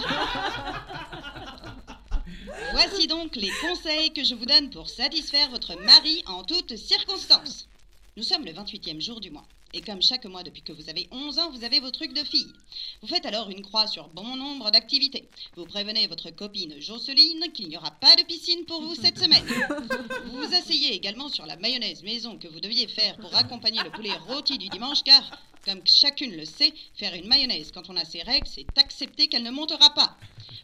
Voici 2.72 3.06
donc 3.06 3.36
les 3.36 3.50
conseils 3.60 4.12
que 4.12 4.24
je 4.24 4.34
vous 4.34 4.46
donne 4.46 4.70
pour 4.70 4.88
satisfaire 4.88 5.50
votre 5.50 5.74
mari 5.82 6.22
en 6.26 6.42
toutes 6.44 6.76
circonstances. 6.76 7.66
Nous 8.16 8.22
sommes 8.22 8.44
le 8.44 8.52
28e 8.52 9.00
jour 9.00 9.20
du 9.20 9.30
mois. 9.30 9.46
Et 9.72 9.80
comme 9.82 10.00
chaque 10.00 10.24
mois 10.26 10.42
depuis 10.42 10.62
que 10.62 10.72
vous 10.72 10.88
avez 10.88 11.08
11 11.10 11.38
ans, 11.38 11.50
vous 11.50 11.64
avez 11.64 11.80
vos 11.80 11.90
trucs 11.90 12.14
de 12.14 12.24
fille. 12.24 12.52
Vous 13.02 13.08
faites 13.08 13.26
alors 13.26 13.50
une 13.50 13.62
croix 13.62 13.86
sur 13.86 14.08
bon 14.08 14.36
nombre 14.36 14.70
d'activités. 14.70 15.28
Vous 15.56 15.66
prévenez 15.66 16.06
votre 16.06 16.30
copine 16.30 16.80
Jocelyne 16.80 17.52
qu'il 17.52 17.68
n'y 17.68 17.76
aura 17.76 17.90
pas 17.90 18.14
de 18.16 18.22
piscine 18.22 18.64
pour 18.64 18.80
vous 18.80 18.94
cette 18.94 19.18
semaine. 19.18 19.44
Vous 20.26 20.38
vous 20.38 20.54
asseyez 20.54 20.94
également 20.94 21.28
sur 21.28 21.46
la 21.46 21.56
mayonnaise 21.56 22.02
maison 22.02 22.38
que 22.38 22.48
vous 22.48 22.60
deviez 22.60 22.86
faire 22.86 23.16
pour 23.16 23.34
accompagner 23.34 23.82
le 23.82 23.90
poulet 23.90 24.14
rôti 24.28 24.58
du 24.58 24.68
dimanche 24.68 25.02
car, 25.04 25.22
comme 25.64 25.80
chacune 25.84 26.36
le 26.36 26.44
sait, 26.44 26.72
faire 26.94 27.14
une 27.14 27.26
mayonnaise 27.26 27.70
quand 27.72 27.90
on 27.90 27.96
a 27.96 28.04
ses 28.04 28.22
règles, 28.22 28.48
c'est 28.48 28.66
accepter 28.78 29.28
qu'elle 29.28 29.42
ne 29.42 29.50
montera 29.50 29.90
pas. 29.90 30.16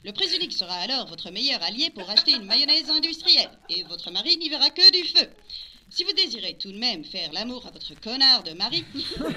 Le 0.04 0.12
unique 0.34 0.52
sera 0.52 0.74
alors 0.74 1.06
votre 1.06 1.30
meilleur 1.30 1.62
allié 1.62 1.90
pour 1.90 2.08
acheter 2.08 2.32
une 2.32 2.44
mayonnaise 2.44 2.90
industrielle 2.90 3.50
et 3.68 3.84
votre 3.84 4.10
mari 4.10 4.36
n'y 4.36 4.48
verra 4.48 4.70
que 4.70 4.90
du 4.90 5.08
feu. 5.08 5.28
Si 5.94 6.04
vous 6.04 6.12
désirez 6.14 6.56
tout 6.56 6.72
de 6.72 6.78
même 6.78 7.04
faire 7.04 7.30
l'amour 7.34 7.66
à 7.66 7.70
votre 7.70 7.94
connard 8.00 8.42
de 8.44 8.54
mari, 8.54 8.82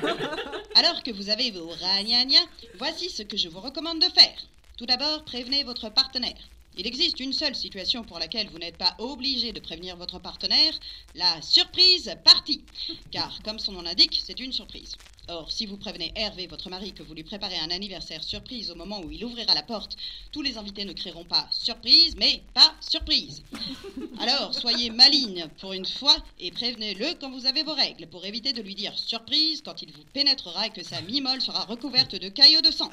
alors 0.76 1.04
que 1.04 1.12
vous 1.12 1.28
avez 1.28 1.52
vos 1.52 1.68
ragnagnas, 1.68 2.48
voici 2.76 3.10
ce 3.10 3.24
que 3.24 3.36
je 3.36 3.50
vous 3.50 3.60
recommande 3.60 4.00
de 4.00 4.08
faire. 4.14 4.38
Tout 4.78 4.86
d'abord, 4.86 5.26
prévenez 5.26 5.66
votre 5.66 5.90
partenaire. 5.90 6.50
Il 6.78 6.88
existe 6.88 7.20
une 7.20 7.34
seule 7.34 7.56
situation 7.56 8.06
pour 8.06 8.20
laquelle 8.20 8.48
vous 8.48 8.58
n'êtes 8.58 8.78
pas 8.78 8.96
obligé 9.00 9.52
de 9.52 9.60
prévenir 9.60 9.98
votre 9.98 10.20
partenaire, 10.20 10.80
la 11.14 11.42
surprise 11.42 12.16
partie. 12.24 12.64
Car, 13.12 13.42
comme 13.44 13.60
son 13.60 13.74
nom 13.74 13.82
l'indique, 13.82 14.22
c'est 14.26 14.40
une 14.40 14.54
surprise. 14.54 14.96
Or, 15.28 15.52
si 15.52 15.66
vous 15.66 15.78
prévenez 15.78 16.12
Hervé, 16.16 16.46
votre 16.46 16.70
mari, 16.70 16.94
que 16.94 17.02
vous 17.02 17.16
lui 17.16 17.24
préparez 17.24 17.58
un 17.58 17.72
anniversaire 17.72 18.24
surprise 18.24 18.70
au 18.70 18.76
moment 18.76 19.02
où 19.02 19.10
il 19.10 19.26
ouvrira 19.26 19.56
la 19.56 19.64
porte, 19.64 19.98
tous 20.32 20.44
les 20.44 20.58
invités 20.58 20.86
ne 20.86 20.94
crieront 20.94 21.24
pas 21.24 21.48
surprise, 21.52 22.16
mais 22.16 22.44
pas 22.54 22.76
surprise. 22.80 23.42
Alors, 24.20 24.54
soyez 24.54 24.92
maligne 24.92 25.48
pour 25.60 25.74
une 25.74 25.86
fois 25.86 26.16
et 26.40 26.52
prévenez-le 26.52 27.16
quand 27.20 27.32
vous 27.32 27.48
avez 27.48 27.64
vos 27.64 27.74
règles 27.74 28.06
pour 28.08 28.24
éviter 28.24 28.54
de 28.54 28.62
lui 28.62 28.76
dire 28.76 28.96
surprise 28.98 29.64
quand 29.64 29.82
il 29.82 29.92
vous 29.92 30.04
pénétrera 30.14 30.68
et 30.68 30.70
que 30.70 30.84
sa 30.84 31.02
mimole 31.02 31.42
sera 31.42 31.66
recouverte 31.66 32.16
de 32.16 32.30
caillots 32.30 32.62
de 32.62 32.72
sang. 32.72 32.92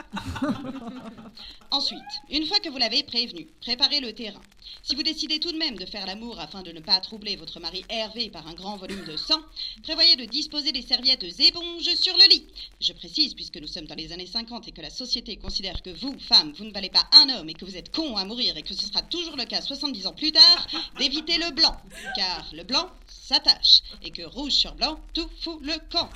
Ensuite, 1.70 2.00
une 2.30 2.46
fois 2.46 2.60
que 2.60 2.70
vous 2.70 2.78
l'avez 2.78 3.02
prévenu, 3.02 3.46
préparez 3.60 4.00
le 4.00 4.14
terrain. 4.14 4.40
Si 4.82 4.94
vous 4.94 5.02
décidez 5.02 5.38
tout 5.38 5.52
de 5.52 5.58
même 5.58 5.76
de 5.76 5.86
faire 5.86 6.06
l'amour 6.06 6.40
afin 6.40 6.62
de 6.62 6.72
ne 6.72 6.80
pas 6.80 6.98
troubler 7.00 7.36
votre 7.36 7.60
mari 7.60 7.84
Hervé 7.90 8.30
par 8.30 8.46
un 8.46 8.54
grand 8.54 8.76
volume 8.76 9.04
de 9.04 9.16
sang, 9.16 9.40
prévoyez 9.82 10.16
de 10.16 10.24
disposer 10.24 10.72
des 10.72 10.82
serviettes 10.82 11.24
éponges 11.40 11.94
sur 11.94 12.16
le 12.16 12.21
lit. 12.28 12.46
Je 12.80 12.92
précise, 12.92 13.34
puisque 13.34 13.56
nous 13.56 13.66
sommes 13.66 13.86
dans 13.86 13.94
les 13.94 14.12
années 14.12 14.26
50 14.26 14.68
et 14.68 14.72
que 14.72 14.80
la 14.80 14.90
société 14.90 15.36
considère 15.36 15.82
que 15.82 15.90
vous, 15.90 16.18
femmes, 16.18 16.52
vous 16.56 16.64
ne 16.64 16.72
valez 16.72 16.90
pas 16.90 17.08
un 17.12 17.28
homme 17.30 17.48
et 17.48 17.54
que 17.54 17.64
vous 17.64 17.76
êtes 17.76 17.94
con 17.94 18.16
à 18.16 18.24
mourir 18.24 18.56
et 18.56 18.62
que 18.62 18.74
ce 18.74 18.86
sera 18.86 19.02
toujours 19.02 19.36
le 19.36 19.44
cas 19.44 19.60
70 19.60 20.06
ans 20.06 20.12
plus 20.12 20.32
tard, 20.32 20.66
d'éviter 20.98 21.38
le 21.38 21.52
blanc. 21.52 21.76
Car 22.16 22.48
le 22.52 22.64
blanc 22.64 22.90
s'attache 23.06 23.82
et 24.02 24.10
que 24.10 24.22
rouge 24.22 24.52
sur 24.52 24.74
blanc, 24.74 24.98
tout 25.14 25.28
fout 25.40 25.58
le 25.62 25.78
camp. 25.90 26.10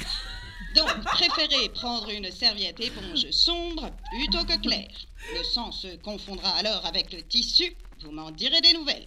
Donc, 0.74 1.02
préférez 1.04 1.68
prendre 1.70 2.10
une 2.10 2.30
serviette 2.30 2.80
éponge 2.80 3.30
sombre 3.30 3.90
plutôt 4.10 4.44
que 4.44 4.60
claire. 4.60 4.90
Le 5.34 5.42
sang 5.42 5.72
se 5.72 5.96
confondra 5.96 6.50
alors 6.50 6.84
avec 6.84 7.12
le 7.12 7.22
tissu, 7.22 7.74
vous 8.00 8.10
m'en 8.10 8.30
direz 8.30 8.60
des 8.60 8.74
nouvelles. 8.74 9.06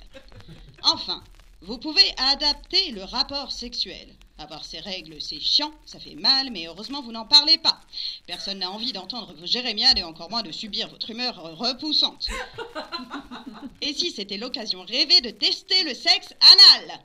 Enfin, 0.83 1.23
vous 1.62 1.77
pouvez 1.77 2.13
adapter 2.17 2.91
le 2.91 3.03
rapport 3.03 3.51
sexuel. 3.51 4.15
Avoir 4.39 4.63
ces 4.63 4.80
règles, 4.80 5.21
c'est 5.21 5.41
chiant, 5.41 5.73
ça 5.86 5.99
fait 5.99 6.15
mal, 6.15 6.49
mais 6.49 6.65
heureusement 6.67 7.02
vous 7.02 7.12
n'en 7.12 7.25
parlez 7.25 7.58
pas. 7.58 7.82
Personne 8.25 8.60
n'a 8.60 8.71
envie 8.71 8.93
d'entendre 8.93 9.34
vos 9.34 9.45
jérémiades 9.45 9.99
et 9.99 10.04
encore 10.04 10.30
moins 10.30 10.43
de 10.43 10.52
subir 10.52 10.88
votre 10.88 11.10
humeur 11.10 11.36
repoussante. 11.58 12.30
Et 13.82 13.93
si 13.93 14.12
c'était 14.12 14.38
l'occasion 14.38 14.84
rêvée 14.84 15.21
de 15.21 15.30
tester 15.30 15.84
le 15.84 15.93
sexe 15.93 16.34
anal? 16.41 16.99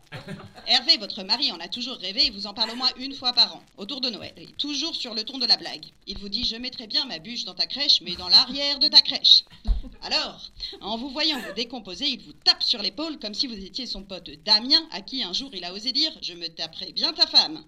Hervé, 0.66 0.96
votre 0.96 1.22
mari, 1.22 1.52
en 1.52 1.60
a 1.60 1.68
toujours 1.68 1.96
rêvé 1.96 2.26
et 2.26 2.30
vous 2.30 2.46
en 2.46 2.54
parle 2.54 2.70
au 2.70 2.76
moins 2.76 2.90
une 2.96 3.14
fois 3.14 3.32
par 3.32 3.54
an, 3.54 3.62
autour 3.76 4.00
de 4.00 4.10
Noël, 4.10 4.32
et 4.36 4.46
toujours 4.58 4.94
sur 4.94 5.14
le 5.14 5.22
ton 5.22 5.38
de 5.38 5.46
la 5.46 5.56
blague. 5.56 5.84
Il 6.06 6.18
vous 6.18 6.28
dit 6.28 6.44
Je 6.44 6.56
mettrai 6.56 6.86
bien 6.86 7.04
ma 7.04 7.18
bûche 7.18 7.44
dans 7.44 7.54
ta 7.54 7.66
crèche, 7.66 8.00
mais 8.00 8.16
dans 8.16 8.28
l'arrière 8.28 8.78
de 8.78 8.88
ta 8.88 9.00
crèche. 9.02 9.44
Alors, 10.02 10.40
en 10.80 10.96
vous 10.96 11.10
voyant 11.10 11.38
vous 11.38 11.52
décomposer, 11.52 12.06
il 12.06 12.20
vous 12.20 12.32
tape 12.32 12.62
sur 12.62 12.82
l'épaule 12.82 13.18
comme 13.18 13.34
si 13.34 13.46
vous 13.46 13.54
étiez 13.54 13.86
son 13.86 14.02
pote 14.02 14.30
Damien, 14.44 14.82
à 14.90 15.00
qui 15.00 15.22
un 15.22 15.32
jour 15.32 15.50
il 15.52 15.64
a 15.64 15.72
osé 15.72 15.92
dire 15.92 16.12
Je 16.22 16.32
me 16.32 16.48
taperai 16.48 16.92
bien 16.92 17.12
ta 17.12 17.23
femme. 17.26 17.64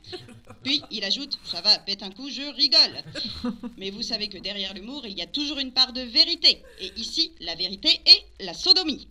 Puis 0.63 0.83
il 0.91 1.05
ajoute 1.05 1.39
Ça 1.45 1.61
va, 1.61 1.79
pète 1.79 2.03
un 2.03 2.11
coup, 2.11 2.29
je 2.31 2.43
rigole. 2.43 3.03
Mais 3.77 3.91
vous 3.91 4.03
savez 4.03 4.29
que 4.29 4.39
derrière 4.39 4.75
l'humour, 4.75 5.07
il 5.07 5.17
y 5.17 5.23
a 5.23 5.27
toujours 5.27 5.59
une 5.59 5.73
part 5.73 5.93
de 5.93 6.03
vérité. 6.03 6.63
Et 6.81 6.93
ici, 6.97 7.33
la 7.41 7.55
vérité 7.55 8.01
est 8.07 8.45
la 8.45 8.55
sodomie. 8.55 9.09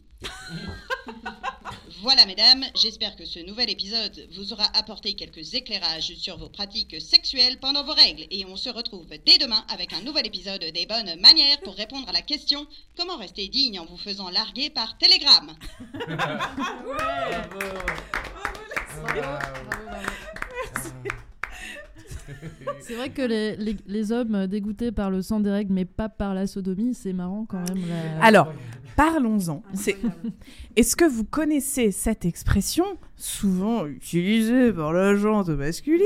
Voilà, 2.01 2.25
mesdames, 2.25 2.65
j'espère 2.75 3.15
que 3.15 3.25
ce 3.25 3.39
nouvel 3.39 3.69
épisode 3.69 4.27
vous 4.33 4.54
aura 4.54 4.65
apporté 4.77 5.13
quelques 5.13 5.56
éclairages 5.56 6.13
sur 6.17 6.37
vos 6.37 6.50
pratiques 6.50 7.02
sexuelles 7.02 7.58
pendant 7.60 7.83
vos 7.83 7.93
règles. 7.93 8.27
Et 8.29 8.46
on 8.46 8.58
se 8.58 8.69
retrouve 8.69 9.08
dès 9.25 9.37
demain 9.39 9.65
avec 9.69 9.91
un 9.93 10.02
nouvel 10.02 10.27
épisode 10.27 10.63
des 10.63 10.85
bonnes 10.85 11.19
manières 11.19 11.60
pour 11.62 11.75
répondre 11.75 12.08
à 12.08 12.12
la 12.12 12.21
question 12.21 12.67
comment 12.96 13.17
rester 13.17 13.48
digne 13.48 13.79
en 13.79 13.85
vous 13.85 13.98
faisant 13.98 14.29
larguer 14.29 14.69
par 14.69 14.98
télégramme. 14.98 15.56
C'est 22.80 22.96
vrai 22.96 23.10
que 23.10 23.21
les, 23.21 23.56
les- 23.58 23.78
les 23.88 24.12
hommes 24.12 24.48
dégoûtés 24.48 24.92
par 24.92 25.10
le 25.12 25.21
sang 25.21 25.40
des 25.40 25.52
règles, 25.52 25.73
mais 25.73 25.86
pas 25.86 26.10
par 26.10 26.34
la 26.34 26.48
sodomie, 26.48 26.94
c'est 26.94 27.13
marrant 27.13 27.46
quand 27.48 27.60
même. 27.60 27.84
la- 27.88 28.23
Alors, 28.23 28.54
parlons-en. 28.96 29.62
C'est- 29.73 29.98
Est-ce 30.76 30.96
que 30.96 31.06
vous 31.06 31.23
connaissez 31.23 31.92
cette 31.92 32.26
expression, 32.26 32.86
souvent 33.15 33.86
utilisée 33.86 34.71
par 34.73 34.94
la 34.94 35.15
gente 35.15 35.50
masculine, 35.50 36.04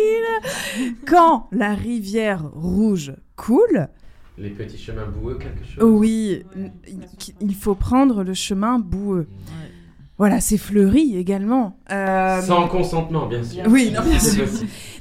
quand 1.07 1.47
la 1.51 1.73
rivière 1.73 2.49
rouge 2.53 3.13
coule? 3.35 3.87
Les 4.37 4.51
petits 4.51 4.77
chemins 4.77 5.05
boueux, 5.07 5.37
quelque 5.37 5.65
chose 5.65 5.83
Oui, 5.83 6.43
il 7.41 7.55
faut 7.55 7.75
prendre 7.75 8.23
le 8.23 8.33
chemin 8.33 8.79
boueux. 8.79 9.27
Voilà, 10.19 10.41
c'est 10.41 10.57
fleuri 10.57 11.17
également. 11.17 11.79
Euh, 11.91 12.41
Sans 12.41 12.67
consentement, 12.67 13.25
bien 13.25 13.41
sûr. 13.41 13.63
Oui, 13.69 13.89
non, 13.91 14.01
bien 14.03 14.19
sûr. 14.19 14.45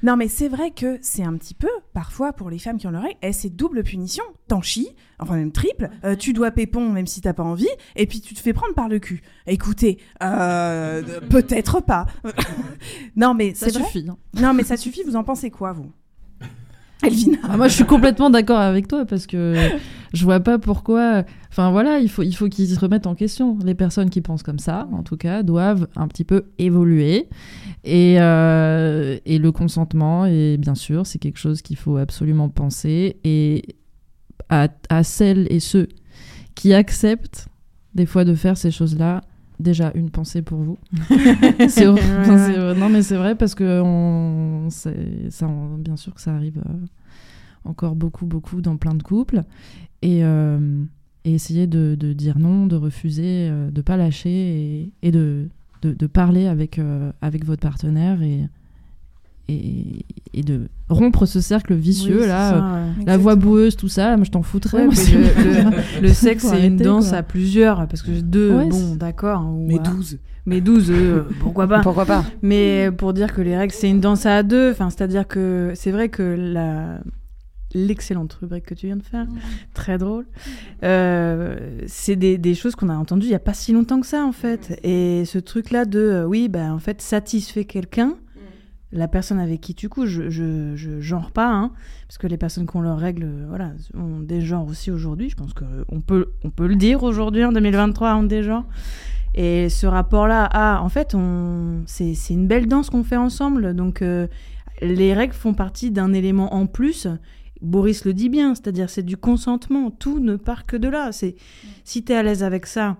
Non, 0.04 0.16
mais 0.16 0.28
c'est 0.28 0.48
vrai 0.48 0.70
que 0.70 0.98
c'est 1.02 1.24
un 1.24 1.36
petit 1.36 1.54
peu, 1.54 1.68
parfois, 1.92 2.32
pour 2.32 2.48
les 2.50 2.58
femmes 2.60 2.78
qui 2.78 2.86
ont 2.86 2.92
le 2.92 2.98
règle, 2.98 3.16
eh, 3.22 3.32
c'est 3.32 3.50
double 3.50 3.82
punition. 3.82 4.22
T'en 4.46 4.62
chies, 4.62 4.94
enfin 5.18 5.34
même 5.34 5.50
triple. 5.50 5.90
euh, 6.04 6.14
tu 6.14 6.32
dois 6.32 6.52
pépon 6.52 6.88
même 6.88 7.08
si 7.08 7.20
t'as 7.20 7.32
pas 7.32 7.42
envie, 7.42 7.66
et 7.96 8.06
puis 8.06 8.20
tu 8.20 8.32
te 8.34 8.38
fais 8.40 8.52
prendre 8.52 8.74
par 8.74 8.88
le 8.88 9.00
cul. 9.00 9.20
Écoutez, 9.48 9.98
euh, 10.22 11.02
peut-être 11.30 11.80
pas. 11.80 12.06
non, 13.16 13.34
mais 13.34 13.54
Ça 13.54 13.66
vrai. 13.70 13.82
suffit, 13.82 14.06
hein. 14.08 14.16
Non, 14.40 14.54
mais 14.54 14.62
ça 14.62 14.76
suffit. 14.76 15.02
Vous 15.02 15.16
en 15.16 15.24
pensez 15.24 15.50
quoi, 15.50 15.72
vous? 15.72 15.90
Elvina 17.02 17.38
Ah, 17.44 17.56
moi, 17.56 17.68
je 17.68 17.74
suis 17.74 17.84
complètement 17.84 18.30
d'accord 18.30 18.58
avec 18.58 18.88
toi 18.88 19.04
parce 19.04 19.26
que 19.26 19.54
je 20.12 20.24
vois 20.24 20.40
pas 20.40 20.58
pourquoi. 20.58 21.24
Enfin 21.50 21.70
voilà, 21.70 21.98
il 21.98 22.10
faut, 22.10 22.22
il 22.22 22.34
faut 22.34 22.48
qu'ils 22.48 22.68
se 22.68 22.80
remettent 22.80 23.06
en 23.06 23.14
question. 23.14 23.58
Les 23.64 23.74
personnes 23.74 24.10
qui 24.10 24.20
pensent 24.20 24.42
comme 24.42 24.58
ça, 24.58 24.88
en 24.92 25.02
tout 25.02 25.16
cas, 25.16 25.42
doivent 25.42 25.88
un 25.96 26.08
petit 26.08 26.24
peu 26.24 26.46
évoluer. 26.58 27.28
Et, 27.84 28.16
euh, 28.18 29.18
et 29.24 29.38
le 29.38 29.52
consentement, 29.52 30.26
et 30.26 30.56
bien 30.58 30.74
sûr, 30.74 31.06
c'est 31.06 31.18
quelque 31.18 31.38
chose 31.38 31.62
qu'il 31.62 31.76
faut 31.76 31.96
absolument 31.96 32.48
penser. 32.48 33.16
Et 33.24 33.76
à, 34.48 34.68
à 34.88 35.04
celles 35.04 35.46
et 35.50 35.60
ceux 35.60 35.88
qui 36.54 36.74
acceptent 36.74 37.48
des 37.94 38.06
fois 38.06 38.24
de 38.24 38.34
faire 38.34 38.56
ces 38.56 38.70
choses-là, 38.70 39.22
déjà 39.60 39.92
une 39.94 40.10
pensée 40.10 40.42
pour 40.42 40.58
vous. 40.58 40.78
c'est 41.68 41.86
Ouais, 41.88 42.74
non 42.74 42.88
mais 42.88 43.02
c'est 43.02 43.16
vrai 43.16 43.34
parce 43.34 43.54
que 43.54 43.80
on, 43.82 44.68
ça, 44.70 44.90
on- 45.42 45.76
bien 45.78 45.96
sûr 45.96 46.14
que 46.14 46.20
ça 46.20 46.34
arrive 46.34 46.58
euh, 46.68 46.72
encore 47.64 47.94
beaucoup 47.96 48.26
beaucoup 48.26 48.60
dans 48.60 48.76
plein 48.76 48.94
de 48.94 49.02
couples. 49.02 49.42
Et, 50.02 50.22
euh, 50.22 50.84
et 51.24 51.34
essayer 51.34 51.66
de, 51.66 51.96
de 51.98 52.12
dire 52.12 52.38
non, 52.38 52.66
de 52.66 52.76
refuser, 52.76 53.48
euh, 53.50 53.70
de 53.70 53.80
pas 53.82 53.96
lâcher 53.96 54.30
et, 54.30 54.92
et 55.02 55.10
de, 55.10 55.48
de, 55.82 55.92
de 55.92 56.06
parler 56.06 56.46
avec 56.46 56.78
euh, 56.78 57.10
avec 57.20 57.44
votre 57.44 57.60
partenaire 57.62 58.22
et 58.22 58.48
et, 59.48 60.04
et 60.34 60.42
de 60.42 60.68
rompre 60.88 61.24
ce 61.26 61.40
cercle 61.40 61.74
vicieux 61.74 62.20
Oui, 62.22 62.26
là, 62.28 62.50
ça, 62.50 62.56
euh, 62.56 62.86
ouais. 62.98 63.04
la 63.06 63.16
voix 63.16 63.34
boueuse, 63.36 63.76
tout 63.76 63.88
ça. 63.88 64.16
Moi, 64.16 64.24
je 64.24 64.30
t'en 64.30 64.42
foutrais. 64.42 64.86
Ouais, 64.86 64.94
le, 64.94 65.70
le- 66.00 66.02
le 66.02 66.08
sexe, 66.08 66.44
c'est 66.46 66.66
une 66.66 66.76
danse 66.76 67.08
quoi. 67.10 67.18
à 67.18 67.22
plusieurs, 67.22 67.86
parce 67.88 68.02
que 68.02 68.10
deux, 68.20 68.52
Ouais, 68.54 68.68
bon, 68.68 68.94
d'accord. 68.96 69.44
ou 69.46 69.66
Mais 69.66 69.78
12. 69.78 70.18
Mais 70.46 70.60
12, 70.62 70.90
euh, 70.90 71.22
pourquoi 71.40 71.66
pas 71.66 71.80
Pourquoi 71.80 72.06
pas 72.06 72.24
Mais 72.42 72.90
pour 72.96 73.12
dire 73.12 73.34
que 73.34 73.42
les 73.42 73.56
règles, 73.56 73.72
c'est 73.74 73.90
une 73.90 74.00
danse 74.00 74.24
à 74.26 74.42
deux, 74.42 74.70
enfin, 74.70 74.88
c'est-à-dire 74.90 75.26
que 75.28 75.72
c'est 75.74 75.90
vrai 75.90 76.08
que 76.08 76.22
la 76.22 77.00
l'excellente 77.74 78.32
rubrique 78.32 78.64
que 78.64 78.72
tu 78.74 78.86
viens 78.86 78.96
de 78.96 79.02
faire, 79.02 79.26
très 79.74 79.98
drôle, 79.98 80.24
euh, 80.84 81.58
c'est 81.86 82.16
des, 82.16 82.38
des 82.38 82.54
choses 82.54 82.74
qu'on 82.74 82.88
a 82.88 82.94
entendues 82.96 83.26
il 83.26 83.30
y 83.32 83.34
a 83.34 83.38
pas 83.38 83.52
si 83.52 83.72
longtemps 83.72 84.00
que 84.00 84.06
ça, 84.06 84.24
en 84.24 84.32
fait. 84.32 84.80
Et 84.84 85.24
ce 85.26 85.38
truc-là 85.38 85.84
de, 85.84 85.98
euh, 85.98 86.24
oui, 86.24 86.48
bah, 86.48 86.72
en 86.72 86.78
fait, 86.78 87.02
satisfait 87.02 87.64
quelqu'un, 87.64 88.14
la 88.92 89.08
personne 89.08 89.38
avec 89.38 89.60
qui 89.60 89.74
tu 89.74 89.88
couches, 89.88 90.08
je, 90.08 90.76
je, 90.76 91.00
genre 91.00 91.30
pas, 91.30 91.50
hein, 91.52 91.72
parce 92.06 92.18
que 92.18 92.26
les 92.26 92.38
personnes 92.38 92.66
qui 92.66 92.76
ont 92.76 92.80
leurs 92.80 92.98
règles, 92.98 93.24
euh, 93.24 93.46
voilà, 93.48 93.72
ont 93.94 94.20
des 94.20 94.40
genres 94.40 94.66
aussi 94.66 94.90
aujourd'hui. 94.90 95.28
Je 95.28 95.36
pense 95.36 95.52
qu'on 95.52 96.00
peut, 96.00 96.32
on 96.42 96.50
peut 96.50 96.66
le 96.66 96.76
dire 96.76 97.02
aujourd'hui, 97.02 97.44
en 97.44 97.52
2023, 97.52 98.16
ont 98.16 98.22
des 98.22 98.42
genres. 98.42 98.64
Et 99.34 99.68
ce 99.68 99.86
rapport-là, 99.86 100.48
ah, 100.52 100.80
en 100.82 100.88
fait, 100.88 101.14
c'est 101.86 102.14
une 102.30 102.46
belle 102.46 102.66
danse 102.66 102.90
qu'on 102.90 103.04
fait 103.04 103.16
ensemble. 103.16 103.74
Donc, 103.74 104.00
euh, 104.02 104.26
les 104.80 105.12
règles 105.12 105.34
font 105.34 105.54
partie 105.54 105.90
d'un 105.90 106.12
élément 106.12 106.54
en 106.54 106.66
plus. 106.66 107.06
Boris 107.60 108.04
le 108.04 108.14
dit 108.14 108.28
bien, 108.28 108.54
c'est-à-dire 108.54 108.88
c'est 108.88 109.02
du 109.02 109.16
consentement. 109.16 109.90
Tout 109.90 110.18
ne 110.18 110.36
part 110.36 110.64
que 110.64 110.76
de 110.76 110.88
là. 110.88 111.12
C'est 111.12 111.36
si 111.84 112.04
tu 112.04 112.12
es 112.12 112.16
à 112.16 112.22
l'aise 112.22 112.42
avec 112.42 112.66
ça, 112.66 112.96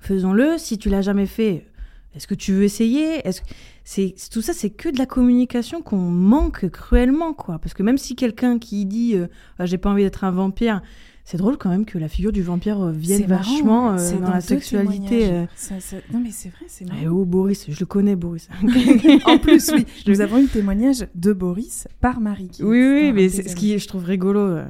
faisons-le. 0.00 0.56
Si 0.58 0.78
tu 0.78 0.88
l'as 0.88 1.02
jamais 1.02 1.26
fait, 1.26 1.66
est-ce 2.14 2.26
que 2.26 2.34
tu 2.34 2.52
veux 2.52 2.64
essayer? 2.64 3.26
Est-ce 3.26 3.42
c'est 3.84 4.14
tout 4.30 4.42
ça, 4.42 4.52
c'est 4.52 4.70
que 4.70 4.88
de 4.88 4.98
la 4.98 5.06
communication 5.06 5.82
qu'on 5.82 5.96
manque 5.96 6.68
cruellement, 6.70 7.34
quoi. 7.34 7.58
Parce 7.58 7.74
que 7.74 7.82
même 7.82 7.98
si 7.98 8.14
quelqu'un 8.14 8.58
qui 8.58 8.86
dit 8.86 9.16
euh, 9.16 9.26
Ah, 9.58 9.66
j'ai 9.66 9.78
pas 9.78 9.90
envie 9.90 10.02
d'être 10.02 10.24
un 10.24 10.30
vampire, 10.30 10.82
c'est 11.24 11.36
drôle 11.36 11.56
quand 11.56 11.70
même 11.70 11.84
que 11.84 11.98
la 11.98 12.08
figure 12.08 12.32
du 12.32 12.42
vampire 12.42 12.80
euh, 12.82 12.90
vienne 12.92 13.24
vachement 13.26 13.92
euh, 13.92 13.96
c'est 13.98 14.14
dans, 14.20 14.26
dans 14.26 14.34
la 14.34 14.40
sexualité. 14.40 15.28
euh. 15.30 15.44
Ça- 15.54 15.78
ça- 15.80 15.96
Non, 16.12 16.20
mais 16.22 16.30
c'est 16.32 16.48
vrai, 16.48 16.64
c'est 16.66 16.84
Eh 16.88 17.04
marrant. 17.04 17.16
oh, 17.16 17.24
Boris, 17.24 17.66
je 17.68 17.78
le 17.78 17.86
connais, 17.86 18.16
Boris. 18.16 18.48
en 19.26 19.38
plus, 19.38 19.70
oui, 19.74 19.86
nous 20.08 20.20
avons 20.20 20.38
eu 20.38 20.42
le 20.42 20.48
témoignage 20.48 21.06
de 21.14 21.32
Boris 21.32 21.86
par 22.00 22.20
Marie. 22.20 22.48
qui 22.48 22.64
Oui, 22.64 22.78
oui, 22.80 23.12
mais 23.12 23.28
ce 23.28 23.54
qui 23.54 23.78
je 23.78 23.86
trouve 23.86 24.04
rigolo, 24.04 24.40
euh, 24.40 24.64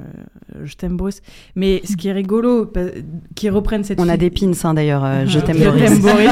je 0.63 0.75
t'aime 0.75 0.95
Boris, 0.95 1.21
mais 1.55 1.81
ce 1.85 1.95
qui 1.97 2.07
est 2.07 2.13
rigolo, 2.13 2.71
qu'ils 3.35 3.49
reprennent 3.51 3.83
cette 3.83 3.99
On 3.99 4.07
a 4.07 4.17
des 4.17 4.29
pins, 4.29 4.51
hein, 4.63 4.73
d'ailleurs. 4.75 5.03
euh, 5.03 5.25
je 5.25 5.39
t'aime, 5.39 5.57
Je 5.57 5.63
Boris. 5.65 5.83
t'aime, 5.83 5.99
Boris. 6.01 6.29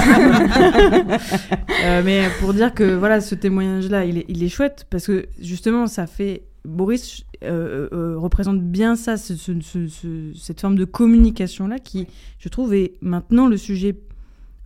Euh, 1.83 2.01
mais 2.05 2.27
pour 2.39 2.53
dire 2.53 2.73
que 2.73 2.95
voilà, 2.95 3.21
ce 3.21 3.35
témoignage-là, 3.35 4.05
il 4.05 4.19
est, 4.19 4.25
il 4.27 4.43
est 4.43 4.49
chouette 4.49 4.85
parce 4.89 5.07
que 5.07 5.25
justement, 5.39 5.87
ça 5.87 6.05
fait. 6.07 6.43
Boris 6.65 7.23
euh, 7.43 7.87
euh, 7.91 8.17
représente 8.17 8.61
bien 8.61 8.95
ça, 8.95 9.17
ce- 9.17 9.35
ce- 9.35 9.59
ce- 9.61 9.87
ce- 9.87 10.31
cette 10.35 10.61
forme 10.61 10.75
de 10.75 10.85
communication-là 10.85 11.79
qui, 11.79 12.07
je 12.39 12.49
trouve, 12.49 12.73
est 12.73 12.93
maintenant 13.01 13.47
le 13.47 13.57
sujet 13.57 13.97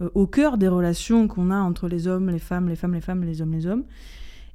euh, 0.02 0.10
au 0.14 0.28
cœur 0.28 0.58
des 0.58 0.68
relations 0.68 1.28
qu'on 1.30 1.52
a 1.52 1.56
entre 1.58 1.88
les 1.88 2.08
hommes, 2.08 2.30
les 2.30 2.40
femmes, 2.40 2.68
les 2.68 2.76
femmes, 2.76 2.94
les 2.94 3.02
femmes, 3.02 3.24
les 3.24 3.42
hommes, 3.42 3.54
les 3.54 3.66
hommes. 3.66 3.84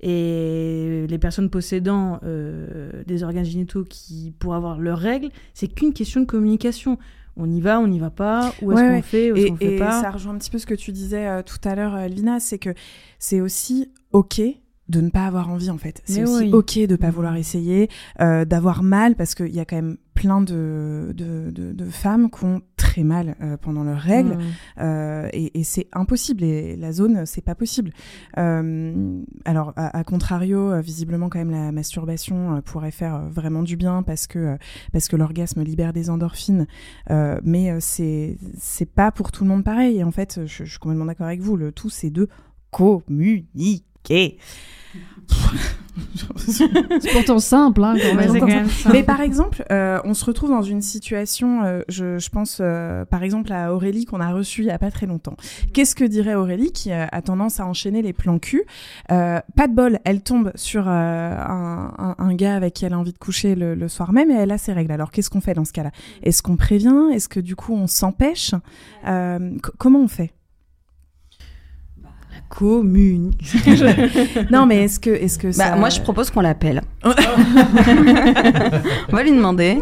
Et 0.02 1.06
les 1.08 1.18
personnes 1.18 1.50
possédant 1.50 2.20
euh, 2.24 2.90
des 3.06 3.22
organes 3.22 3.44
génitaux 3.44 3.84
qui, 3.84 4.32
pour 4.38 4.54
avoir 4.54 4.78
leurs 4.78 4.98
règles, 4.98 5.28
c'est 5.54 5.68
qu'une 5.68 5.92
question 5.92 6.20
de 6.22 6.26
communication. 6.26 6.98
On 7.36 7.48
y 7.50 7.60
va, 7.60 7.78
on 7.80 7.86
n'y 7.86 7.98
va 7.98 8.10
pas, 8.10 8.52
où 8.60 8.72
est-ce 8.72 8.80
Ouais, 8.80 8.86
qu'on 8.88 8.94
ouais. 8.94 9.02
fait, 9.02 9.32
où 9.32 9.36
est-ce 9.36 9.46
et, 9.46 9.50
qu'on 9.50 9.56
fait 9.56 9.74
et 9.76 9.78
pas. 9.78 10.00
ça 10.00 10.10
rejoint 10.10 10.34
un 10.34 10.38
petit 10.38 10.50
peu 10.50 10.58
ce 10.58 10.66
que 10.66 10.74
tu 10.74 10.90
disais 10.92 11.26
euh, 11.28 11.42
tout 11.42 11.56
à 11.68 11.74
l'heure, 11.74 11.94
euh, 11.94 12.00
Elvina, 12.00 12.40
c'est 12.40 12.58
que 12.58 12.70
c'est 13.18 13.40
aussi 13.40 13.88
OK 14.12 14.40
de 14.90 15.00
ne 15.00 15.10
pas 15.10 15.26
avoir 15.26 15.48
envie 15.50 15.70
en 15.70 15.78
fait. 15.78 16.02
C'est 16.04 16.24
aussi 16.24 16.44
oui. 16.44 16.52
ok 16.52 16.78
de 16.86 16.96
pas 16.96 17.10
vouloir 17.10 17.36
essayer, 17.36 17.88
euh, 18.20 18.44
d'avoir 18.44 18.82
mal 18.82 19.14
parce 19.14 19.34
qu'il 19.34 19.54
y 19.54 19.60
a 19.60 19.64
quand 19.64 19.76
même 19.76 19.96
plein 20.14 20.42
de, 20.42 21.14
de, 21.16 21.50
de, 21.50 21.72
de 21.72 21.84
femmes 21.86 22.30
qui 22.30 22.44
ont 22.44 22.60
très 22.76 23.04
mal 23.04 23.36
euh, 23.40 23.56
pendant 23.56 23.84
leurs 23.84 24.00
règles 24.00 24.34
Mm. 24.34 24.40
euh, 24.80 25.28
et, 25.32 25.58
et 25.60 25.64
c'est 25.64 25.86
impossible. 25.92 26.42
Et 26.44 26.76
la 26.76 26.92
zone, 26.92 27.24
c'est 27.24 27.40
pas 27.44 27.54
possible. 27.54 27.92
Alors, 28.36 29.72
à, 29.76 29.96
à 29.98 30.04
contrario, 30.04 30.80
visiblement 30.82 31.28
quand 31.28 31.38
même 31.38 31.50
la 31.50 31.72
masturbation 31.72 32.60
pourrait 32.64 32.90
faire 32.90 33.22
vraiment 33.30 33.62
du 33.62 33.76
bien 33.76 34.02
parce 34.02 34.26
que 34.26 34.58
parce 34.92 35.08
que 35.08 35.16
l'orgasme 35.16 35.62
libère 35.62 35.92
des 35.92 36.10
endorphines, 36.10 36.66
mais 37.08 37.80
c'est 37.80 38.36
c'est 38.58 38.90
pas 38.90 39.12
pour 39.12 39.30
tout 39.32 39.44
le 39.44 39.50
monde 39.50 39.64
pareil. 39.64 39.98
Et 39.98 40.04
en 40.04 40.10
fait, 40.10 40.40
je, 40.46 40.64
je 40.64 40.70
suis 40.70 40.78
complètement 40.78 41.06
d'accord 41.06 41.26
avec 41.26 41.40
vous. 41.40 41.56
Le 41.56 41.72
tout, 41.72 41.90
c'est 41.90 42.10
de 42.10 42.28
communiquer. 42.70 44.38
C'est 46.36 47.12
pourtant 47.12 47.38
simple, 47.38 47.82
hein, 47.84 47.96
quand 48.00 48.08
Ouais, 48.10 48.26
même. 48.26 48.32
c'est 48.32 48.40
quand 48.40 48.46
même 48.46 48.68
simple. 48.68 48.94
Mais 48.96 49.02
par 49.02 49.20
exemple, 49.20 49.64
euh, 49.70 49.98
on 50.04 50.14
se 50.14 50.24
retrouve 50.24 50.50
dans 50.50 50.62
une 50.62 50.82
situation, 50.82 51.62
euh, 51.64 51.82
je, 51.88 52.18
je 52.18 52.30
pense 52.30 52.58
euh, 52.60 53.04
par 53.04 53.22
exemple 53.22 53.52
à 53.52 53.74
Aurélie 53.74 54.04
qu'on 54.06 54.20
a 54.20 54.32
reçue 54.32 54.62
il 54.62 54.66
y 54.66 54.70
a 54.70 54.78
pas 54.78 54.90
très 54.90 55.06
longtemps. 55.06 55.36
Qu'est-ce 55.74 55.94
que 55.94 56.04
dirait 56.04 56.34
Aurélie 56.34 56.72
qui 56.72 56.92
a 56.92 57.08
tendance 57.22 57.60
à 57.60 57.66
enchaîner 57.66 58.02
les 58.02 58.12
plans 58.12 58.38
cul? 58.38 58.64
Euh, 59.10 59.40
Pas 59.56 59.68
de 59.68 59.74
bol, 59.74 59.98
elle 60.04 60.22
tombe 60.22 60.52
sur 60.54 60.88
euh, 60.88 60.90
un, 60.90 61.92
un- 61.98 62.14
un 62.18 62.34
gars 62.34 62.54
avec 62.56 62.74
qui 62.74 62.84
elle 62.84 62.94
a 62.94 62.98
envie 62.98 63.12
de 63.12 63.18
coucher 63.18 63.54
le, 63.54 63.74
le 63.74 63.88
soir 63.88 64.12
même 64.12 64.30
et 64.30 64.34
elle 64.34 64.50
a 64.52 64.58
ses 64.58 64.72
règles. 64.72 64.92
Alors 64.92 65.10
qu'est-ce 65.10 65.30
qu'on 65.30 65.40
fait 65.40 65.54
dans 65.54 65.64
ce 65.64 65.72
cas-là? 65.72 65.90
Est-ce 66.22 66.42
qu'on 66.42 66.56
prévient? 66.56 67.08
Est-ce 67.12 67.28
que 67.28 67.40
du 67.40 67.56
coup 67.56 67.74
on 67.74 67.86
s'empêche? 67.86 68.54
Euh, 69.06 69.50
co- 69.62 69.72
Comment 69.78 70.00
on 70.00 70.08
fait? 70.08 70.32
Commune. 72.50 73.30
non, 74.50 74.66
mais 74.66 74.84
est-ce 74.84 75.00
que, 75.00 75.08
est-ce 75.10 75.38
que 75.38 75.46
Bah, 75.48 75.52
ça... 75.52 75.76
moi, 75.76 75.88
je 75.88 76.00
propose 76.02 76.30
qu'on 76.30 76.42
l'appelle. 76.42 76.82
On 77.04 77.10
va 79.16 79.22
lui 79.22 79.32
demander. 79.32 79.78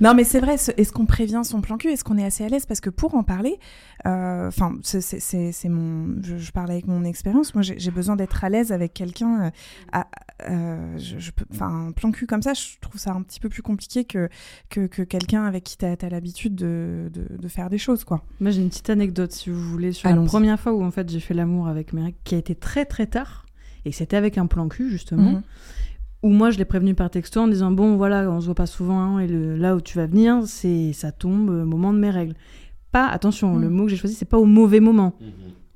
Non, 0.00 0.14
mais 0.14 0.22
c'est 0.22 0.38
vrai, 0.38 0.58
ce- 0.58 0.70
est-ce 0.76 0.92
qu'on 0.92 1.06
prévient 1.06 1.40
son 1.42 1.60
plan 1.60 1.76
cul 1.76 1.88
Est-ce 1.88 2.04
qu'on 2.04 2.18
est 2.18 2.24
assez 2.24 2.44
à 2.44 2.48
l'aise? 2.48 2.66
Parce 2.66 2.80
que 2.80 2.88
pour 2.90 3.16
en 3.16 3.24
parler, 3.24 3.58
euh, 4.06 4.46
enfin, 4.46 4.74
c'est- 4.82 5.68
mon. 5.68 6.14
Je, 6.22 6.36
je 6.36 6.52
parle 6.52 6.70
avec 6.70 6.86
mon 6.86 7.02
expérience. 7.04 7.52
Moi, 7.54 7.62
j'ai 7.62 7.76
j'ai 7.80 7.90
besoin 7.90 8.14
d'être 8.14 8.44
à 8.44 8.48
l'aise 8.48 8.70
avec 8.70 8.94
quelqu'un. 8.94 9.46
euh, 9.46 9.50
à- 9.92 10.06
euh, 10.48 10.96
je, 10.98 11.18
je 11.18 11.30
peux- 11.30 11.44
Enfin, 11.52 11.88
un 11.88 11.92
plan 11.92 12.10
cul 12.10 12.26
comme 12.26 12.42
ça, 12.42 12.54
je 12.54 12.78
trouve 12.80 13.00
ça 13.00 13.12
un 13.12 13.22
petit 13.22 13.40
peu 13.40 13.48
plus 13.48 13.62
compliqué 13.62 14.04
que, 14.04 14.28
que, 14.68 14.86
que 14.86 15.02
quelqu'un 15.02 15.44
avec 15.44 15.64
qui 15.64 15.76
tu 15.78 15.84
as, 15.84 15.96
l'habitude 16.10 16.54
de, 16.54 17.10
de, 17.12 17.36
de 17.36 17.48
faire 17.48 17.70
des 17.70 17.78
choses, 17.78 18.04
quoi. 18.04 18.22
Moi, 18.40 18.50
j'ai 18.50 18.62
une 18.62 18.68
petite 18.68 18.90
anecdote, 18.90 19.32
si 19.32 19.50
vous 19.50 19.60
voulez, 19.60 19.92
sur 19.92 20.08
la 20.08 20.14
première 20.26 20.60
fois 20.60 20.72
où 20.72 20.82
en 20.82 20.90
fait 20.90 21.08
j'ai 21.10 21.20
fait 21.20 21.34
l'amour 21.34 21.68
avec 21.68 21.92
mes 21.92 22.02
règles, 22.02 22.18
qui 22.24 22.34
a 22.34 22.38
été 22.38 22.54
très 22.54 22.84
très 22.84 23.06
tard, 23.06 23.46
et 23.84 23.92
c'était 23.92 24.16
avec 24.16 24.38
un 24.38 24.46
plan 24.46 24.68
cul 24.68 24.90
justement. 24.90 25.32
Mhm. 25.32 25.42
Ou 26.24 26.30
moi, 26.30 26.50
je 26.50 26.58
l'ai 26.58 26.64
prévenu 26.64 26.94
par 26.94 27.10
texto 27.10 27.40
en 27.40 27.46
disant 27.48 27.70
bon, 27.70 27.96
voilà, 27.96 28.28
on 28.30 28.40
se 28.40 28.46
voit 28.46 28.54
pas 28.56 28.66
souvent, 28.66 28.98
hein, 29.00 29.18
et 29.20 29.26
le, 29.28 29.56
là 29.56 29.76
où 29.76 29.80
tu 29.80 29.96
vas 29.98 30.06
venir, 30.06 30.42
c'est 30.46 30.92
ça 30.92 31.12
tombe 31.12 31.48
au 31.50 31.64
moment 31.64 31.92
de 31.92 31.98
mes 31.98 32.10
règles. 32.10 32.34
Pas, 32.90 33.06
attention, 33.06 33.54
Mm. 33.54 33.60
le 33.62 33.68
mot 33.70 33.84
que 33.84 33.90
j'ai 33.90 33.96
choisi, 33.96 34.14
c'est 34.16 34.24
pas 34.24 34.38
au 34.38 34.44
mauvais 34.46 34.80
moment. 34.80 35.14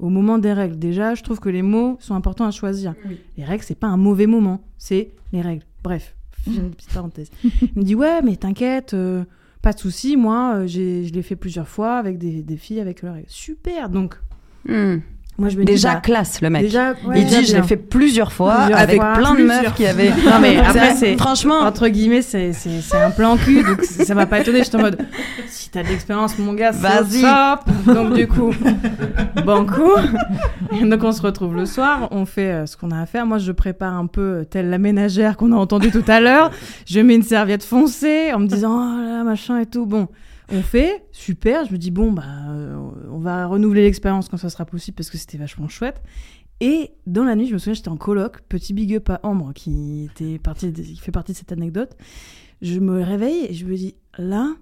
Au 0.02 0.08
moment 0.10 0.36
des 0.36 0.52
règles. 0.52 0.78
Déjà, 0.78 1.14
je 1.14 1.22
trouve 1.22 1.40
que 1.40 1.48
les 1.48 1.62
mots 1.62 1.96
sont 2.00 2.14
importants 2.14 2.44
à 2.46 2.50
choisir. 2.50 2.94
Les 3.38 3.44
règles, 3.44 3.62
c'est 3.64 3.78
pas 3.78 3.86
un 3.86 3.96
mauvais 3.96 4.26
moment, 4.26 4.60
c'est 4.76 5.12
les 5.32 5.40
règles. 5.40 5.64
Bref, 5.82 6.14
une 6.46 6.72
petite 6.72 6.92
parenthèse. 6.92 7.30
Il 7.44 7.70
me 7.76 7.82
dit 7.82 7.94
ouais, 7.94 8.20
mais 8.22 8.36
t'inquiète, 8.36 8.92
euh, 8.94 9.24
pas 9.62 9.72
de 9.72 9.78
souci. 9.78 10.16
Moi, 10.16 10.54
euh, 10.56 10.66
j'ai- 10.66 11.04
je 11.06 11.12
l'ai 11.14 11.22
fait 11.22 11.36
plusieurs 11.36 11.68
fois 11.68 11.94
avec 11.98 12.18
des, 12.18 12.42
des 12.42 12.56
filles 12.56 12.80
avec 12.80 13.00
leurs 13.02 13.14
règles. 13.14 13.28
Super. 13.30 13.88
Donc, 13.88 14.18
moi, 15.38 15.48
je 15.48 15.56
me 15.56 15.64
dis, 15.64 15.72
Déjà 15.72 15.94
bah, 15.94 16.00
classe 16.00 16.40
le 16.42 16.50
mec. 16.50 16.62
déjà, 16.62 16.92
il 17.14 17.24
dit 17.24 17.44
je 17.46 17.56
l'ai 17.56 17.62
fait 17.62 17.76
plusieurs 17.76 18.32
fois 18.32 18.54
Plusieurs 18.58 18.78
avec 18.78 18.96
fois, 19.00 19.12
plein 19.14 19.34
de 19.34 19.42
meufs 19.44 19.74
qui 19.74 19.86
avaient. 19.86 20.10
Non 20.10 20.38
mais 20.40 20.56
après 20.66 20.94
c'est 20.94 21.16
franchement. 21.16 21.60
entre 21.60 21.88
guillemets 21.88 22.20
c'est 22.22 22.52
un 22.94 23.10
plan 23.10 23.36
cul 23.38 23.64
donc 23.64 23.82
ça 23.82 24.14
m'a 24.14 24.26
pas 24.26 24.40
étonné 24.40 24.62
j'étais 24.62 24.76
en 24.76 24.82
mode 24.82 24.98
si 25.48 25.70
t'as 25.70 25.82
de 25.82 25.88
l'expérience 25.88 26.38
mon 26.38 26.52
gars 26.52 26.70
Vas-y. 26.70 27.22
donc 27.86 28.12
du 28.12 28.28
coup 28.28 28.52
banco 29.44 29.90
Et 30.72 30.84
donc 30.84 31.02
on 31.02 31.12
se 31.12 31.22
retrouve 31.22 31.56
le 31.56 31.66
soir 31.66 32.08
on 32.10 32.26
fait 32.26 32.52
euh, 32.52 32.66
ce 32.66 32.76
qu'on 32.76 32.90
a 32.90 33.00
à 33.00 33.06
faire. 33.06 33.26
Moi 33.26 33.38
je 33.38 33.52
prépare 33.52 33.94
un 33.94 34.06
peu 34.06 34.20
euh, 34.20 34.44
telle 34.44 34.68
la 34.70 34.78
ménagère 34.78 35.36
qu'on 35.36 35.52
a 35.52 35.56
entendu 35.56 35.90
tout 35.90 36.04
à 36.08 36.20
l'heure. 36.20 36.50
Je 36.86 37.00
mets 37.00 37.14
une 37.14 37.22
serviette 37.22 37.64
foncée 37.64 38.32
en 38.34 38.38
me 38.38 38.46
disant 38.46 38.72
oh 38.74 39.02
là, 39.02 39.24
machin 39.24 39.58
et 39.60 39.66
tout. 39.66 39.86
Bon 39.86 40.08
on 40.52 40.62
fait, 40.62 41.04
super. 41.12 41.64
Je 41.66 41.72
me 41.72 41.78
dis, 41.78 41.90
bon, 41.90 42.12
bah, 42.12 42.22
euh, 42.50 42.76
on 43.10 43.18
va 43.18 43.46
renouveler 43.46 43.82
l'expérience 43.82 44.28
quand 44.28 44.36
ça 44.36 44.50
sera 44.50 44.64
possible 44.64 44.94
parce 44.96 45.10
que 45.10 45.18
c'était 45.18 45.38
vachement 45.38 45.68
chouette. 45.68 46.02
Et 46.60 46.92
dans 47.06 47.24
la 47.24 47.34
nuit, 47.34 47.48
je 47.48 47.54
me 47.54 47.58
souviens, 47.58 47.74
j'étais 47.74 47.88
en 47.88 47.96
coloc, 47.96 48.40
petit 48.48 48.72
big 48.72 48.94
up 48.94 49.10
à 49.10 49.20
Ambre 49.24 49.52
qui, 49.54 50.08
était 50.14 50.38
partie 50.38 50.70
de- 50.70 50.82
qui 50.82 50.96
fait 50.96 51.10
partie 51.10 51.32
de 51.32 51.36
cette 51.36 51.50
anecdote. 51.52 51.96
Je 52.60 52.78
me 52.78 53.02
réveille 53.02 53.46
et 53.48 53.54
je 53.54 53.64
me 53.66 53.74
dis, 53.74 53.96
là, 54.18 54.54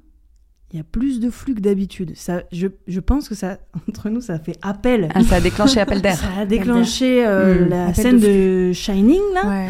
il 0.73 0.77
y 0.77 0.81
a 0.81 0.85
plus 0.85 1.21
de 1.21 1.29
flux 1.31 1.55
que 1.55 1.61
d'habitude. 1.61 2.13
Ça, 2.17 2.45
je, 2.53 2.69
je 2.87 3.01
pense 3.01 3.29
que 3.29 3.35
ça, 3.35 3.59
entre 3.89 4.09
nous, 4.09 4.21
ça 4.23 4.35
a 4.35 4.39
fait 4.39 4.57
appel. 4.63 5.09
Ah, 5.15 5.23
ça 5.25 5.37
a 5.37 5.41
déclenché 5.41 5.81
appel 5.81 6.01
d'air. 6.01 6.17
Ça 6.17 6.29
a 6.39 6.47
déclenché 6.47 7.27
euh, 7.27 7.67
Mm. 7.67 7.69
la 7.69 7.83
Appel 7.89 7.95
scène 7.97 8.19
de 8.21 8.69
de, 8.69 8.73
Shining, 8.73 9.21
là. 9.35 9.67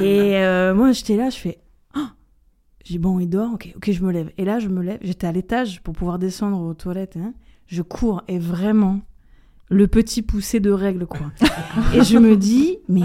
Et 0.00 0.36
euh, 0.38 0.74
moi, 0.74 0.92
j'étais 0.92 1.16
là, 1.16 1.30
je 1.30 1.36
fais. 1.36 1.58
J'ai 2.90 2.98
bon, 2.98 3.20
il 3.20 3.28
dort, 3.28 3.52
ok, 3.54 3.72
ok, 3.76 3.90
je 3.92 4.02
me 4.02 4.10
lève. 4.10 4.32
Et 4.36 4.44
là, 4.44 4.58
je 4.58 4.66
me 4.66 4.82
lève, 4.82 4.98
j'étais 5.00 5.28
à 5.28 5.30
l'étage 5.32 5.80
pour 5.80 5.94
pouvoir 5.94 6.18
descendre 6.18 6.60
aux 6.60 6.74
toilettes. 6.74 7.16
hein. 7.16 7.34
Je 7.68 7.82
cours 7.82 8.24
et 8.26 8.40
vraiment, 8.40 9.00
le 9.68 9.86
petit 9.86 10.22
poussé 10.22 10.58
de 10.58 10.72
règles, 10.72 11.06
quoi. 11.06 11.30
et 11.94 12.02
je 12.02 12.18
me 12.18 12.36
dis, 12.36 12.78
mais 12.88 13.04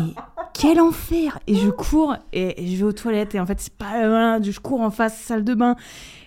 quel 0.55 0.81
enfer 0.81 1.37
Et 1.45 1.53
je 1.53 1.69
cours 1.69 2.15
et, 2.33 2.63
et 2.63 2.67
je 2.67 2.77
vais 2.77 2.83
aux 2.83 2.93
toilettes. 2.93 3.35
Et 3.35 3.39
en 3.39 3.45
fait, 3.45 3.59
c'est 3.61 3.73
pas. 3.75 3.91
voilà, 4.07 4.41
je 4.41 4.59
cours 4.59 4.81
en 4.81 4.89
face, 4.89 5.19
salle 5.21 5.43
de 5.43 5.53
bain. 5.53 5.75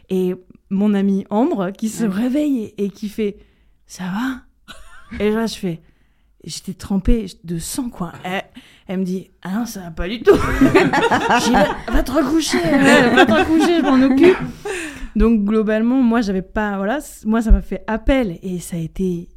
Et 0.08 0.36
mon 0.70 0.94
amie 0.94 1.24
Ambre 1.28 1.72
qui 1.72 1.88
se 1.88 2.04
réveille 2.04 2.72
et, 2.78 2.84
et 2.84 2.90
qui 2.90 3.08
fait 3.08 3.38
Ça 3.86 4.04
va? 4.04 5.18
Et 5.18 5.32
là, 5.32 5.46
je 5.46 5.56
fais 5.56 5.80
J'étais 6.44 6.74
trempée 6.74 7.26
de 7.44 7.58
sang, 7.58 7.88
quoi. 7.90 8.12
Elle, 8.24 8.42
elle 8.86 8.98
me 9.00 9.04
dit 9.04 9.30
Ah 9.42 9.50
non, 9.54 9.66
ça 9.66 9.80
va 9.80 9.90
pas 9.90 10.08
du 10.08 10.20
tout. 10.22 10.34
J'ai 11.44 11.50
dit, 11.50 11.56
va, 11.92 12.02
te 12.02 12.12
recoucher, 12.12 12.58
euh, 12.64 13.14
va 13.14 13.26
te 13.26 13.32
recoucher, 13.32 13.78
je 13.78 13.82
m'en 13.82 14.00
occupe. 14.06 14.38
Donc, 15.16 15.44
globalement, 15.44 16.00
moi, 16.00 16.20
j'avais 16.20 16.42
pas. 16.42 16.76
Voilà, 16.76 17.00
moi, 17.26 17.42
ça 17.42 17.50
m'a 17.50 17.60
fait 17.60 17.82
appel 17.88 18.38
et 18.42 18.60
ça 18.60 18.76
a 18.76 18.80
été 18.80 19.28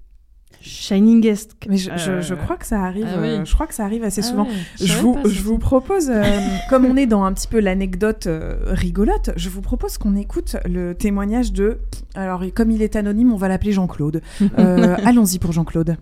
Shining-esque. 0.61 1.65
Mais 1.67 1.77
je, 1.77 1.89
Euh, 1.89 2.21
je 2.21 2.35
crois 2.35 2.55
que 2.55 2.67
ça 2.67 2.81
arrive. 2.83 3.07
ah 3.09 3.17
oui. 3.19 3.29
euh, 3.29 3.45
je 3.45 3.53
crois 3.53 3.65
que 3.65 3.73
ça 3.73 3.83
arrive 3.83 4.03
assez 4.03 4.21
Ah 4.23 4.27
souvent. 4.27 4.43
ouais, 4.45 4.51
je 4.79 4.93
vous, 4.99 5.17
je 5.25 5.41
vous 5.41 5.57
propose, 5.57 6.09
euh, 6.11 6.23
comme 6.69 6.85
on 6.85 6.95
est 6.97 7.07
dans 7.07 7.23
un 7.23 7.33
petit 7.33 7.47
peu 7.47 7.59
l'anecdote 7.59 8.27
euh, 8.27 8.57
rigolote, 8.67 9.31
je 9.37 9.49
vous 9.49 9.61
propose 9.61 9.97
qu'on 9.97 10.15
écoute 10.15 10.57
le 10.65 10.93
témoignage 10.93 11.51
de. 11.51 11.79
Alors, 12.13 12.43
comme 12.53 12.69
il 12.69 12.83
est 12.83 12.95
anonyme, 12.95 13.33
on 13.33 13.37
va 13.37 13.47
l'appeler 13.47 13.71
Jean-Claude. 13.71 14.21
Euh, 14.59 14.95
Allons-y 15.05 15.39
pour 15.39 15.51
Jean-Claude. 15.51 15.97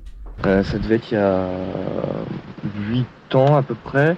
Euh, 0.45 0.63
ça 0.63 0.77
devait 0.77 0.95
être 0.95 1.11
il 1.11 1.15
y 1.15 1.17
a 1.17 1.47
8 2.89 3.35
ans 3.35 3.57
à 3.57 3.61
peu 3.61 3.75
près. 3.75 4.15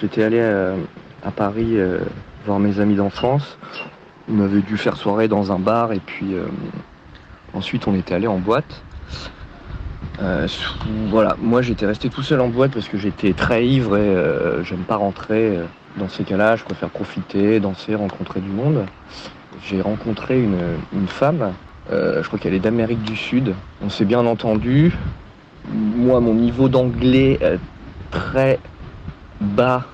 J'étais 0.00 0.22
allé 0.22 0.38
euh, 0.40 0.76
à 1.24 1.30
Paris 1.30 1.78
euh, 1.78 2.00
voir 2.46 2.58
mes 2.58 2.80
amis 2.80 2.94
d'enfance. 2.94 3.58
On 4.30 4.40
avait 4.42 4.60
dû 4.60 4.76
faire 4.76 4.96
soirée 4.96 5.26
dans 5.28 5.52
un 5.52 5.58
bar 5.58 5.92
et 5.92 6.00
puis 6.00 6.34
euh, 6.34 6.44
ensuite 7.54 7.86
on 7.88 7.94
était 7.94 8.14
allé 8.14 8.26
en 8.26 8.38
boîte. 8.38 8.82
Euh, 10.20 10.46
voilà, 11.10 11.36
moi 11.40 11.62
j'étais 11.62 11.86
resté 11.86 12.08
tout 12.08 12.22
seul 12.22 12.40
en 12.40 12.48
boîte 12.48 12.72
parce 12.72 12.88
que 12.88 12.98
j'étais 12.98 13.32
très 13.32 13.66
ivre 13.66 13.96
et 13.96 14.00
euh, 14.00 14.62
j'aime 14.64 14.84
pas 14.84 14.96
rentrer. 14.96 15.56
euh, 15.56 15.64
Dans 15.96 16.08
ces 16.08 16.24
cas-là, 16.24 16.56
je 16.56 16.64
préfère 16.64 16.90
profiter, 16.90 17.58
danser, 17.60 17.94
rencontrer 17.94 18.40
du 18.40 18.50
monde. 18.50 18.84
J'ai 19.64 19.80
rencontré 19.80 20.40
une, 20.40 20.58
une 20.92 21.08
femme, 21.08 21.52
euh, 21.90 22.22
je 22.22 22.26
crois 22.28 22.38
qu'elle 22.38 22.54
est 22.54 22.60
d'Amérique 22.60 23.02
du 23.02 23.16
Sud. 23.16 23.54
On 23.82 23.90
s'est 23.90 24.04
bien 24.04 24.24
entendu. 24.26 24.92
Moi, 25.70 26.20
mon 26.20 26.34
niveau 26.34 26.68
d'anglais 26.68 27.38
très 28.10 28.58
bas 29.40 29.84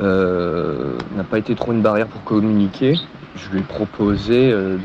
euh, 0.00 0.96
n'a 1.16 1.24
pas 1.24 1.38
été 1.38 1.54
trop 1.54 1.72
une 1.72 1.82
barrière 1.82 2.06
pour 2.06 2.22
communiquer. 2.24 2.98
Je 3.34 3.50
lui 3.50 3.60
ai 3.60 3.62
proposé 3.62 4.50
euh, 4.52 4.76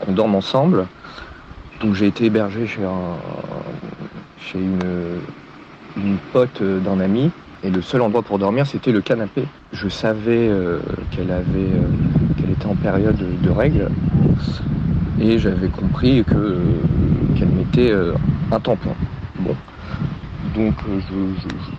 qu'on 0.00 0.12
dorme 0.12 0.34
ensemble. 0.34 0.86
Donc 1.80 1.94
j'ai 1.94 2.06
été 2.06 2.26
hébergé 2.26 2.66
chez, 2.66 2.84
un, 2.84 3.16
chez 4.38 4.58
une, 4.58 6.16
pote 6.32 6.60
euh, 6.62 6.78
d'un 6.80 7.00
ami. 7.00 7.30
Et 7.62 7.70
le 7.70 7.82
seul 7.82 8.02
endroit 8.02 8.22
pour 8.22 8.38
dormir, 8.38 8.66
c'était 8.66 8.92
le 8.92 9.00
canapé. 9.00 9.42
Je 9.72 9.88
savais 9.88 10.50
qu'elle 11.10 11.30
avait, 11.30 11.70
qu'elle 12.36 12.50
était 12.50 12.66
en 12.66 12.76
période 12.76 13.16
de 13.16 13.50
règles. 13.50 13.88
Et 15.20 15.38
j'avais 15.38 15.68
compris 15.68 16.22
que, 16.22 16.60
qu'elle 17.36 17.48
mettait 17.48 17.92
un 18.52 18.60
tampon. 18.60 18.94
Donc 20.56 20.74
euh, 20.88 21.00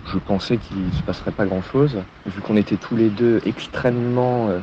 je, 0.06 0.18
pensais 0.18 0.56
qu'il 0.56 0.86
ne 0.86 0.92
se 0.92 1.02
passerait 1.02 1.32
pas 1.32 1.46
grand-chose. 1.46 1.96
Vu 2.26 2.40
qu'on 2.40 2.56
était 2.56 2.76
tous 2.76 2.94
les 2.94 3.08
deux 3.08 3.40
extrêmement, 3.44 4.48
euh, 4.48 4.60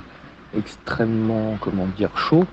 extrêmement, 0.57 1.57
comment 1.59 1.86
dire, 1.97 2.18
chauds, 2.18 2.45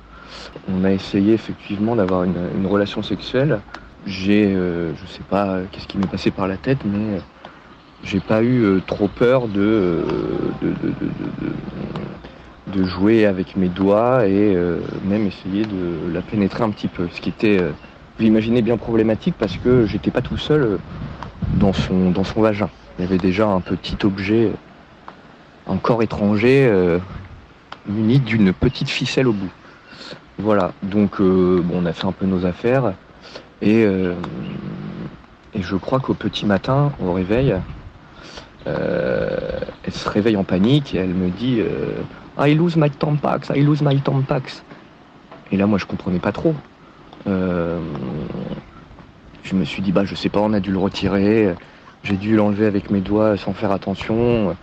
on 0.68 0.84
a 0.84 0.90
essayé 0.90 1.34
effectivement 1.34 1.94
d'avoir 1.94 2.24
une, 2.24 2.66
relation 2.66 3.02
sexuelle. 3.02 3.60
J'ai, 4.06 4.52
euh, 4.52 4.92
je 4.96 5.06
sais 5.06 5.22
pas 5.30 5.50
euh, 5.50 5.64
qu'est-ce 5.70 5.86
qui 5.86 5.98
m'est 5.98 6.10
passé 6.10 6.32
par 6.32 6.48
la 6.48 6.56
tête, 6.56 6.78
mais 6.84 7.20
j'ai 8.02 8.18
pas 8.18 8.42
eu 8.42 8.80
trop 8.84 9.06
peur 9.06 9.46
de, 9.46 10.02
jouer 12.82 13.26
avec 13.26 13.54
mes 13.54 13.68
doigts 13.68 14.26
et 14.26 14.56
même 15.04 15.28
essayer 15.28 15.64
de 15.64 16.12
la 16.12 16.20
pénétrer 16.22 16.64
un 16.64 16.70
petit 16.70 16.88
peu. 16.88 17.06
Ce 17.12 17.20
qui 17.20 17.28
était, 17.28 17.58
vous 17.58 18.24
l'imaginez, 18.24 18.60
bien 18.62 18.76
problématique 18.76 19.36
parce 19.38 19.56
que 19.56 19.86
j'étais 19.86 20.10
pas 20.10 20.22
tout 20.22 20.36
seul 20.36 20.80
dans 21.54 21.72
son, 21.72 22.10
dans 22.10 22.24
son 22.24 22.40
vagin. 22.40 22.68
Il 22.98 23.04
y 23.04 23.08
avait 23.08 23.18
déjà 23.18 23.46
un 23.48 23.60
petit 23.60 23.96
objet, 24.04 24.52
un 25.66 25.76
corps 25.76 26.02
étranger 26.02 26.66
euh, 26.66 26.98
muni 27.86 28.18
d'une 28.18 28.52
petite 28.52 28.88
ficelle 28.88 29.28
au 29.28 29.32
bout. 29.32 29.50
Voilà, 30.38 30.72
donc 30.82 31.20
euh, 31.20 31.60
bon, 31.62 31.82
on 31.82 31.86
a 31.86 31.92
fait 31.92 32.06
un 32.06 32.12
peu 32.12 32.26
nos 32.26 32.46
affaires 32.46 32.94
et, 33.60 33.84
euh, 33.84 34.14
et 35.54 35.62
je 35.62 35.76
crois 35.76 36.00
qu'au 36.00 36.14
petit 36.14 36.46
matin, 36.46 36.92
au 37.00 37.12
réveil, 37.12 37.54
elle 38.64 39.92
se 39.92 40.08
réveille 40.08 40.36
en 40.36 40.44
panique 40.44 40.94
et 40.94 40.98
elle 40.98 41.14
me 41.14 41.30
dit 41.30 41.60
I 42.38 42.54
lose 42.54 42.76
my 42.76 42.90
tampax, 42.90 43.50
I 43.54 43.60
lose 43.62 43.82
my 43.82 44.00
tampax. 44.00 44.62
Et 45.50 45.56
là, 45.56 45.66
moi, 45.66 45.78
je 45.78 45.84
comprenais 45.84 46.20
pas 46.20 46.32
trop. 46.32 46.54
Je 49.42 49.54
me 49.54 49.64
suis 49.64 49.82
dit, 49.82 49.92
bah, 49.92 50.04
je 50.04 50.14
sais 50.14 50.28
pas, 50.28 50.40
on 50.40 50.52
a 50.52 50.60
dû 50.60 50.70
le 50.70 50.78
retirer. 50.78 51.54
J'ai 52.04 52.16
dû 52.16 52.36
l'enlever 52.36 52.66
avec 52.66 52.90
mes 52.90 53.00
doigts 53.00 53.36
sans 53.36 53.52
faire 53.52 53.70
attention. 53.72 54.56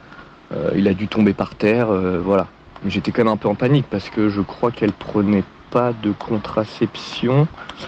Euh, 0.53 0.71
il 0.75 0.88
a 0.88 0.93
dû 0.93 1.07
tomber 1.07 1.34
par 1.34 1.55
terre, 1.55 1.89
euh, 1.89 2.19
voilà. 2.23 2.47
Mais 2.84 2.89
j'étais 2.89 3.11
quand 3.11 3.23
même 3.23 3.34
un 3.34 3.38
peu 3.38 3.47
en 3.47 3.55
panique 3.55 3.86
parce 3.89 4.09
que 4.09 4.30
je 4.30 4.41
crois 4.41 4.71
qu'elle 4.71 4.91
prenait 4.91 5.43
pas 5.69 5.93
de 6.03 6.11
contraception. 6.11 7.47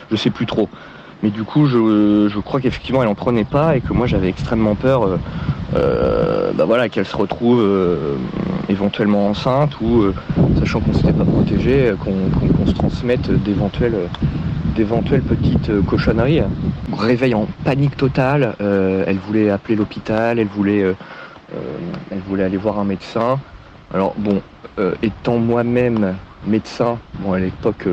Je 0.10 0.16
sais 0.16 0.30
plus 0.30 0.46
trop. 0.46 0.70
Mais 1.24 1.30
du 1.30 1.44
coup, 1.44 1.66
je, 1.68 2.40
crois 2.40 2.60
qu'effectivement, 2.60 3.02
elle 3.04 3.10
en 3.10 3.16
prenait 3.16 3.44
pas 3.44 3.76
et 3.76 3.82
que 3.82 3.94
moi, 3.94 4.08
j'avais 4.08 4.28
extrêmement 4.28 4.76
peur, 4.76 5.20
euh, 5.76 6.52
bah 6.54 6.66
voilà, 6.66 6.90
qu'elle 6.90 7.06
se 7.06 7.16
retrouve 7.16 7.64
éventuellement 8.70 9.28
enceinte 9.28 9.80
ou, 9.82 10.06
sachant 10.58 10.80
qu'on 10.80 10.94
s'était 10.94 11.14
pas 11.14 11.24
protégé, 11.24 11.94
qu'on 12.00 12.66
se 12.66 12.72
transmette 12.72 13.30
d'éventuelles 13.44 14.10
d'éventuelles 14.76 15.22
petites 15.22 15.70
euh, 15.70 15.82
cochonneries. 15.82 16.42
Réveil 16.98 17.34
en 17.36 17.48
panique 17.64 17.98
totale. 17.98 18.56
euh, 18.62 19.04
elle 19.08 19.18
voulait 19.18 19.50
appeler 19.50 19.76
l'hôpital, 19.76 20.40
elle 20.40 20.48
voulait, 20.48 20.84
euh, 20.84 20.94
elle 22.12 22.20
voulait 22.20 22.44
aller 22.44 22.58
voir 22.58 22.80
un 22.80 22.84
médecin. 22.84 23.40
Alors 23.94 24.14
bon, 24.18 24.42
étant 25.04 25.38
moi-même 25.38 26.16
médecin, 26.48 26.98
bon 27.20 27.34
à 27.34 27.40
l'époque 27.40 27.86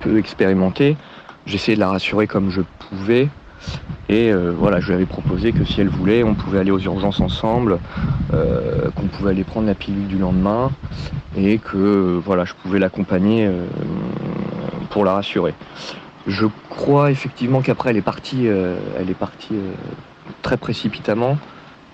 peu 0.00 0.18
expérimenté, 0.18 0.96
j'essayais 1.44 1.74
de 1.76 1.80
la 1.80 1.88
rassurer 1.88 2.26
comme 2.26 2.50
je 2.50 2.62
pouvais. 2.78 3.28
Et 4.08 4.32
voilà, 4.32 4.80
je 4.80 4.86
lui 4.86 4.94
avais 4.94 5.04
proposé 5.04 5.52
que 5.52 5.64
si 5.64 5.82
elle 5.82 5.90
voulait, 5.90 6.24
on 6.24 6.34
pouvait 6.34 6.58
aller 6.58 6.70
aux 6.70 6.78
urgences 6.78 7.20
ensemble, 7.20 7.78
qu'on 8.30 9.06
pouvait 9.08 9.32
aller 9.32 9.44
prendre 9.44 9.66
la 9.66 9.74
pilule 9.74 10.06
du 10.06 10.16
lendemain 10.16 10.70
et 11.36 11.58
que 11.58 12.18
voilà, 12.24 12.46
je 12.46 12.54
pouvais 12.62 12.78
l'accompagner 12.78 13.50
pour 14.88 15.04
la 15.04 15.12
rassurer. 15.12 15.52
Je 16.26 16.46
crois 16.70 17.12
effectivement 17.12 17.60
qu'après 17.60 17.90
elle 17.90 17.96
est 17.96 18.02
partie, 18.02 18.48
euh, 18.48 18.76
elle 18.98 19.10
est 19.10 19.14
partie 19.14 19.54
euh, 19.54 19.72
très 20.42 20.56
précipitamment 20.56 21.38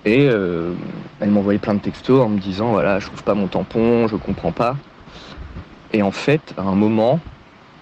et 0.05 0.27
euh, 0.27 0.73
elle 1.19 1.29
m'envoyait 1.29 1.59
plein 1.59 1.75
de 1.75 1.79
textos 1.79 2.19
en 2.19 2.29
me 2.29 2.39
disant 2.39 2.71
voilà, 2.71 2.99
je 2.99 3.05
trouve 3.07 3.23
pas 3.23 3.35
mon 3.35 3.47
tampon, 3.47 4.07
je 4.07 4.15
comprends 4.15 4.51
pas. 4.51 4.75
Et 5.93 6.01
en 6.01 6.11
fait, 6.11 6.55
à 6.57 6.63
un 6.63 6.73
moment, 6.73 7.19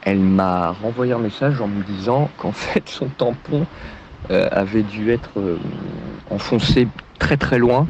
elle 0.02 0.20
m'a 0.20 0.72
renvoyé 0.72 1.14
un 1.14 1.20
message 1.20 1.62
en 1.62 1.68
me 1.68 1.84
disant 1.84 2.30
qu'en 2.38 2.52
fait 2.52 2.90
son 2.90 3.08
tampon 3.08 3.66
euh, 4.30 4.50
avait 4.52 4.84
dû 4.84 5.12
être 5.12 5.32
enfoncé 6.30 6.88
très 7.18 7.38
très 7.38 7.60
loin 7.60 7.88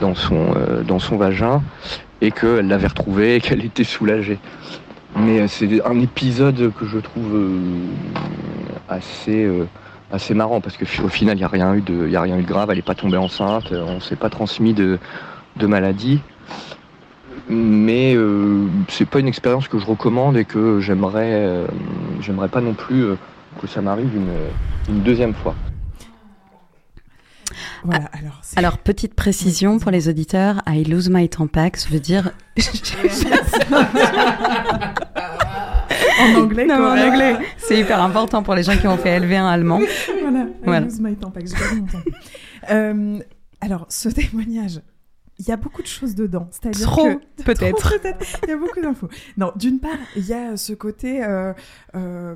dans, 0.00 0.14
son, 0.14 0.54
dans 0.86 0.98
son 0.98 1.16
vagin 1.16 1.62
et 2.20 2.30
qu'elle 2.32 2.66
l'avait 2.66 2.88
retrouvé 2.88 3.36
et 3.36 3.40
qu'elle 3.40 3.64
était 3.64 3.84
soulagée. 3.84 4.38
Mais 5.16 5.40
euh, 5.40 5.48
c'est 5.48 5.84
un 5.86 6.00
épisode 6.00 6.72
que 6.78 6.86
je 6.86 6.98
trouve 6.98 7.34
euh, 7.34 7.58
assez, 8.88 9.44
euh, 9.44 9.66
assez 10.12 10.34
marrant 10.34 10.60
parce 10.60 10.76
qu'au 10.76 11.08
final 11.08 11.36
il 11.36 11.38
n'y 11.38 11.44
a, 11.44 11.48
rien 11.48 11.74
eu 11.74 11.80
de- 11.80 12.42
grave, 12.42 12.70
elle 12.70 12.76
n'est 12.76 12.82
pas 12.82 12.94
tombée 12.94 13.16
enceinte, 13.16 13.72
on 13.72 13.94
ne 13.94 14.00
s'est 14.00 14.16
pas 14.16 14.30
transmis 14.30 14.74
de, 14.74 14.98
maladie. 15.62 16.20
Mais 17.48 18.14
euh, 18.16 18.66
c'est 18.88 19.08
pas 19.08 19.20
une 19.20 19.28
expérience 19.28 19.68
que 19.68 19.78
je 19.78 19.86
recommande 19.86 20.36
et 20.36 20.44
que 20.44 20.80
j'aimerais 20.80 21.56
pas 22.50 22.60
non 22.60 22.74
plus 22.74 23.04
que 23.60 23.66
ça 23.66 23.82
m'arrive 23.82 24.10
une 24.88 25.00
deuxième 25.00 25.34
fois. 25.34 25.54
Voilà, 27.84 28.10
alors. 28.56 28.78
petite 28.78 29.14
précision 29.14 29.78
pour 29.78 29.90
les 29.90 30.08
auditeurs, 30.08 30.62
I 30.66 30.84
lose 30.84 31.10
my 31.10 31.28
tampax 31.28 31.90
veut 31.90 32.00
dire. 32.00 32.32
En 36.20 36.34
anglais, 36.42 36.66
Non, 36.66 36.74
en 36.74 36.78
correct. 36.78 37.12
anglais. 37.12 37.36
C'est 37.58 37.78
hyper 37.78 38.00
important 38.00 38.42
pour 38.42 38.54
les 38.54 38.62
gens 38.62 38.76
qui 38.76 38.86
ont 38.86 38.96
fait 38.96 39.18
LV1 39.18 39.44
allemand. 39.46 39.80
voilà, 40.22 40.46
Voilà. 40.64 40.86
I 40.86 40.90
lose 40.90 41.00
my 41.00 41.16
tampax. 41.16 41.52
Euh, 42.70 43.18
alors, 43.60 43.86
ce 43.88 44.08
témoignage, 44.08 44.80
il 45.38 45.48
y 45.48 45.52
a 45.52 45.56
beaucoup 45.56 45.82
de 45.82 45.86
choses 45.88 46.14
dedans. 46.14 46.48
C'est-à-dire 46.50 46.86
Trop, 46.86 47.14
que- 47.16 47.20
peut-être. 47.44 47.94
Il 48.44 48.50
y 48.50 48.52
a 48.52 48.56
beaucoup 48.56 48.80
d'infos. 48.80 49.08
Non, 49.36 49.52
d'une 49.56 49.80
part, 49.80 49.90
il 50.16 50.26
y 50.26 50.32
a 50.32 50.56
ce 50.56 50.72
côté 50.72 51.24
euh, 51.24 51.52
euh, 51.96 52.34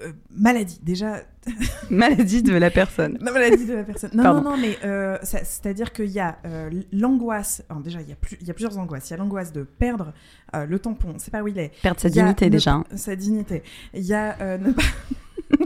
euh, 0.00 0.12
maladie. 0.30 0.78
Déjà. 0.82 1.22
Maladie 1.90 2.42
de 2.42 2.54
la 2.54 2.70
personne. 2.70 3.16
Non, 3.22 3.32
maladie 3.32 3.64
de 3.64 3.72
la 3.74 3.82
personne. 3.84 4.10
Non, 4.12 4.22
Pardon. 4.22 4.42
non, 4.42 4.50
non, 4.50 4.56
mais 4.58 4.76
euh, 4.84 5.16
c'est-à-dire 5.22 5.92
qu'il 5.94 6.10
y 6.10 6.20
a 6.20 6.36
euh, 6.44 6.68
l'angoisse. 6.92 7.62
Alors, 7.70 7.82
déjà, 7.82 8.02
il 8.02 8.08
y, 8.08 8.12
a 8.12 8.16
plus, 8.16 8.36
il 8.40 8.46
y 8.46 8.50
a 8.50 8.54
plusieurs 8.54 8.76
angoisses. 8.78 9.08
Il 9.08 9.12
y 9.12 9.14
a 9.14 9.16
l'angoisse 9.16 9.50
de 9.52 9.62
perdre 9.62 10.12
euh, 10.54 10.66
le 10.66 10.78
tampon, 10.78 11.14
c'est 11.18 11.30
pas 11.30 11.42
où 11.42 11.48
il 11.48 11.58
est. 11.58 11.72
Perdre 11.82 12.00
sa 12.00 12.10
dignité, 12.10 12.46
ne 12.46 12.50
déjà, 12.50 12.72
hein. 12.72 12.84
Sa 12.96 13.16
dignité. 13.16 13.62
Il 13.94 14.02
y 14.02 14.12
a 14.12 14.36
euh, 14.40 14.58
ne 14.58 14.72
pas. 14.72 14.82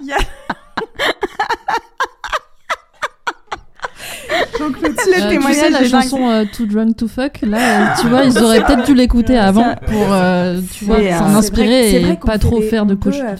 Il 0.00 0.06
y 0.06 0.12
a. 0.12 0.18
Jean-Claude, 4.58 4.92
Euh, 5.22 5.30
tu 5.38 5.54
sais, 5.54 5.70
la 5.70 5.78
chanson 6.02 6.28
euh, 6.28 6.44
Too 6.52 6.66
Drunk 6.66 6.96
to 6.96 7.08
Fuck, 7.08 7.40
là, 7.42 7.58
euh, 7.58 7.86
tu 8.00 8.06
vois, 8.08 8.24
ils 8.24 8.38
auraient 8.38 8.62
peut-être 8.64 8.86
dû 8.86 8.94
l'écouter 8.94 9.36
avant 9.38 9.74
pour, 9.86 10.12
euh, 10.12 10.60
tu 10.72 10.84
vois, 10.84 10.96
s'en 11.18 11.34
inspirer 11.36 11.90
et 12.02 12.16
pas 12.26 12.38
trop 12.38 12.60
des- 12.60 12.66
faire 12.68 12.86
de 12.86 12.94
coche. 12.94 13.16
euh. 13.20 13.34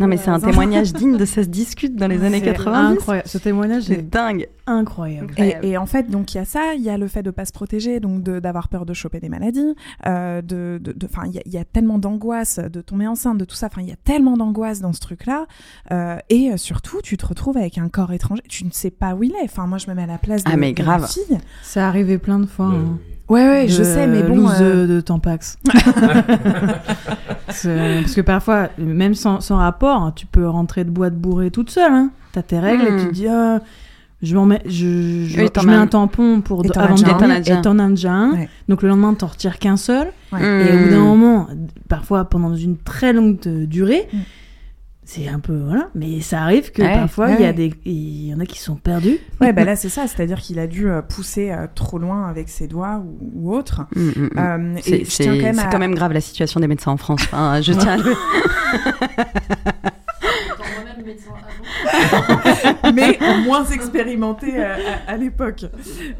Non, 0.00 0.06
mais 0.06 0.16
c'est 0.16 0.30
un 0.30 0.38
témoignage 0.40 0.92
digne 0.92 1.16
de 1.16 1.24
ça 1.24 1.42
se 1.42 1.48
discute 1.48 1.96
dans 1.96 2.06
les 2.08 2.22
années 2.24 2.40
C'est 2.40 2.52
90. 2.52 2.92
incroyable. 2.98 3.28
Ce 3.28 3.38
témoignage 3.38 3.90
est 3.90 4.02
dingue. 4.10 4.48
Incroyable. 4.70 5.34
Et, 5.38 5.54
et 5.62 5.76
en 5.78 5.86
fait, 5.86 6.10
donc 6.10 6.34
il 6.34 6.38
y 6.38 6.40
a 6.40 6.44
ça, 6.44 6.74
il 6.74 6.82
y 6.82 6.90
a 6.90 6.96
le 6.98 7.08
fait 7.08 7.22
de 7.22 7.30
pas 7.30 7.44
se 7.44 7.52
protéger, 7.52 8.00
donc 8.00 8.22
d'avoir 8.22 8.68
peur 8.68 8.86
de 8.86 8.94
choper 8.94 9.20
des 9.20 9.28
maladies, 9.28 9.74
euh, 10.06 10.42
de, 10.42 10.78
de, 10.82 10.92
de- 10.92 11.06
enfin, 11.06 11.22
il 11.26 11.32
y, 11.34 11.38
a- 11.38 11.42
il 11.46 11.52
y 11.52 11.58
a 11.58 11.64
tellement 11.64 11.98
d'angoisse 11.98 12.58
de 12.58 12.80
tomber 12.80 13.06
enceinte, 13.06 13.38
de 13.38 13.44
tout 13.44 13.54
ça. 13.56 13.66
Enfin, 13.66 13.82
il 13.82 13.88
y 13.88 13.92
a 13.92 13.96
tellement 14.04 14.36
d'angoisse 14.36 14.80
dans 14.80 14.92
ce 14.92 15.00
truc-là, 15.00 15.46
euh, 15.92 16.16
et 16.30 16.56
surtout, 16.56 17.00
tu 17.02 17.16
te 17.16 17.26
retrouves 17.26 17.56
avec 17.56 17.78
un 17.78 17.88
corps 17.88 18.12
étranger, 18.12 18.42
tu 18.48 18.64
ne 18.64 18.70
sais 18.70 18.90
pas 18.90 19.14
où 19.14 19.22
il 19.22 19.32
est. 19.32 19.44
Enfin, 19.44 19.66
moi, 19.66 19.78
je 19.78 19.88
me 19.88 19.94
mets 19.94 20.04
à 20.04 20.06
la 20.06 20.18
place 20.18 20.44
de, 20.44 20.50
Ah, 20.52 20.56
mais 20.56 20.72
de 20.72 20.82
grave. 20.82 21.00
ma 21.02 21.06
fille. 21.06 21.38
C'est 21.62 21.80
arrivé 21.80 22.18
plein 22.18 22.38
de 22.38 22.46
fois. 22.46 22.66
hein. 22.66 22.98
Ouais, 23.28 23.46
ouais, 23.46 23.62
De 23.66 23.70
je 23.72 23.82
sais, 23.82 24.06
mais 24.06 24.22
bon. 24.22 24.48
euh, 24.48 24.86
de, 24.86 24.94
de 24.94 25.00
Tampax. 25.02 25.58
Parce 27.46 27.62
que 28.14 28.20
parfois, 28.20 28.68
même 28.78 29.14
sans, 29.14 29.40
sans 29.40 29.56
rapport, 29.56 30.02
hein, 30.02 30.12
tu 30.14 30.26
peux 30.26 30.48
rentrer 30.48 30.84
de 30.84 30.90
boîte 30.90 31.14
bourrée 31.14 31.50
toute 31.50 31.70
seule. 31.70 31.92
Hein. 31.92 32.10
T'as 32.32 32.42
tes 32.42 32.58
règles 32.58 32.84
et 32.86 32.96
tu 33.02 33.08
te 33.08 33.12
dis, 33.12 33.28
ah, 33.28 33.60
je, 34.22 34.34
m'en 34.34 34.46
mets, 34.46 34.62
je, 34.66 35.26
je, 35.28 35.40
Oui, 35.40 35.50
t'en 35.50 35.60
je 35.62 35.66
mets 35.66 35.74
as- 35.74 35.80
un 35.80 35.86
tampon 35.86 36.40
pour 36.40 36.64
et 36.64 36.68
avant 36.76 36.94
de 36.94 37.00
déjà 37.00 37.14
un. 37.14 37.18
dormir, 37.18 37.36
Et 37.58 37.62
t'en 37.62 37.78
as 37.78 37.88
déjà 37.88 38.12
un. 38.12 38.32
Ouais. 38.32 38.48
Donc 38.68 38.82
le 38.82 38.88
lendemain, 38.88 39.14
t'en 39.14 39.26
retires 39.28 39.58
qu'un 39.58 39.76
seul. 39.76 40.08
Ouais. 40.32 40.40
Et 40.42 40.74
au 40.74 40.78
bout 40.84 40.90
d'un 40.90 41.00
moment, 41.04 41.48
parfois 41.88 42.24
pendant 42.24 42.54
une 42.54 42.76
très 42.76 43.12
longue 43.12 43.38
euh, 43.46 43.66
durée, 43.66 44.08
Mm. 44.12 44.16
c'est 45.04 45.28
un 45.28 45.38
peu 45.38 45.56
voilà. 45.64 45.88
Mais 45.94 46.20
ça 46.20 46.42
arrive 46.42 46.70
que 46.72 46.82
Ouais, 46.82 46.92
parfois 46.94 47.30
il 47.30 47.40
y 47.40 47.44
a 47.44 47.48
ouais. 47.48 47.52
des, 47.54 47.72
il 47.86 48.26
y 48.28 48.34
en 48.34 48.40
a 48.40 48.44
qui 48.46 48.58
sont 48.58 48.74
perdus. 48.76 49.18
Ouais, 49.40 49.52
bah 49.54 49.64
là, 49.64 49.74
c'est 49.80 49.88
ça, 49.88 50.06
c'est-à-dire 50.06 50.38
qu'il 50.40 50.58
a 50.58 50.66
dû 50.66 50.90
euh, 50.90 51.00
pousser 51.00 51.50
euh, 51.50 51.66
trop 51.74 51.98
loin 51.98 52.26
avec 52.28 52.48
ses 52.48 52.66
doigts 52.66 53.02
ou, 53.02 53.18
ou 53.48 53.54
autre. 53.54 53.86
Mm, 53.96 54.00
mm, 54.00 54.10
mm. 54.10 54.30
Euh, 54.38 54.76
et 54.78 54.82
C'est 54.82 55.04
je 55.04 55.10
tiens 55.22 55.36
quand 55.36 55.42
même 55.44 55.54
c'est 55.54 55.60
à- 55.62 55.70
quand 55.70 55.78
même 55.78 55.94
grave 55.94 56.12
la 56.12 56.20
situation 56.20 56.60
des 56.60 56.66
médecins 56.68 56.90
en 56.92 56.96
France. 56.98 57.22
Enfin, 57.24 57.60
je 57.62 57.72
tiens 57.72 57.98
à 57.98 58.02
mais 62.94 63.18
moins 63.44 63.64
expérimenté 63.66 64.52
euh, 64.58 64.74
à, 65.06 65.12
à 65.12 65.16
l'époque, 65.16 65.64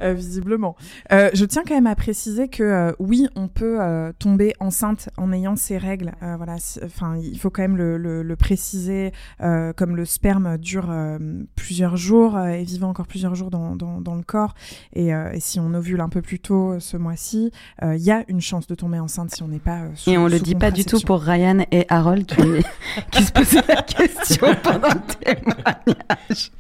euh, 0.03 0.13
visiblement. 0.15 0.77
Euh, 1.13 1.31
je 1.35 1.45
tiens 1.45 1.63
quand 1.67 1.75
même 1.75 1.87
à 1.87 1.95
préciser 1.95 2.49
que 2.49 2.63
euh, 2.63 2.93
oui, 2.99 3.29
on 3.37 3.49
peut 3.49 3.79
euh, 3.81 4.13
tomber 4.19 4.55
enceinte 4.61 5.09
en 5.17 5.33
ayant 5.33 5.57
ces 5.57 5.79
règles. 5.79 6.13
Euh, 6.23 6.37
voilà, 6.37 6.57
enfin, 6.85 7.17
il 7.23 7.39
faut 7.39 7.51
quand 7.51 7.63
même 7.63 7.77
le, 7.77 7.97
le- 7.99 8.23
le 8.23 8.37
préciser, 8.37 9.13
euh, 9.43 9.73
comme 9.73 9.97
le 9.97 10.05
sperme 10.05 10.59
dure 10.59 10.89
euh, 10.91 11.19
plusieurs 11.57 11.97
jours 11.97 12.37
euh, 12.37 12.49
et 12.49 12.65
vivant 12.65 12.89
encore 12.91 13.07
plusieurs 13.07 13.35
jours 13.35 13.51
dans, 13.51 13.77
dans- 13.77 14.01
dans 14.01 14.15
le 14.15 14.23
corps. 14.23 14.55
Et, 14.95 15.15
euh, 15.15 15.31
et 15.33 15.41
si 15.41 15.61
on 15.61 15.75
ovule 15.75 16.01
un 16.01 16.09
peu 16.09 16.23
plus 16.23 16.41
tôt 16.41 16.79
ce 16.81 16.97
mois-ci, 16.97 17.51
euh, 17.83 17.97
il 17.97 18.03
y 18.03 18.11
a 18.11 18.25
une 18.29 18.41
chance 18.41 18.67
de 18.67 18.75
tomber 18.75 18.99
enceinte 18.99 19.35
si 19.35 19.43
on 19.43 19.49
n'est 19.49 19.59
pas. 19.59 19.81
euh, 19.83 19.89
sous- 19.95 20.11
Et 20.11 20.19
on 20.19 20.27
le 20.29 20.39
dit 20.39 20.55
pas 20.55 20.71
du 20.71 20.85
tout 20.85 21.01
pour 21.01 21.21
Ryan 21.21 21.65
et 21.71 21.87
Harold 21.89 22.27
qui, 22.27 22.37
qui 23.11 23.23
se 23.25 23.33
posaient 23.33 23.63
la 23.69 23.83
question 23.83 24.38
pendant 24.63 24.89
le 24.89 25.25
témoignage. 25.25 26.51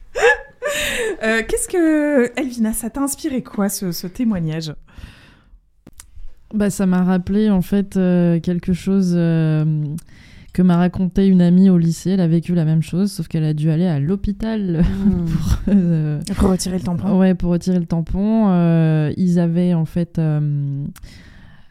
Euh, 1.22 1.43
Qu'est-ce 1.49 1.68
que 1.68 2.39
Elvina, 2.39 2.72
ça 2.72 2.91
t'a 2.91 3.01
inspiré 3.01 3.43
quoi 3.43 3.68
ce, 3.68 3.93
ce 3.93 4.07
témoignage? 4.07 4.72
Bah, 6.55 6.70
ça 6.70 6.87
m'a 6.87 7.03
rappelé 7.03 7.51
en 7.51 7.61
fait 7.62 7.97
euh, 7.97 8.41
quelque 8.41 8.72
chose 8.72 9.12
euh, 9.14 9.85
que 10.55 10.62
m'a 10.62 10.76
raconté 10.76 11.26
une 11.26 11.43
amie 11.43 11.68
au 11.68 11.76
lycée. 11.79 12.11
Elle 12.11 12.20
a 12.20 12.29
vécu 12.29 12.55
la 12.55 12.64
même 12.64 12.83
chose, 12.83 13.12
sauf 13.12 13.29
qu'elle 13.29 13.45
a 13.45 13.53
dû 13.55 13.70
aller 13.70 13.87
à 13.87 14.01
l'hôpital 14.01 14.83
pour, 15.64 15.74
euh, 15.74 16.20
Pour 16.37 16.51
retirer 16.51 16.79
le 16.79 16.85
tampon. 16.85 17.18
Ouais, 17.18 17.35
pour 17.35 17.51
retirer 17.51 17.79
le 17.79 17.87
tampon. 17.87 18.49
Euh, 18.51 19.12
ils 19.16 19.39
avaient 19.39 19.74
en 19.74 19.85
fait. 19.85 20.20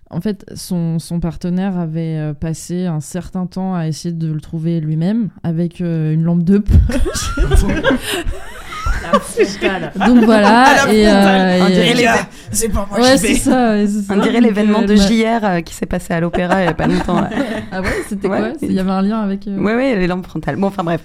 En 0.09 0.21
fait, 0.21 0.45
son, 0.55 0.99
son 0.99 1.19
partenaire 1.19 1.77
avait 1.77 2.17
euh, 2.17 2.33
passé 2.33 2.85
un 2.85 3.01
certain 3.01 3.45
temps 3.45 3.75
à 3.75 3.87
essayer 3.87 4.13
de 4.13 4.31
le 4.31 4.39
trouver 4.39 4.79
lui-même 4.79 5.29
avec 5.43 5.81
euh, 5.81 6.13
une 6.13 6.23
lampe 6.23 6.43
de 6.43 6.57
poche. 6.59 7.35
Donc 10.07 10.23
voilà. 10.23 10.91
Et, 10.91 11.07
euh, 11.07 11.59
On 11.63 11.67
et- 11.67 12.07
c'est 12.51 12.71
moi, 12.73 12.87
Ouais, 12.97 13.17
c'est 13.17 13.33
ça. 13.35 13.75
On 14.09 14.17
dirait 14.21 14.39
l'événement 14.41 14.81
euh, 14.81 14.85
de 14.85 14.95
bah- 14.95 15.39
JR 15.41 15.45
euh, 15.45 15.61
qui 15.61 15.73
s'est 15.73 15.85
passé 15.85 16.13
à 16.13 16.19
l'opéra 16.19 16.61
il 16.61 16.65
y 16.65 16.67
a 16.69 16.73
pas 16.73 16.87
longtemps. 16.87 17.21
là. 17.21 17.29
Ah 17.71 17.81
ouais, 17.81 17.87
c'était 18.07 18.27
Ouais. 18.29 18.37
quoi? 18.39 18.47
Il 18.61 18.71
y 18.71 18.79
avait 18.79 18.91
un 18.91 19.01
lien 19.01 19.19
avec. 19.19 19.45
euh, 19.47 19.57
Ouais, 19.59 19.75
ouais, 19.75 19.95
les 19.97 20.07
lampes 20.07 20.25
frontales. 20.25 20.55
Bon, 20.55 20.67
enfin 20.67 20.83
bref, 20.83 21.01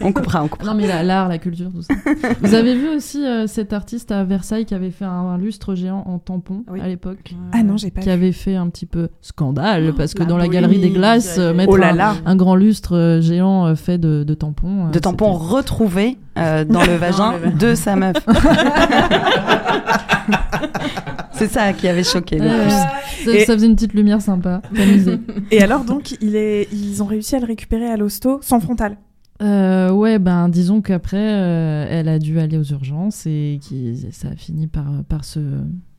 on 0.00 0.12
coupera, 0.12 0.42
on 0.44 0.48
coupera. 0.48 0.72
Non 0.72 0.76
mais 0.80 0.86
la- 0.86 1.02
l'art, 1.02 1.28
la 1.28 1.38
culture, 1.38 1.70
tout 1.74 1.82
ça. 1.82 1.94
Vous 2.40 2.54
avez 2.54 2.74
vu 2.76 2.88
aussi 2.88 3.24
euh, 3.24 3.46
cet 3.46 3.72
artiste 3.72 4.12
à 4.12 4.22
Versailles 4.24 4.64
qui 4.64 4.74
avait 4.74 4.90
fait 4.92 5.04
un, 5.04 5.08
un 5.10 5.38
lustre 5.38 5.74
géant 5.74 6.04
en 6.06 6.18
tampon 6.18 6.64
à 6.80 6.86
l'époque? 6.86 7.34
Ah 7.52 7.62
non, 7.62 7.76
j'ai 7.76 7.90
pas 7.90 8.00
Qui 8.00 8.08
vu. 8.08 8.12
avait 8.14 8.32
fait 8.32 8.54
un 8.56 8.68
petit 8.68 8.86
peu 8.86 9.08
scandale 9.20 9.92
parce 9.96 10.14
que 10.14 10.20
la 10.20 10.26
dans 10.26 10.36
la 10.36 10.48
galerie 10.48 10.78
des 10.78 10.90
glaces, 10.90 11.36
euh, 11.38 11.52
mettre 11.52 11.72
Oh 11.72 11.76
là 11.76 11.88
un, 11.90 11.94
là. 11.94 12.14
un 12.24 12.36
grand 12.36 12.54
lustre 12.54 12.96
euh, 12.96 13.20
géant 13.20 13.66
euh, 13.66 13.74
fait 13.74 13.98
de, 13.98 14.22
de 14.24 14.34
tampons. 14.34 14.86
euh, 14.86 14.90
De 14.90 14.98
tampons 14.98 15.32
retrouvés 15.32 16.16
euh, 16.38 16.64
dans 16.64 16.84
le 16.86 16.96
vagin 16.96 17.34
de 17.58 17.74
sa 17.74 17.96
meuf. 17.96 18.16
C'est 21.32 21.48
ça 21.48 21.72
qui 21.74 21.86
avait 21.86 22.02
choqué 22.04 22.38
le 22.38 22.46
Ouais, 22.48 22.62
plus. 22.62 22.70
ça, 22.70 23.36
Et- 23.38 23.44
ça 23.44 23.52
faisait 23.54 23.66
une 23.66 23.74
petite 23.74 23.92
lumière 23.94 24.22
sympa. 24.22 24.62
Et 25.50 25.62
alors 25.62 25.84
donc, 25.84 26.12
il 26.22 26.34
est, 26.34 26.66
ils 26.72 27.02
ont 27.02 27.06
réussi 27.06 27.36
à 27.36 27.40
le 27.40 27.46
récupérer 27.46 27.86
à 27.90 27.96
l'hosto 27.96 28.38
sans 28.42 28.58
frontal? 28.60 28.96
Euh, 29.42 29.90
ouais, 29.90 30.18
ben 30.18 30.48
disons 30.48 30.80
qu'après, 30.80 31.18
euh, 31.20 31.86
elle 31.90 32.08
a 32.08 32.18
dû 32.18 32.40
aller 32.40 32.56
aux 32.56 32.62
urgences 32.64 33.26
et 33.26 33.58
qui, 33.60 34.06
ça 34.10 34.28
a 34.28 34.34
fini 34.36 34.66
par, 34.66 34.86
par 35.10 35.24
se. 35.26 35.40
Et 35.40 35.42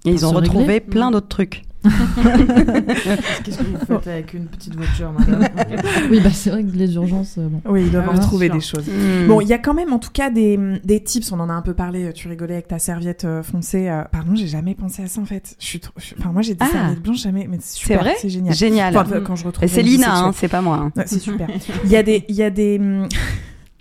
par 0.06 0.14
ils 0.14 0.26
ont 0.26 0.32
se 0.32 0.36
retrouvé 0.36 0.66
régler. 0.66 0.80
plein 0.80 1.12
d'autres 1.12 1.28
trucs. 1.28 1.62
Qu'est-ce 3.44 3.58
que 3.58 3.64
vous 3.64 3.78
faites 3.86 4.08
avec 4.08 4.34
une 4.34 4.46
petite 4.46 4.76
voiture, 4.76 5.12
madame 5.18 5.48
Oui, 6.12 6.20
bah 6.22 6.30
c'est 6.32 6.50
vrai 6.50 6.64
que 6.64 6.72
les 6.76 6.96
urgences. 6.96 7.36
euh, 7.38 7.48
bon. 7.48 7.62
Oui, 7.70 7.84
ils 7.86 7.92
doivent 7.92 8.10
Ah, 8.12 8.16
en 8.16 8.20
trouver 8.20 8.50
des 8.50 8.60
choses. 8.62 8.86
Hmm. 8.88 9.28
Bon, 9.28 9.42
il 9.42 9.48
y 9.48 9.54
a 9.54 9.58
quand 9.58 9.74
même 9.74 9.94
en 9.94 10.00
tout 10.00 10.12
cas 10.12 10.30
des, 10.30 10.60
des 10.84 11.02
tips. 11.04 11.32
On 11.32 11.40
en 11.40 11.50
a 11.50 11.54
un 11.54 11.62
peu 11.62 11.74
parlé. 11.74 12.12
Tu 12.14 12.28
rigolais 12.28 12.54
avec 12.56 12.68
ta 12.68 12.80
serviette 12.80 13.26
euh, 13.26 13.44
foncée. 13.44 13.90
euh, 13.90 14.04
Pardon, 14.12 14.36
j'ai 14.36 14.48
jamais 14.48 14.76
pensé 14.76 15.04
à 15.04 15.08
ça 15.08 15.22
en 15.22 15.26
fait. 15.26 15.56
Je 15.60 15.66
suis 15.66 15.80
trop... 15.80 15.94
Enfin, 16.20 16.32
moi 16.32 16.42
j'ai 16.42 16.54
des 16.54 16.64
Ah. 16.64 16.72
serviettes 16.72 17.02
blanches 17.02 17.22
jamais. 17.22 17.48
Mais 17.50 17.58
c'est 17.60 17.74
C'est 17.78 17.80
super, 17.84 18.00
vrai 18.02 18.16
C'est 18.20 18.30
génial. 18.30 18.54
Génial. 18.56 18.98
Enfin, 18.98 19.22
quand 19.22 19.36
je 19.36 19.46
retrouve. 19.46 19.64
Et 19.64 19.68
c'est 19.68 19.82
Lina, 19.84 20.18
hein, 20.18 20.32
c'est 20.34 20.48
pas 20.48 20.62
moi. 20.62 20.78
hein. 20.78 20.92
Ouais, 20.96 21.04
c'est 21.06 21.20
super. 21.20 21.48
Il 21.86 21.90
y 21.92 21.96
a 21.96 22.04
des, 22.04 22.26
il 22.30 22.36
y 22.36 22.44
a 22.44 22.50
des, 22.50 22.78
hum, 22.80 23.08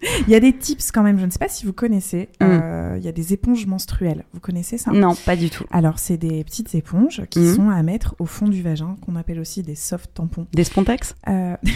il 0.02 0.28
y 0.28 0.34
a 0.34 0.40
des 0.40 0.52
tips 0.52 0.90
quand 0.92 1.02
même. 1.02 1.18
Je 1.18 1.26
ne 1.26 1.30
sais 1.30 1.38
pas 1.38 1.48
si 1.48 1.64
vous 1.66 1.72
connaissez. 1.72 2.28
Mm. 2.40 2.44
euh, 2.44 2.96
Il 2.98 3.04
y 3.04 3.08
a 3.08 3.12
des 3.12 3.32
éponges 3.32 3.66
menstruelles. 3.66 4.24
Vous 4.32 4.40
connaissez 4.40 4.78
ça? 4.78 4.90
Non, 4.92 5.14
pas 5.14 5.36
du 5.36 5.50
tout. 5.50 5.64
Alors, 5.70 5.98
c'est 5.98 6.16
des 6.16 6.44
petites 6.44 6.74
éponges 6.74 7.22
qui 7.30 7.40
Mm. 7.40 7.54
sont 7.54 7.70
à 7.70 7.82
mettre 7.82 8.14
au 8.18 8.26
fond 8.26 8.48
du 8.48 8.62
vagin, 8.62 8.96
qu'on 9.04 9.16
appelle 9.16 9.40
aussi 9.40 9.62
des 9.62 9.74
soft 9.74 10.10
tampons. 10.14 10.46
Des 10.52 10.64
spontex 10.64 11.14
Euh, 11.28 11.56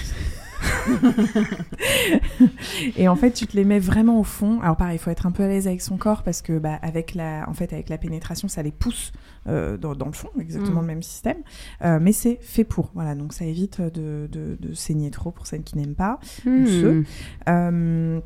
et 2.96 3.08
en 3.08 3.16
fait, 3.16 3.32
tu 3.32 3.46
te 3.46 3.56
les 3.56 3.64
mets 3.64 3.78
vraiment 3.78 4.18
au 4.20 4.24
fond. 4.24 4.60
Alors 4.60 4.76
pareil, 4.76 4.96
il 4.96 4.98
faut 4.98 5.10
être 5.10 5.26
un 5.26 5.30
peu 5.30 5.42
à 5.44 5.48
l'aise 5.48 5.66
avec 5.66 5.80
son 5.80 5.96
corps 5.96 6.22
parce 6.22 6.42
que, 6.42 6.58
bah, 6.58 6.78
avec 6.82 7.14
la, 7.14 7.44
en 7.48 7.54
fait, 7.54 7.72
avec 7.72 7.88
la 7.88 7.98
pénétration, 7.98 8.48
ça 8.48 8.62
les 8.62 8.72
pousse 8.72 9.12
euh, 9.48 9.76
dans, 9.76 9.94
dans 9.94 10.06
le 10.06 10.12
fond, 10.12 10.28
exactement 10.38 10.80
Mm. 10.80 10.82
le 10.82 10.86
même 10.86 11.02
système. 11.02 11.38
Euh, 11.84 11.98
mais 12.00 12.12
c'est 12.12 12.38
fait 12.40 12.64
pour. 12.64 12.90
Voilà, 12.94 13.14
donc 13.14 13.32
ça 13.32 13.44
évite 13.44 13.80
de, 13.80 14.28
de, 14.30 14.56
de 14.60 14.74
saigner 14.74 15.10
trop 15.10 15.30
pour 15.30 15.46
celles 15.46 15.62
qui 15.62 15.76
n'aiment 15.76 15.94
pas 15.94 16.18
ou 16.46 16.50
Mm. 16.50 16.66
ceux. 16.66 17.04
Euh, 17.48 18.20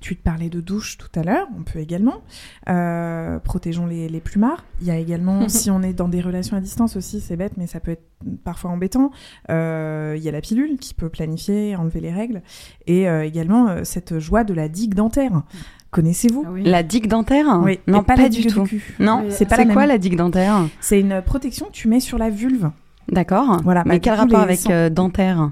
tu 0.00 0.16
te 0.16 0.22
parlais 0.22 0.48
de 0.48 0.60
douche 0.60 0.96
tout 0.98 1.08
à 1.14 1.22
l'heure, 1.22 1.46
on 1.58 1.62
peut 1.62 1.78
également. 1.78 2.22
Euh, 2.68 3.38
protégeons 3.38 3.86
les, 3.86 4.08
les 4.08 4.20
plumards. 4.20 4.64
Il 4.80 4.86
y 4.86 4.90
a 4.90 4.96
également, 4.96 5.48
si 5.48 5.70
on 5.70 5.82
est 5.82 5.92
dans 5.92 6.08
des 6.08 6.20
relations 6.20 6.56
à 6.56 6.60
distance 6.60 6.96
aussi, 6.96 7.20
c'est 7.20 7.36
bête, 7.36 7.52
mais 7.56 7.66
ça 7.66 7.80
peut 7.80 7.92
être 7.92 8.04
parfois 8.44 8.70
embêtant. 8.70 9.10
Euh, 9.50 10.14
il 10.16 10.22
y 10.22 10.28
a 10.28 10.32
la 10.32 10.40
pilule 10.40 10.78
qui 10.78 10.94
peut 10.94 11.08
planifier, 11.08 11.76
enlever 11.76 12.00
les 12.00 12.12
règles. 12.12 12.42
Et 12.86 13.08
euh, 13.08 13.24
également 13.24 13.68
euh, 13.68 13.80
cette 13.84 14.18
joie 14.18 14.44
de 14.44 14.54
la 14.54 14.68
digue 14.68 14.94
dentaire. 14.94 15.42
Connaissez-vous? 15.90 16.46
La 16.56 16.82
digue 16.82 17.08
dentaire? 17.08 17.46
Oui, 17.62 17.80
Non, 17.86 18.02
pas, 18.04 18.14
pas 18.14 18.22
la 18.22 18.28
du 18.28 18.42
digue 18.42 18.52
tout. 18.52 18.68
Non, 19.00 19.24
c'est 19.28 19.44
pas 19.46 19.56
la 19.56 19.64
quoi 19.66 19.82
même. 19.82 19.88
la 19.88 19.98
digue 19.98 20.16
dentaire? 20.16 20.66
C'est 20.80 21.00
une 21.00 21.20
protection 21.20 21.66
que 21.66 21.72
tu 21.72 21.88
mets 21.88 22.00
sur 22.00 22.16
la 22.16 22.30
vulve. 22.30 22.70
D'accord. 23.08 23.60
Voilà, 23.64 23.82
Mais 23.84 23.94
bah, 23.96 23.98
quel 24.00 24.14
coup, 24.14 24.20
rapport 24.20 24.40
avec 24.40 24.70
euh, 24.70 24.88
dentaire? 24.88 25.50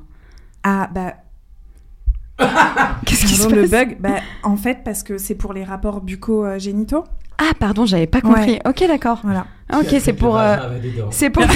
Ah 0.62 0.88
bah. 0.94 1.14
Qu'est-ce 3.06 3.26
qui 3.26 3.34
se 3.34 3.42
Pardon, 3.42 3.56
le 3.56 3.62
passe 3.62 3.70
bug 3.70 3.96
bah, 4.00 4.10
En 4.42 4.56
fait, 4.56 4.78
parce 4.84 5.02
que 5.02 5.18
c'est 5.18 5.34
pour 5.34 5.52
les 5.52 5.64
rapports 5.64 6.00
bucco-génitaux. 6.00 7.04
Ah, 7.38 7.52
pardon, 7.58 7.86
j'avais 7.86 8.08
pas 8.08 8.20
compris. 8.20 8.58
Ok, 8.66 8.84
d'accord. 8.88 9.20
Voilà. 9.22 9.46
Ah, 9.68 9.78
Ok, 9.80 9.94
c'est 10.00 10.12
pour. 10.12 10.36
euh, 10.38 10.56
C'est 11.10 11.30
pour. 11.30 11.44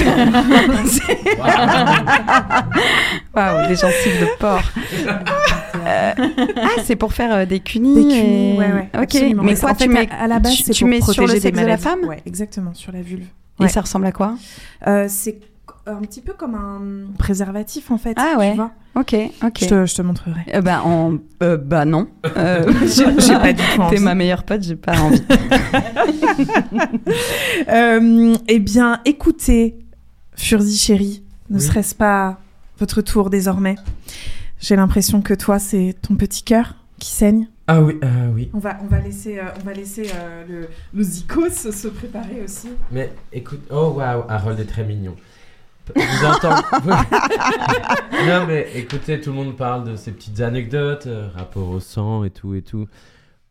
Waouh, 3.35 3.67
des 3.67 3.75
gencives 3.75 4.21
de 4.21 4.27
porc. 4.39 4.61
Euh, 5.85 6.13
ah, 6.15 6.67
c'est 6.83 6.95
pour 6.95 7.11
faire 7.13 7.33
euh, 7.35 7.45
des 7.45 7.59
cunis. 7.59 7.95
Des 7.95 8.01
cunis, 8.01 8.53
et- 8.53 8.57
ouais, 8.57 8.71
ouais. 8.71 8.89
Ok, 8.95 9.01
absolument. 9.15 9.43
mais 9.43 9.57
en 9.57 9.59
quoi, 9.59 9.75
fait, 9.75 9.83
tu 9.83 9.89
mets, 9.89 10.09
à, 10.09 10.27
la 10.27 10.39
base, 10.39 10.53
tu, 10.71 10.83
pour 10.83 10.89
mets 10.89 11.01
sur 11.01 11.27
le 11.27 11.39
sexe 11.39 11.59
de 11.59 11.65
la 11.65 11.77
femme 11.77 12.05
Ouais, 12.05 12.21
exactement, 12.25 12.73
sur 12.73 12.91
la 12.93 13.01
vulve. 13.01 13.25
Et 13.61 13.67
ça 13.67 13.81
ressemble 13.81 14.05
à 14.05 14.11
quoi? 14.11 14.35
Euh, 14.87 15.07
C'est 15.09 15.39
un 15.85 16.01
petit 16.01 16.21
peu 16.21 16.33
comme 16.33 16.55
un 16.55 17.13
préservatif, 17.17 17.91
en 17.91 17.97
fait. 17.97 18.13
Ah 18.17 18.31
tu 18.33 18.37
ouais. 18.39 18.55
vois. 18.55 18.71
Ok, 18.95 19.15
ok. 19.43 19.57
Je 19.61 19.65
te, 19.67 19.85
je 19.85 19.95
te 19.95 20.01
montrerai. 20.01 20.41
Euh, 20.53 20.61
bah, 20.61 20.81
en... 20.85 21.17
euh, 21.41 21.57
bah 21.57 21.83
non. 21.85 22.07
Euh, 22.37 22.63
J'ai- 22.85 23.33
pas 23.33 23.53
du 23.53 23.61
tout. 23.75 23.81
T'es 23.89 23.99
ma 23.99 24.15
meilleure 24.15 24.43
pote, 24.43 24.63
j'ai 24.63 24.75
pas 24.75 24.97
envie. 24.99 25.21
Euh, 27.69 28.35
eh 28.47 28.59
bien, 28.59 28.99
écoutez, 29.05 29.77
Furzi 30.35 30.77
chérie, 30.77 31.23
ne 31.49 31.57
Oui. 31.57 31.61
serait-ce 31.61 31.95
pas 31.95 32.39
votre 32.79 33.01
tour 33.01 33.29
désormais? 33.29 33.75
J'ai 34.59 34.75
l'impression 34.75 35.21
que 35.21 35.33
toi, 35.33 35.59
c'est 35.59 35.95
ton 36.01 36.15
petit 36.15 36.43
cœur 36.43 36.75
qui 36.99 37.09
saigne. 37.11 37.47
Ah 37.67 37.81
oui, 37.81 37.97
ah 38.01 38.07
oui. 38.33 38.49
On 38.53 38.59
va, 38.59 38.77
on 38.83 38.87
va 38.87 38.99
laisser, 38.99 39.39
euh, 39.39 39.43
on 39.61 39.65
va 39.65 39.73
laisser 39.73 40.07
euh, 40.15 40.43
le, 40.47 40.67
le 40.93 41.03
zikos 41.03 41.49
se 41.71 41.87
préparer 41.87 42.41
aussi. 42.43 42.69
Mais 42.91 43.11
écoute, 43.31 43.61
oh 43.71 43.93
waouh, 43.95 44.23
Harold 44.27 44.59
est 44.59 44.65
très 44.65 44.83
mignon. 44.83 45.15
Vous 45.95 46.25
entendez 46.25 46.61
Non 48.27 48.45
mais 48.47 48.67
écoutez, 48.75 49.19
tout 49.19 49.31
le 49.31 49.35
monde 49.35 49.55
parle 49.57 49.89
de 49.89 49.95
ces 49.95 50.11
petites 50.11 50.39
anecdotes, 50.39 51.07
euh, 51.07 51.29
rapport 51.35 51.69
au 51.69 51.79
sang 51.79 52.23
et 52.23 52.29
tout 52.29 52.55
et 52.55 52.61
tout. 52.61 52.87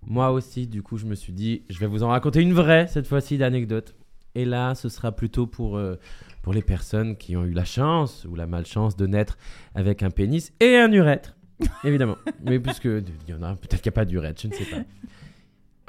Moi 0.06 0.30
aussi, 0.30 0.66
du 0.66 0.82
coup, 0.82 0.96
je 0.96 1.06
me 1.06 1.14
suis 1.14 1.32
dit, 1.32 1.62
je 1.68 1.78
vais 1.78 1.86
vous 1.86 2.02
en 2.02 2.08
raconter 2.08 2.40
une 2.40 2.54
vraie 2.54 2.86
cette 2.88 3.06
fois-ci 3.06 3.38
d'anecdote. 3.38 3.94
Et 4.34 4.44
là, 4.44 4.74
ce 4.74 4.88
sera 4.88 5.12
plutôt 5.12 5.46
pour 5.46 5.76
euh, 5.76 5.96
pour 6.42 6.52
les 6.52 6.62
personnes 6.62 7.16
qui 7.16 7.36
ont 7.36 7.44
eu 7.44 7.52
la 7.52 7.64
chance 7.64 8.26
ou 8.28 8.34
la 8.34 8.46
malchance 8.46 8.96
de 8.96 9.06
naître 9.06 9.36
avec 9.74 10.02
un 10.02 10.10
pénis 10.10 10.52
et 10.60 10.76
un 10.76 10.90
urètre, 10.90 11.36
évidemment. 11.84 12.16
mais 12.44 12.58
puisque 12.58 12.86
il 12.86 13.04
y 13.28 13.34
en 13.34 13.42
a 13.42 13.54
peut-être 13.54 13.82
qu'il 13.82 13.90
n'y 13.90 13.94
a 13.94 14.00
pas 14.00 14.04
d'urètre, 14.04 14.40
je 14.42 14.48
ne 14.48 14.54
sais 14.54 14.64
pas. 14.64 14.82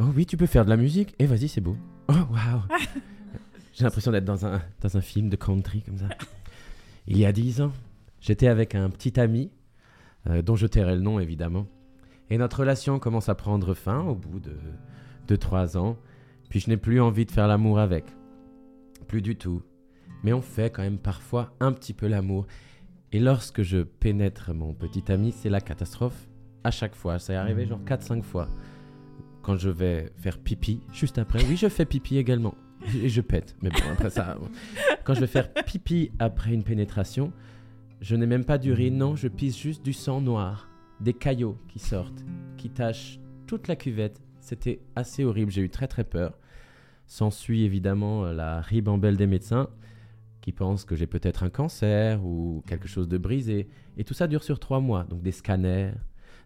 Oh 0.01 0.11
oui, 0.15 0.25
tu 0.25 0.37
peux 0.37 0.45
faire 0.45 0.65
de 0.65 0.69
la 0.69 0.77
musique. 0.77 1.15
Et 1.19 1.25
vas-y, 1.25 1.47
c'est 1.47 1.61
beau. 1.61 1.77
Oh 2.09 2.13
waouh. 2.13 2.61
J'ai 3.73 3.83
l'impression 3.83 4.11
d'être 4.11 4.25
dans 4.25 4.45
un, 4.45 4.61
dans 4.81 4.97
un 4.97 5.01
film 5.01 5.29
de 5.29 5.35
country 5.35 5.81
comme 5.81 5.97
ça. 5.97 6.07
Il 7.07 7.17
y 7.17 7.25
a 7.25 7.31
dix 7.31 7.59
ans, 7.59 7.73
j'étais 8.21 8.47
avec 8.47 8.75
un 8.75 8.89
petit 8.89 9.19
ami, 9.19 9.51
euh, 10.29 10.41
dont 10.41 10.55
je 10.55 10.67
tairai 10.67 10.95
le 10.95 11.01
nom 11.01 11.19
évidemment. 11.19 11.67
Et 12.29 12.37
notre 12.37 12.59
relation 12.59 12.99
commence 12.99 13.29
à 13.29 13.35
prendre 13.35 13.73
fin 13.73 13.99
au 14.01 14.15
bout 14.15 14.39
de 14.39 14.55
2-3 15.27 15.77
ans. 15.77 15.97
Puis 16.49 16.59
je 16.59 16.69
n'ai 16.69 16.77
plus 16.77 17.01
envie 17.01 17.25
de 17.25 17.31
faire 17.31 17.47
l'amour 17.47 17.79
avec. 17.79 18.05
Plus 19.07 19.21
du 19.21 19.35
tout. 19.35 19.63
Mais 20.23 20.33
on 20.33 20.41
fait 20.41 20.71
quand 20.71 20.83
même 20.83 20.99
parfois 20.99 21.53
un 21.59 21.73
petit 21.73 21.93
peu 21.93 22.07
l'amour. 22.07 22.45
Et 23.11 23.19
lorsque 23.19 23.63
je 23.63 23.79
pénètre 23.79 24.53
mon 24.53 24.73
petit 24.73 25.11
ami, 25.11 25.31
c'est 25.31 25.49
la 25.49 25.61
catastrophe. 25.61 26.27
À 26.63 26.71
chaque 26.71 26.95
fois, 26.95 27.19
ça 27.19 27.33
est 27.33 27.35
arrivé 27.35 27.65
genre 27.65 27.81
4-5 27.85 28.21
fois. 28.21 28.47
Quand 29.41 29.57
je 29.57 29.69
vais 29.69 30.13
faire 30.15 30.37
pipi, 30.37 30.81
juste 30.93 31.17
après, 31.17 31.43
oui, 31.45 31.57
je 31.57 31.67
fais 31.67 31.85
pipi 31.85 32.17
également. 32.17 32.55
Et 33.01 33.09
je 33.09 33.21
pète. 33.21 33.55
Mais 33.61 33.69
bon, 33.69 33.79
après 33.91 34.09
ça, 34.09 34.37
quand 35.03 35.13
je 35.13 35.21
vais 35.21 35.27
faire 35.27 35.51
pipi 35.53 36.11
après 36.19 36.53
une 36.53 36.63
pénétration, 36.63 37.31
je 38.01 38.15
n'ai 38.15 38.25
même 38.25 38.45
pas 38.45 38.57
d'urine, 38.57 38.97
non, 38.97 39.15
je 39.15 39.27
pisse 39.27 39.57
juste 39.57 39.83
du 39.83 39.93
sang 39.93 40.21
noir, 40.21 40.69
des 40.99 41.13
caillots 41.13 41.57
qui 41.69 41.79
sortent, 41.79 42.23
qui 42.57 42.69
tachent 42.69 43.19
toute 43.47 43.67
la 43.67 43.75
cuvette. 43.75 44.21
C'était 44.41 44.81
assez 44.95 45.23
horrible, 45.23 45.51
j'ai 45.51 45.61
eu 45.61 45.69
très 45.69 45.87
très 45.87 46.03
peur. 46.03 46.37
S'ensuit 47.07 47.63
évidemment 47.63 48.25
euh, 48.25 48.33
la 48.33 48.61
ribambelle 48.61 49.17
des 49.17 49.27
médecins 49.27 49.69
qui 50.41 50.51
pensent 50.51 50.83
que 50.83 50.95
j'ai 50.95 51.07
peut-être 51.07 51.43
un 51.43 51.49
cancer 51.49 52.25
ou 52.25 52.63
quelque 52.67 52.87
chose 52.87 53.07
de 53.07 53.17
brisé. 53.17 53.69
Et 53.97 54.03
tout 54.03 54.13
ça 54.13 54.27
dure 54.27 54.43
sur 54.43 54.59
trois 54.59 54.81
mois. 54.81 55.05
Donc 55.05 55.21
des 55.21 55.31
scanners, 55.31 55.93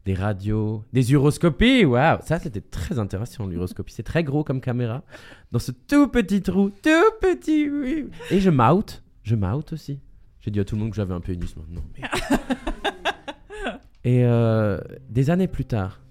des 0.08 0.14
radios, 0.14 0.84
des 0.94 1.12
uroscopies. 1.12 1.84
Waouh, 1.86 2.20
ça 2.24 2.40
c'était 2.40 2.62
très 2.62 2.98
intéressant 2.98 3.46
l'uroscopie. 3.46 3.94
C'est 3.94 4.04
très 4.04 4.24
gros 4.24 4.44
comme 4.44 4.62
caméra. 4.62 5.04
Dans 5.52 5.60
ce 5.60 5.72
tout 5.72 6.08
petit 6.08 6.42
trou, 6.42 6.70
tout 6.70 7.12
petit. 7.22 7.70
oui. 7.70 8.10
Et 8.32 8.40
je 8.40 8.50
m'out. 8.50 9.04
Je 9.24 9.36
m'out 9.36 9.74
aussi. 9.74 10.00
J'ai 10.40 10.50
dit 10.50 10.62
à 10.62 10.66
tout 10.66 10.76
le 10.76 10.82
monde 10.82 10.92
que 10.92 10.96
j'avais 10.96 11.14
un 11.14 11.20
pénis 11.20 11.54
maintenant. 11.58 11.84
mais- 11.98 12.08
Et 14.06 14.24
euh, 14.24 14.80
des 15.10 15.30
années 15.30 15.48
plus 15.50 15.66
tard, 15.66 16.02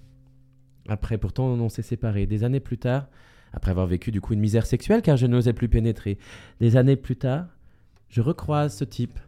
après 0.88 1.16
pourtant 1.16 1.47
on 1.47 1.68
s'est 1.70 1.80
séparés, 1.82 2.26
des 2.26 2.44
années 2.44 2.61
plus 2.61 2.76
tard, 2.76 3.07
après 3.55 3.70
avoir 3.70 3.86
vécu 3.86 4.11
du 4.11 4.20
coup 4.20 4.34
une 4.34 4.40
misère 4.40 4.66
sexuelle 4.66 5.01
car 5.01 5.16
je 5.16 5.26
n'osais 5.26 5.55
plus 5.55 5.68
pénétrer, 5.70 6.18
des 6.61 6.76
années 6.76 6.97
plus 6.97 7.16
tard, 7.16 7.47
je 8.11 8.20
recroise 8.20 8.76
ce 8.76 8.84
type. 8.84 9.18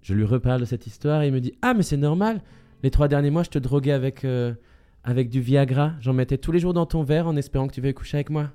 Je 0.00 0.14
lui 0.14 0.24
reparle 0.24 0.60
de 0.60 0.64
cette 0.64 0.88
histoire 0.88 1.22
et 1.22 1.28
il 1.28 1.32
me 1.32 1.40
dit 1.40 1.54
Ah, 1.62 1.74
mais 1.74 1.84
c'est 1.84 1.96
normal, 1.96 2.40
les 2.82 2.90
trois 2.90 3.08
derniers 3.08 3.30
mois 3.30 3.42
je 3.42 3.50
te 3.50 3.58
droguais 3.58 3.92
avec, 3.92 4.24
euh, 4.24 4.54
avec 5.04 5.28
du 5.28 5.40
Viagra, 5.40 5.92
j'en 6.00 6.12
mettais 6.12 6.38
tous 6.38 6.52
les 6.52 6.58
jours 6.58 6.74
dans 6.74 6.86
ton 6.86 7.02
verre 7.02 7.26
en 7.26 7.36
espérant 7.36 7.66
que 7.68 7.74
tu 7.74 7.80
veuilles 7.80 7.94
coucher 7.94 8.18
avec 8.18 8.30
moi. 8.30 8.50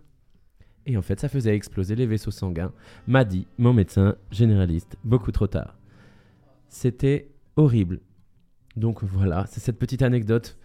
Et 0.86 0.96
en 0.96 1.02
fait, 1.02 1.20
ça 1.20 1.28
faisait 1.28 1.54
exploser 1.54 1.96
les 1.96 2.06
vaisseaux 2.06 2.32
sanguins, 2.32 2.72
m'a 3.08 3.26
dit 3.26 3.46
mon 3.58 3.74
médecin 3.74 4.16
généraliste, 4.32 4.96
beaucoup 5.04 5.32
trop 5.32 5.48
tard. 5.48 5.76
C'était 6.70 7.30
horrible. 7.58 8.00
Donc 8.78 9.04
voilà, 9.04 9.46
c'est 9.50 9.60
cette 9.60 9.80
petite 9.80 10.02
anecdote 10.02 10.58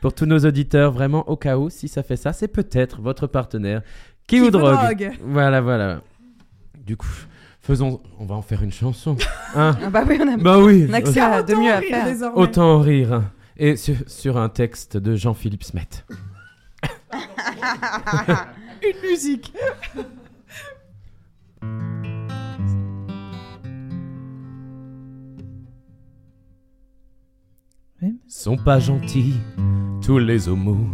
pour 0.00 0.12
tous 0.14 0.26
nos 0.26 0.38
auditeurs, 0.40 0.92
vraiment 0.92 1.28
au 1.28 1.36
cas 1.36 1.56
où, 1.58 1.70
si 1.70 1.88
ça 1.88 2.02
fait 2.02 2.16
ça, 2.16 2.32
c'est 2.32 2.48
peut-être 2.48 3.00
votre 3.00 3.26
partenaire 3.26 3.82
qui, 4.26 4.36
Qui 4.36 4.40
vous 4.40 4.50
drogue. 4.50 4.74
drogue. 4.74 5.12
Voilà, 5.22 5.60
voilà. 5.60 6.02
Du 6.86 6.96
coup, 6.96 7.26
faisons, 7.60 8.00
on 8.18 8.24
va 8.26 8.34
en 8.34 8.42
faire 8.42 8.62
une 8.62 8.72
chanson. 8.72 9.16
hein. 9.54 9.76
Ah 9.82 9.90
bah 9.90 10.04
oui, 10.08 10.18
on 10.20 10.28
a- 10.32 10.36
Bah 10.36 10.58
oui. 10.58 10.86
on 10.88 10.92
a 10.92 11.00
que 11.02 11.10
ça 11.10 11.42
de 11.42 11.54
mieux 11.54 11.72
à 11.72 11.80
faire. 11.80 12.36
Autant 12.36 12.74
en 12.76 12.80
rire. 12.80 13.22
Et 13.56 13.76
sur, 13.76 13.96
sur 14.06 14.36
un 14.38 14.48
texte 14.48 14.96
de 14.96 15.14
Jean-Philippe 15.16 15.64
Smet. 15.64 15.88
Une 18.82 19.08
musique. 19.10 19.52
sont 28.26 28.56
pas 28.56 28.78
gentils, 28.78 29.34
tous 30.02 30.18
les 30.18 30.48
homos. 30.48 30.86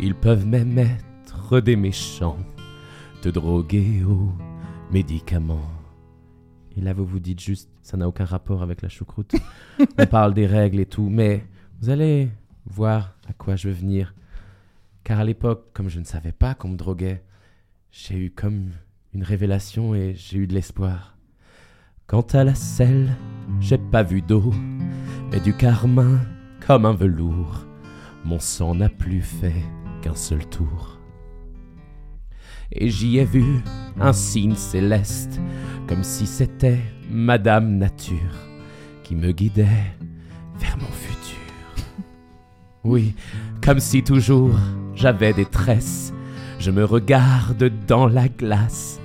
Ils 0.00 0.14
peuvent 0.14 0.46
même 0.46 0.78
être 0.78 1.60
des 1.60 1.76
méchants, 1.76 2.38
te 3.20 3.28
droguer 3.28 4.02
aux 4.04 4.30
médicaments. 4.90 5.68
Et 6.76 6.80
là, 6.80 6.92
vous 6.92 7.04
vous 7.04 7.20
dites 7.20 7.40
juste, 7.40 7.70
ça 7.82 7.96
n'a 7.96 8.08
aucun 8.08 8.24
rapport 8.24 8.62
avec 8.62 8.82
la 8.82 8.88
choucroute. 8.88 9.34
On 9.98 10.06
parle 10.06 10.34
des 10.34 10.46
règles 10.46 10.80
et 10.80 10.86
tout, 10.86 11.08
mais 11.08 11.44
vous 11.80 11.90
allez 11.90 12.30
voir 12.66 13.16
à 13.28 13.32
quoi 13.32 13.56
je 13.56 13.68
veux 13.68 13.74
venir. 13.74 14.14
Car 15.04 15.20
à 15.20 15.24
l'époque, 15.24 15.66
comme 15.72 15.88
je 15.88 15.98
ne 15.98 16.04
savais 16.04 16.32
pas 16.32 16.54
qu'on 16.54 16.68
me 16.68 16.76
droguait, 16.76 17.22
j'ai 17.90 18.16
eu 18.16 18.30
comme 18.30 18.70
une 19.12 19.22
révélation 19.22 19.94
et 19.94 20.14
j'ai 20.14 20.38
eu 20.38 20.46
de 20.46 20.54
l'espoir. 20.54 21.16
Quant 22.06 22.26
à 22.32 22.44
la 22.44 22.54
selle, 22.54 23.14
j'ai 23.60 23.78
pas 23.78 24.02
vu 24.02 24.22
d'eau, 24.22 24.52
mais 25.30 25.40
du 25.40 25.54
carmin 25.54 26.20
comme 26.66 26.86
un 26.86 26.94
velours. 26.94 27.66
Mon 28.24 28.38
sang 28.38 28.74
n'a 28.74 28.88
plus 28.88 29.22
fait 29.22 29.62
qu'un 30.00 30.14
seul 30.14 30.46
tour. 30.48 30.91
Et 32.74 32.88
j'y 32.88 33.18
ai 33.18 33.24
vu 33.24 33.44
un 34.00 34.12
signe 34.12 34.56
céleste, 34.56 35.40
comme 35.86 36.02
si 36.02 36.26
c'était 36.26 36.80
Madame 37.10 37.76
Nature 37.76 38.16
qui 39.02 39.14
me 39.14 39.32
guidait 39.32 39.94
vers 40.58 40.76
mon 40.78 40.86
futur. 40.86 41.38
Oui, 42.84 43.14
comme 43.64 43.78
si 43.78 44.02
toujours 44.02 44.58
j'avais 44.96 45.32
des 45.32 45.44
tresses. 45.44 46.12
Je 46.58 46.72
me 46.72 46.84
regarde 46.84 47.70
dans 47.86 48.08
la 48.08 48.28
glace. 48.28 48.98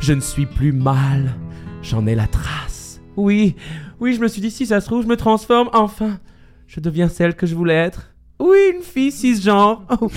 Je 0.00 0.12
ne 0.12 0.20
suis 0.20 0.46
plus 0.46 0.72
mal, 0.72 1.34
j'en 1.82 2.06
ai 2.06 2.14
la 2.14 2.28
trace. 2.28 3.00
Oui, 3.16 3.56
oui, 3.98 4.14
je 4.14 4.20
me 4.20 4.28
suis 4.28 4.40
dit, 4.40 4.50
si 4.50 4.66
ça 4.66 4.80
se 4.80 4.86
trouve, 4.86 5.02
je 5.02 5.08
me 5.08 5.16
transforme 5.16 5.68
enfin. 5.72 6.20
Je 6.68 6.78
deviens 6.78 7.08
celle 7.08 7.34
que 7.34 7.46
je 7.46 7.54
voulais 7.54 7.74
être. 7.74 8.14
Oui, 8.38 8.58
une 8.76 8.82
fille 8.82 9.12
cisgenre. 9.12 9.82
Oh. 10.00 10.10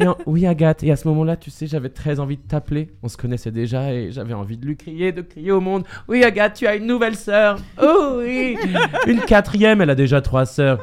Et 0.00 0.06
en- 0.06 0.16
oui, 0.26 0.46
Agathe. 0.46 0.82
Et 0.82 0.92
à 0.92 0.96
ce 0.96 1.08
moment-là, 1.08 1.36
tu 1.36 1.50
sais, 1.50 1.66
j'avais 1.66 1.88
très 1.88 2.20
envie 2.20 2.36
de 2.36 2.42
t'appeler. 2.42 2.90
On 3.02 3.08
se 3.08 3.16
connaissait 3.16 3.50
déjà 3.50 3.92
et 3.92 4.12
j'avais 4.12 4.34
envie 4.34 4.56
de 4.58 4.66
lui 4.66 4.76
crier, 4.76 5.12
de 5.12 5.22
crier 5.22 5.52
au 5.52 5.60
monde. 5.60 5.84
Oui, 6.08 6.22
Agathe, 6.22 6.54
tu 6.54 6.66
as 6.66 6.76
une 6.76 6.86
nouvelle 6.86 7.16
sœur. 7.16 7.58
Oh 7.82 8.16
oui, 8.18 8.56
une 9.06 9.20
quatrième. 9.20 9.80
Elle 9.80 9.90
a 9.90 9.94
déjà 9.94 10.20
trois 10.20 10.44
sœurs. 10.46 10.80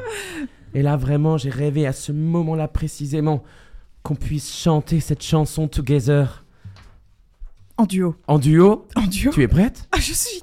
Et 0.74 0.82
là, 0.82 0.96
vraiment, 0.96 1.36
j'ai 1.38 1.50
rêvé 1.50 1.86
à 1.86 1.92
ce 1.92 2.10
moment-là 2.10 2.66
précisément 2.66 3.44
qu'on 4.02 4.16
puisse 4.16 4.52
chanter 4.56 4.98
cette 5.00 5.22
chanson 5.22 5.68
together. 5.68 6.44
En 7.76 7.86
duo. 7.86 8.16
En 8.26 8.38
duo? 8.38 8.86
En 8.96 9.02
duo 9.06 9.32
Tu 9.32 9.42
es 9.42 9.48
prête? 9.48 9.88
Ah, 9.92 9.98
je 10.00 10.12
suis 10.12 10.42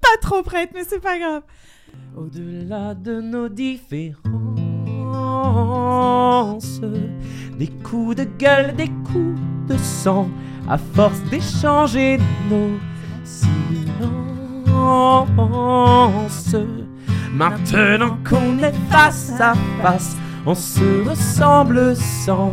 pas 0.00 0.16
trop 0.22 0.42
prête, 0.42 0.70
mais 0.74 0.84
c'est 0.84 1.00
pas 1.00 1.18
grave. 1.18 1.42
Au-delà 2.16 2.94
de 2.94 3.20
nos 3.20 3.48
différences, 3.48 4.16
des 7.58 7.68
coups 7.84 8.16
de 8.16 8.24
gueule, 8.38 8.74
des 8.74 8.88
coups 8.88 9.38
de 9.68 9.76
sang, 9.76 10.28
à 10.68 10.78
force 10.78 11.20
d'échanger 11.30 12.18
nos 12.50 12.78
silences. 13.22 13.60
Maintenant 17.32 18.16
qu'on 18.28 18.58
est 18.58 18.74
face 18.90 19.32
à 19.40 19.54
face, 19.82 20.16
on 20.46 20.54
se 20.54 21.08
ressemble 21.08 21.92
100%. 21.92 22.52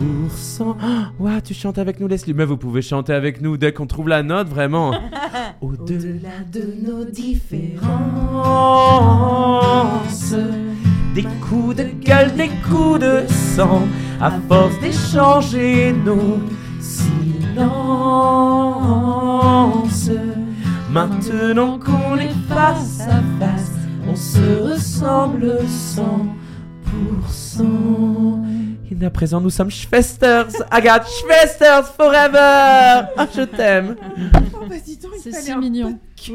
Ouah, 1.18 1.40
tu 1.40 1.54
chantes 1.54 1.78
avec 1.78 1.98
nous, 1.98 2.06
Leslie. 2.06 2.34
Mais 2.34 2.44
vous 2.44 2.56
pouvez 2.56 2.82
chanter 2.82 3.12
avec 3.12 3.40
nous 3.40 3.56
dès 3.56 3.72
qu'on 3.72 3.86
trouve 3.86 4.08
la 4.08 4.22
note, 4.22 4.48
vraiment. 4.48 4.94
Au-delà 5.60 6.44
de 6.52 6.62
nos 6.86 7.04
différences, 7.04 7.82
des 11.22 11.28
coups 11.40 11.74
de 11.74 11.82
gueule, 11.82 12.32
des 12.36 12.48
coups 12.68 13.00
de 13.00 13.24
sang, 13.56 13.82
à 14.20 14.30
force 14.48 14.78
d'échanger 14.78 15.92
nos 16.04 16.38
silences. 16.80 17.66
Maintenant 20.92 21.80
qu'on 21.80 22.16
est 22.18 22.30
face 22.48 23.00
à 23.00 23.20
face, 23.40 23.72
on 24.08 24.14
se 24.14 24.72
ressemble 24.72 25.58
100%. 25.66 27.64
Et 28.90 29.04
à 29.04 29.10
présent, 29.10 29.40
nous 29.40 29.50
sommes 29.50 29.70
Schwesters. 29.70 30.46
Agathe, 30.70 31.08
Schwesters 31.08 31.86
forever. 31.96 33.08
Ah, 33.16 33.26
je 33.34 33.42
t'aime. 33.42 33.96
Oh, 34.54 34.66
bah 34.68 34.76
dis 34.84 34.96
donc, 34.98 35.12
il 35.16 35.32
C'est 35.32 35.42
si 35.42 35.56
mignon. 35.56 35.98
cul. 36.16 36.34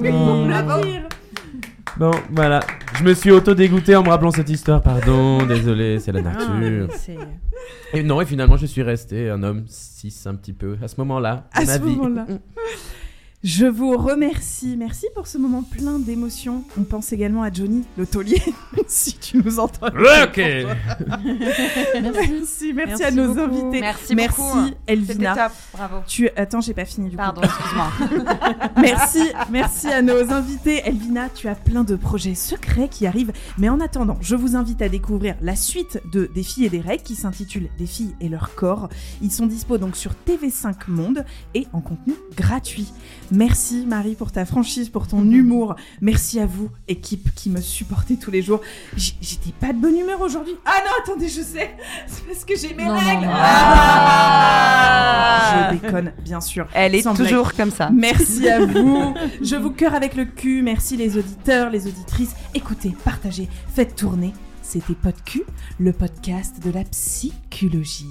Bon, 1.97 2.11
voilà. 2.31 2.59
Je 2.97 3.03
me 3.03 3.13
suis 3.13 3.31
auto-dégoûté 3.31 3.95
en 3.95 4.03
me 4.03 4.09
rappelant 4.09 4.31
cette 4.31 4.49
histoire. 4.49 4.81
Pardon, 4.81 5.45
désolé, 5.45 5.99
c'est 5.99 6.11
la 6.11 6.21
nature. 6.21 6.87
Et 7.93 8.01
non, 8.01 8.19
et 8.19 8.25
finalement, 8.25 8.57
je 8.57 8.65
suis 8.65 8.81
resté 8.81 9.29
un 9.29 9.43
homme 9.43 9.65
cis 9.67 10.13
un 10.25 10.35
petit 10.35 10.53
peu 10.53 10.77
à 10.81 10.87
ce 10.87 10.95
moment-là 10.97 11.47
À 11.53 11.63
ma 11.63 11.77
ce 11.77 11.79
moment-là. 11.79 12.25
Je 13.43 13.65
vous 13.65 13.97
remercie. 13.97 14.77
Merci 14.77 15.07
pour 15.13 15.27
ce 15.27 15.37
moment 15.37 15.63
plein 15.63 15.99
d'émotions. 15.99 16.63
On 16.79 16.83
pense 16.83 17.11
également 17.11 17.43
à 17.43 17.51
Johnny, 17.51 17.83
le 17.97 18.07
taulier, 18.07 18.41
si 18.87 19.17
tu 19.17 19.37
nous 19.39 19.59
entends. 19.59 19.87
Ok. 19.87 20.37
merci, 20.37 20.71
merci, 22.01 22.73
Merci 22.73 23.03
à 23.03 23.11
nos 23.11 23.33
beaucoup. 23.33 23.41
invités. 23.41 23.81
Merci 23.81 24.15
beaucoup. 24.15 24.59
Elvina. 24.87 25.33
C'était 25.33 25.43
top, 25.43 25.51
bravo. 25.73 25.95
Tu... 26.07 26.29
Attends, 26.37 26.61
j'ai 26.61 26.73
pas 26.73 26.85
fini 26.85 27.09
du 27.09 27.17
Pardon, 27.17 27.41
coup. 27.41 27.47
excuse-moi. 27.47 27.91
merci, 28.81 29.23
merci 29.51 29.87
à 29.89 30.01
nos 30.01 30.31
invités. 30.31 30.81
Elvina, 30.85 31.27
tu 31.27 31.49
as 31.49 31.55
plein 31.55 31.83
de 31.83 31.97
projets 31.97 32.35
secrets 32.35 32.87
qui 32.87 33.05
arrivent. 33.05 33.33
Mais 33.57 33.67
en 33.67 33.81
attendant, 33.81 34.15
je 34.21 34.37
vous 34.37 34.55
invite 34.55 34.81
à 34.81 34.87
découvrir 34.87 35.35
la 35.41 35.57
suite 35.57 36.01
de 36.13 36.29
Des 36.33 36.43
filles 36.43 36.65
et 36.67 36.69
des 36.69 36.79
règles 36.79 37.03
qui 37.03 37.15
s'intitule 37.15 37.67
Des 37.77 37.87
filles 37.87 38.15
et 38.21 38.29
leur 38.29 38.55
corps. 38.55 38.87
Ils 39.21 39.31
sont 39.33 39.47
dispo 39.47 39.77
donc 39.77 39.97
sur 39.97 40.11
TV5 40.25 40.75
Monde 40.87 41.25
et 41.55 41.67
en 41.73 41.81
contenu 41.81 42.13
gratuit. 42.37 42.93
Merci 43.33 43.85
Marie 43.87 44.13
pour 44.15 44.31
ta 44.31 44.45
franchise, 44.45 44.87
pour 44.89 45.07
ton 45.07 45.23
humour. 45.29 45.75
Merci 46.01 46.39
à 46.39 46.45
vous, 46.45 46.69
équipe 46.87 47.33
qui 47.33 47.49
me 47.49 47.59
supportez 47.61 48.17
tous 48.17 48.29
les 48.31 48.41
jours. 48.43 48.61
J'étais 48.95 49.51
pas 49.59 49.73
de 49.73 49.79
bonne 49.79 49.97
humeur 49.97 50.21
aujourd'hui. 50.21 50.53
Ah 50.65 50.77
non, 50.85 50.91
attendez, 51.03 51.27
je 51.27 51.41
sais. 51.41 51.75
C'est 52.07 52.25
parce 52.27 52.45
que 52.45 52.55
j'ai 52.55 52.73
mes 52.75 52.85
Non, 52.85 52.93
règles. 52.95 53.25
non. 53.25 53.31
Ah 53.33 54.51
je 55.71 55.75
déconne, 55.79 56.13
bien 56.23 56.39
sûr. 56.41 56.67
Elle 56.73 56.93
est 56.95 57.01
toujours 57.15 57.45
blague. 57.47 57.57
comme 57.57 57.71
ça. 57.71 57.89
Merci 57.91 58.47
à 58.47 58.63
vous. 58.65 59.15
Je 59.41 59.55
vous 59.55 59.71
cœur 59.71 59.95
avec 59.95 60.15
le 60.15 60.25
cul. 60.25 60.61
Merci 60.61 60.95
les 60.97 61.17
auditeurs, 61.17 61.69
les 61.71 61.87
auditrices. 61.87 62.35
Écoutez, 62.53 62.93
partagez, 63.03 63.49
faites 63.73 63.95
tourner. 63.95 64.31
C'était 64.61 64.93
Podcul, 64.93 65.41
le 65.79 65.91
podcast 65.91 66.63
de 66.63 66.69
la 66.71 66.83
psychologie. 66.85 68.05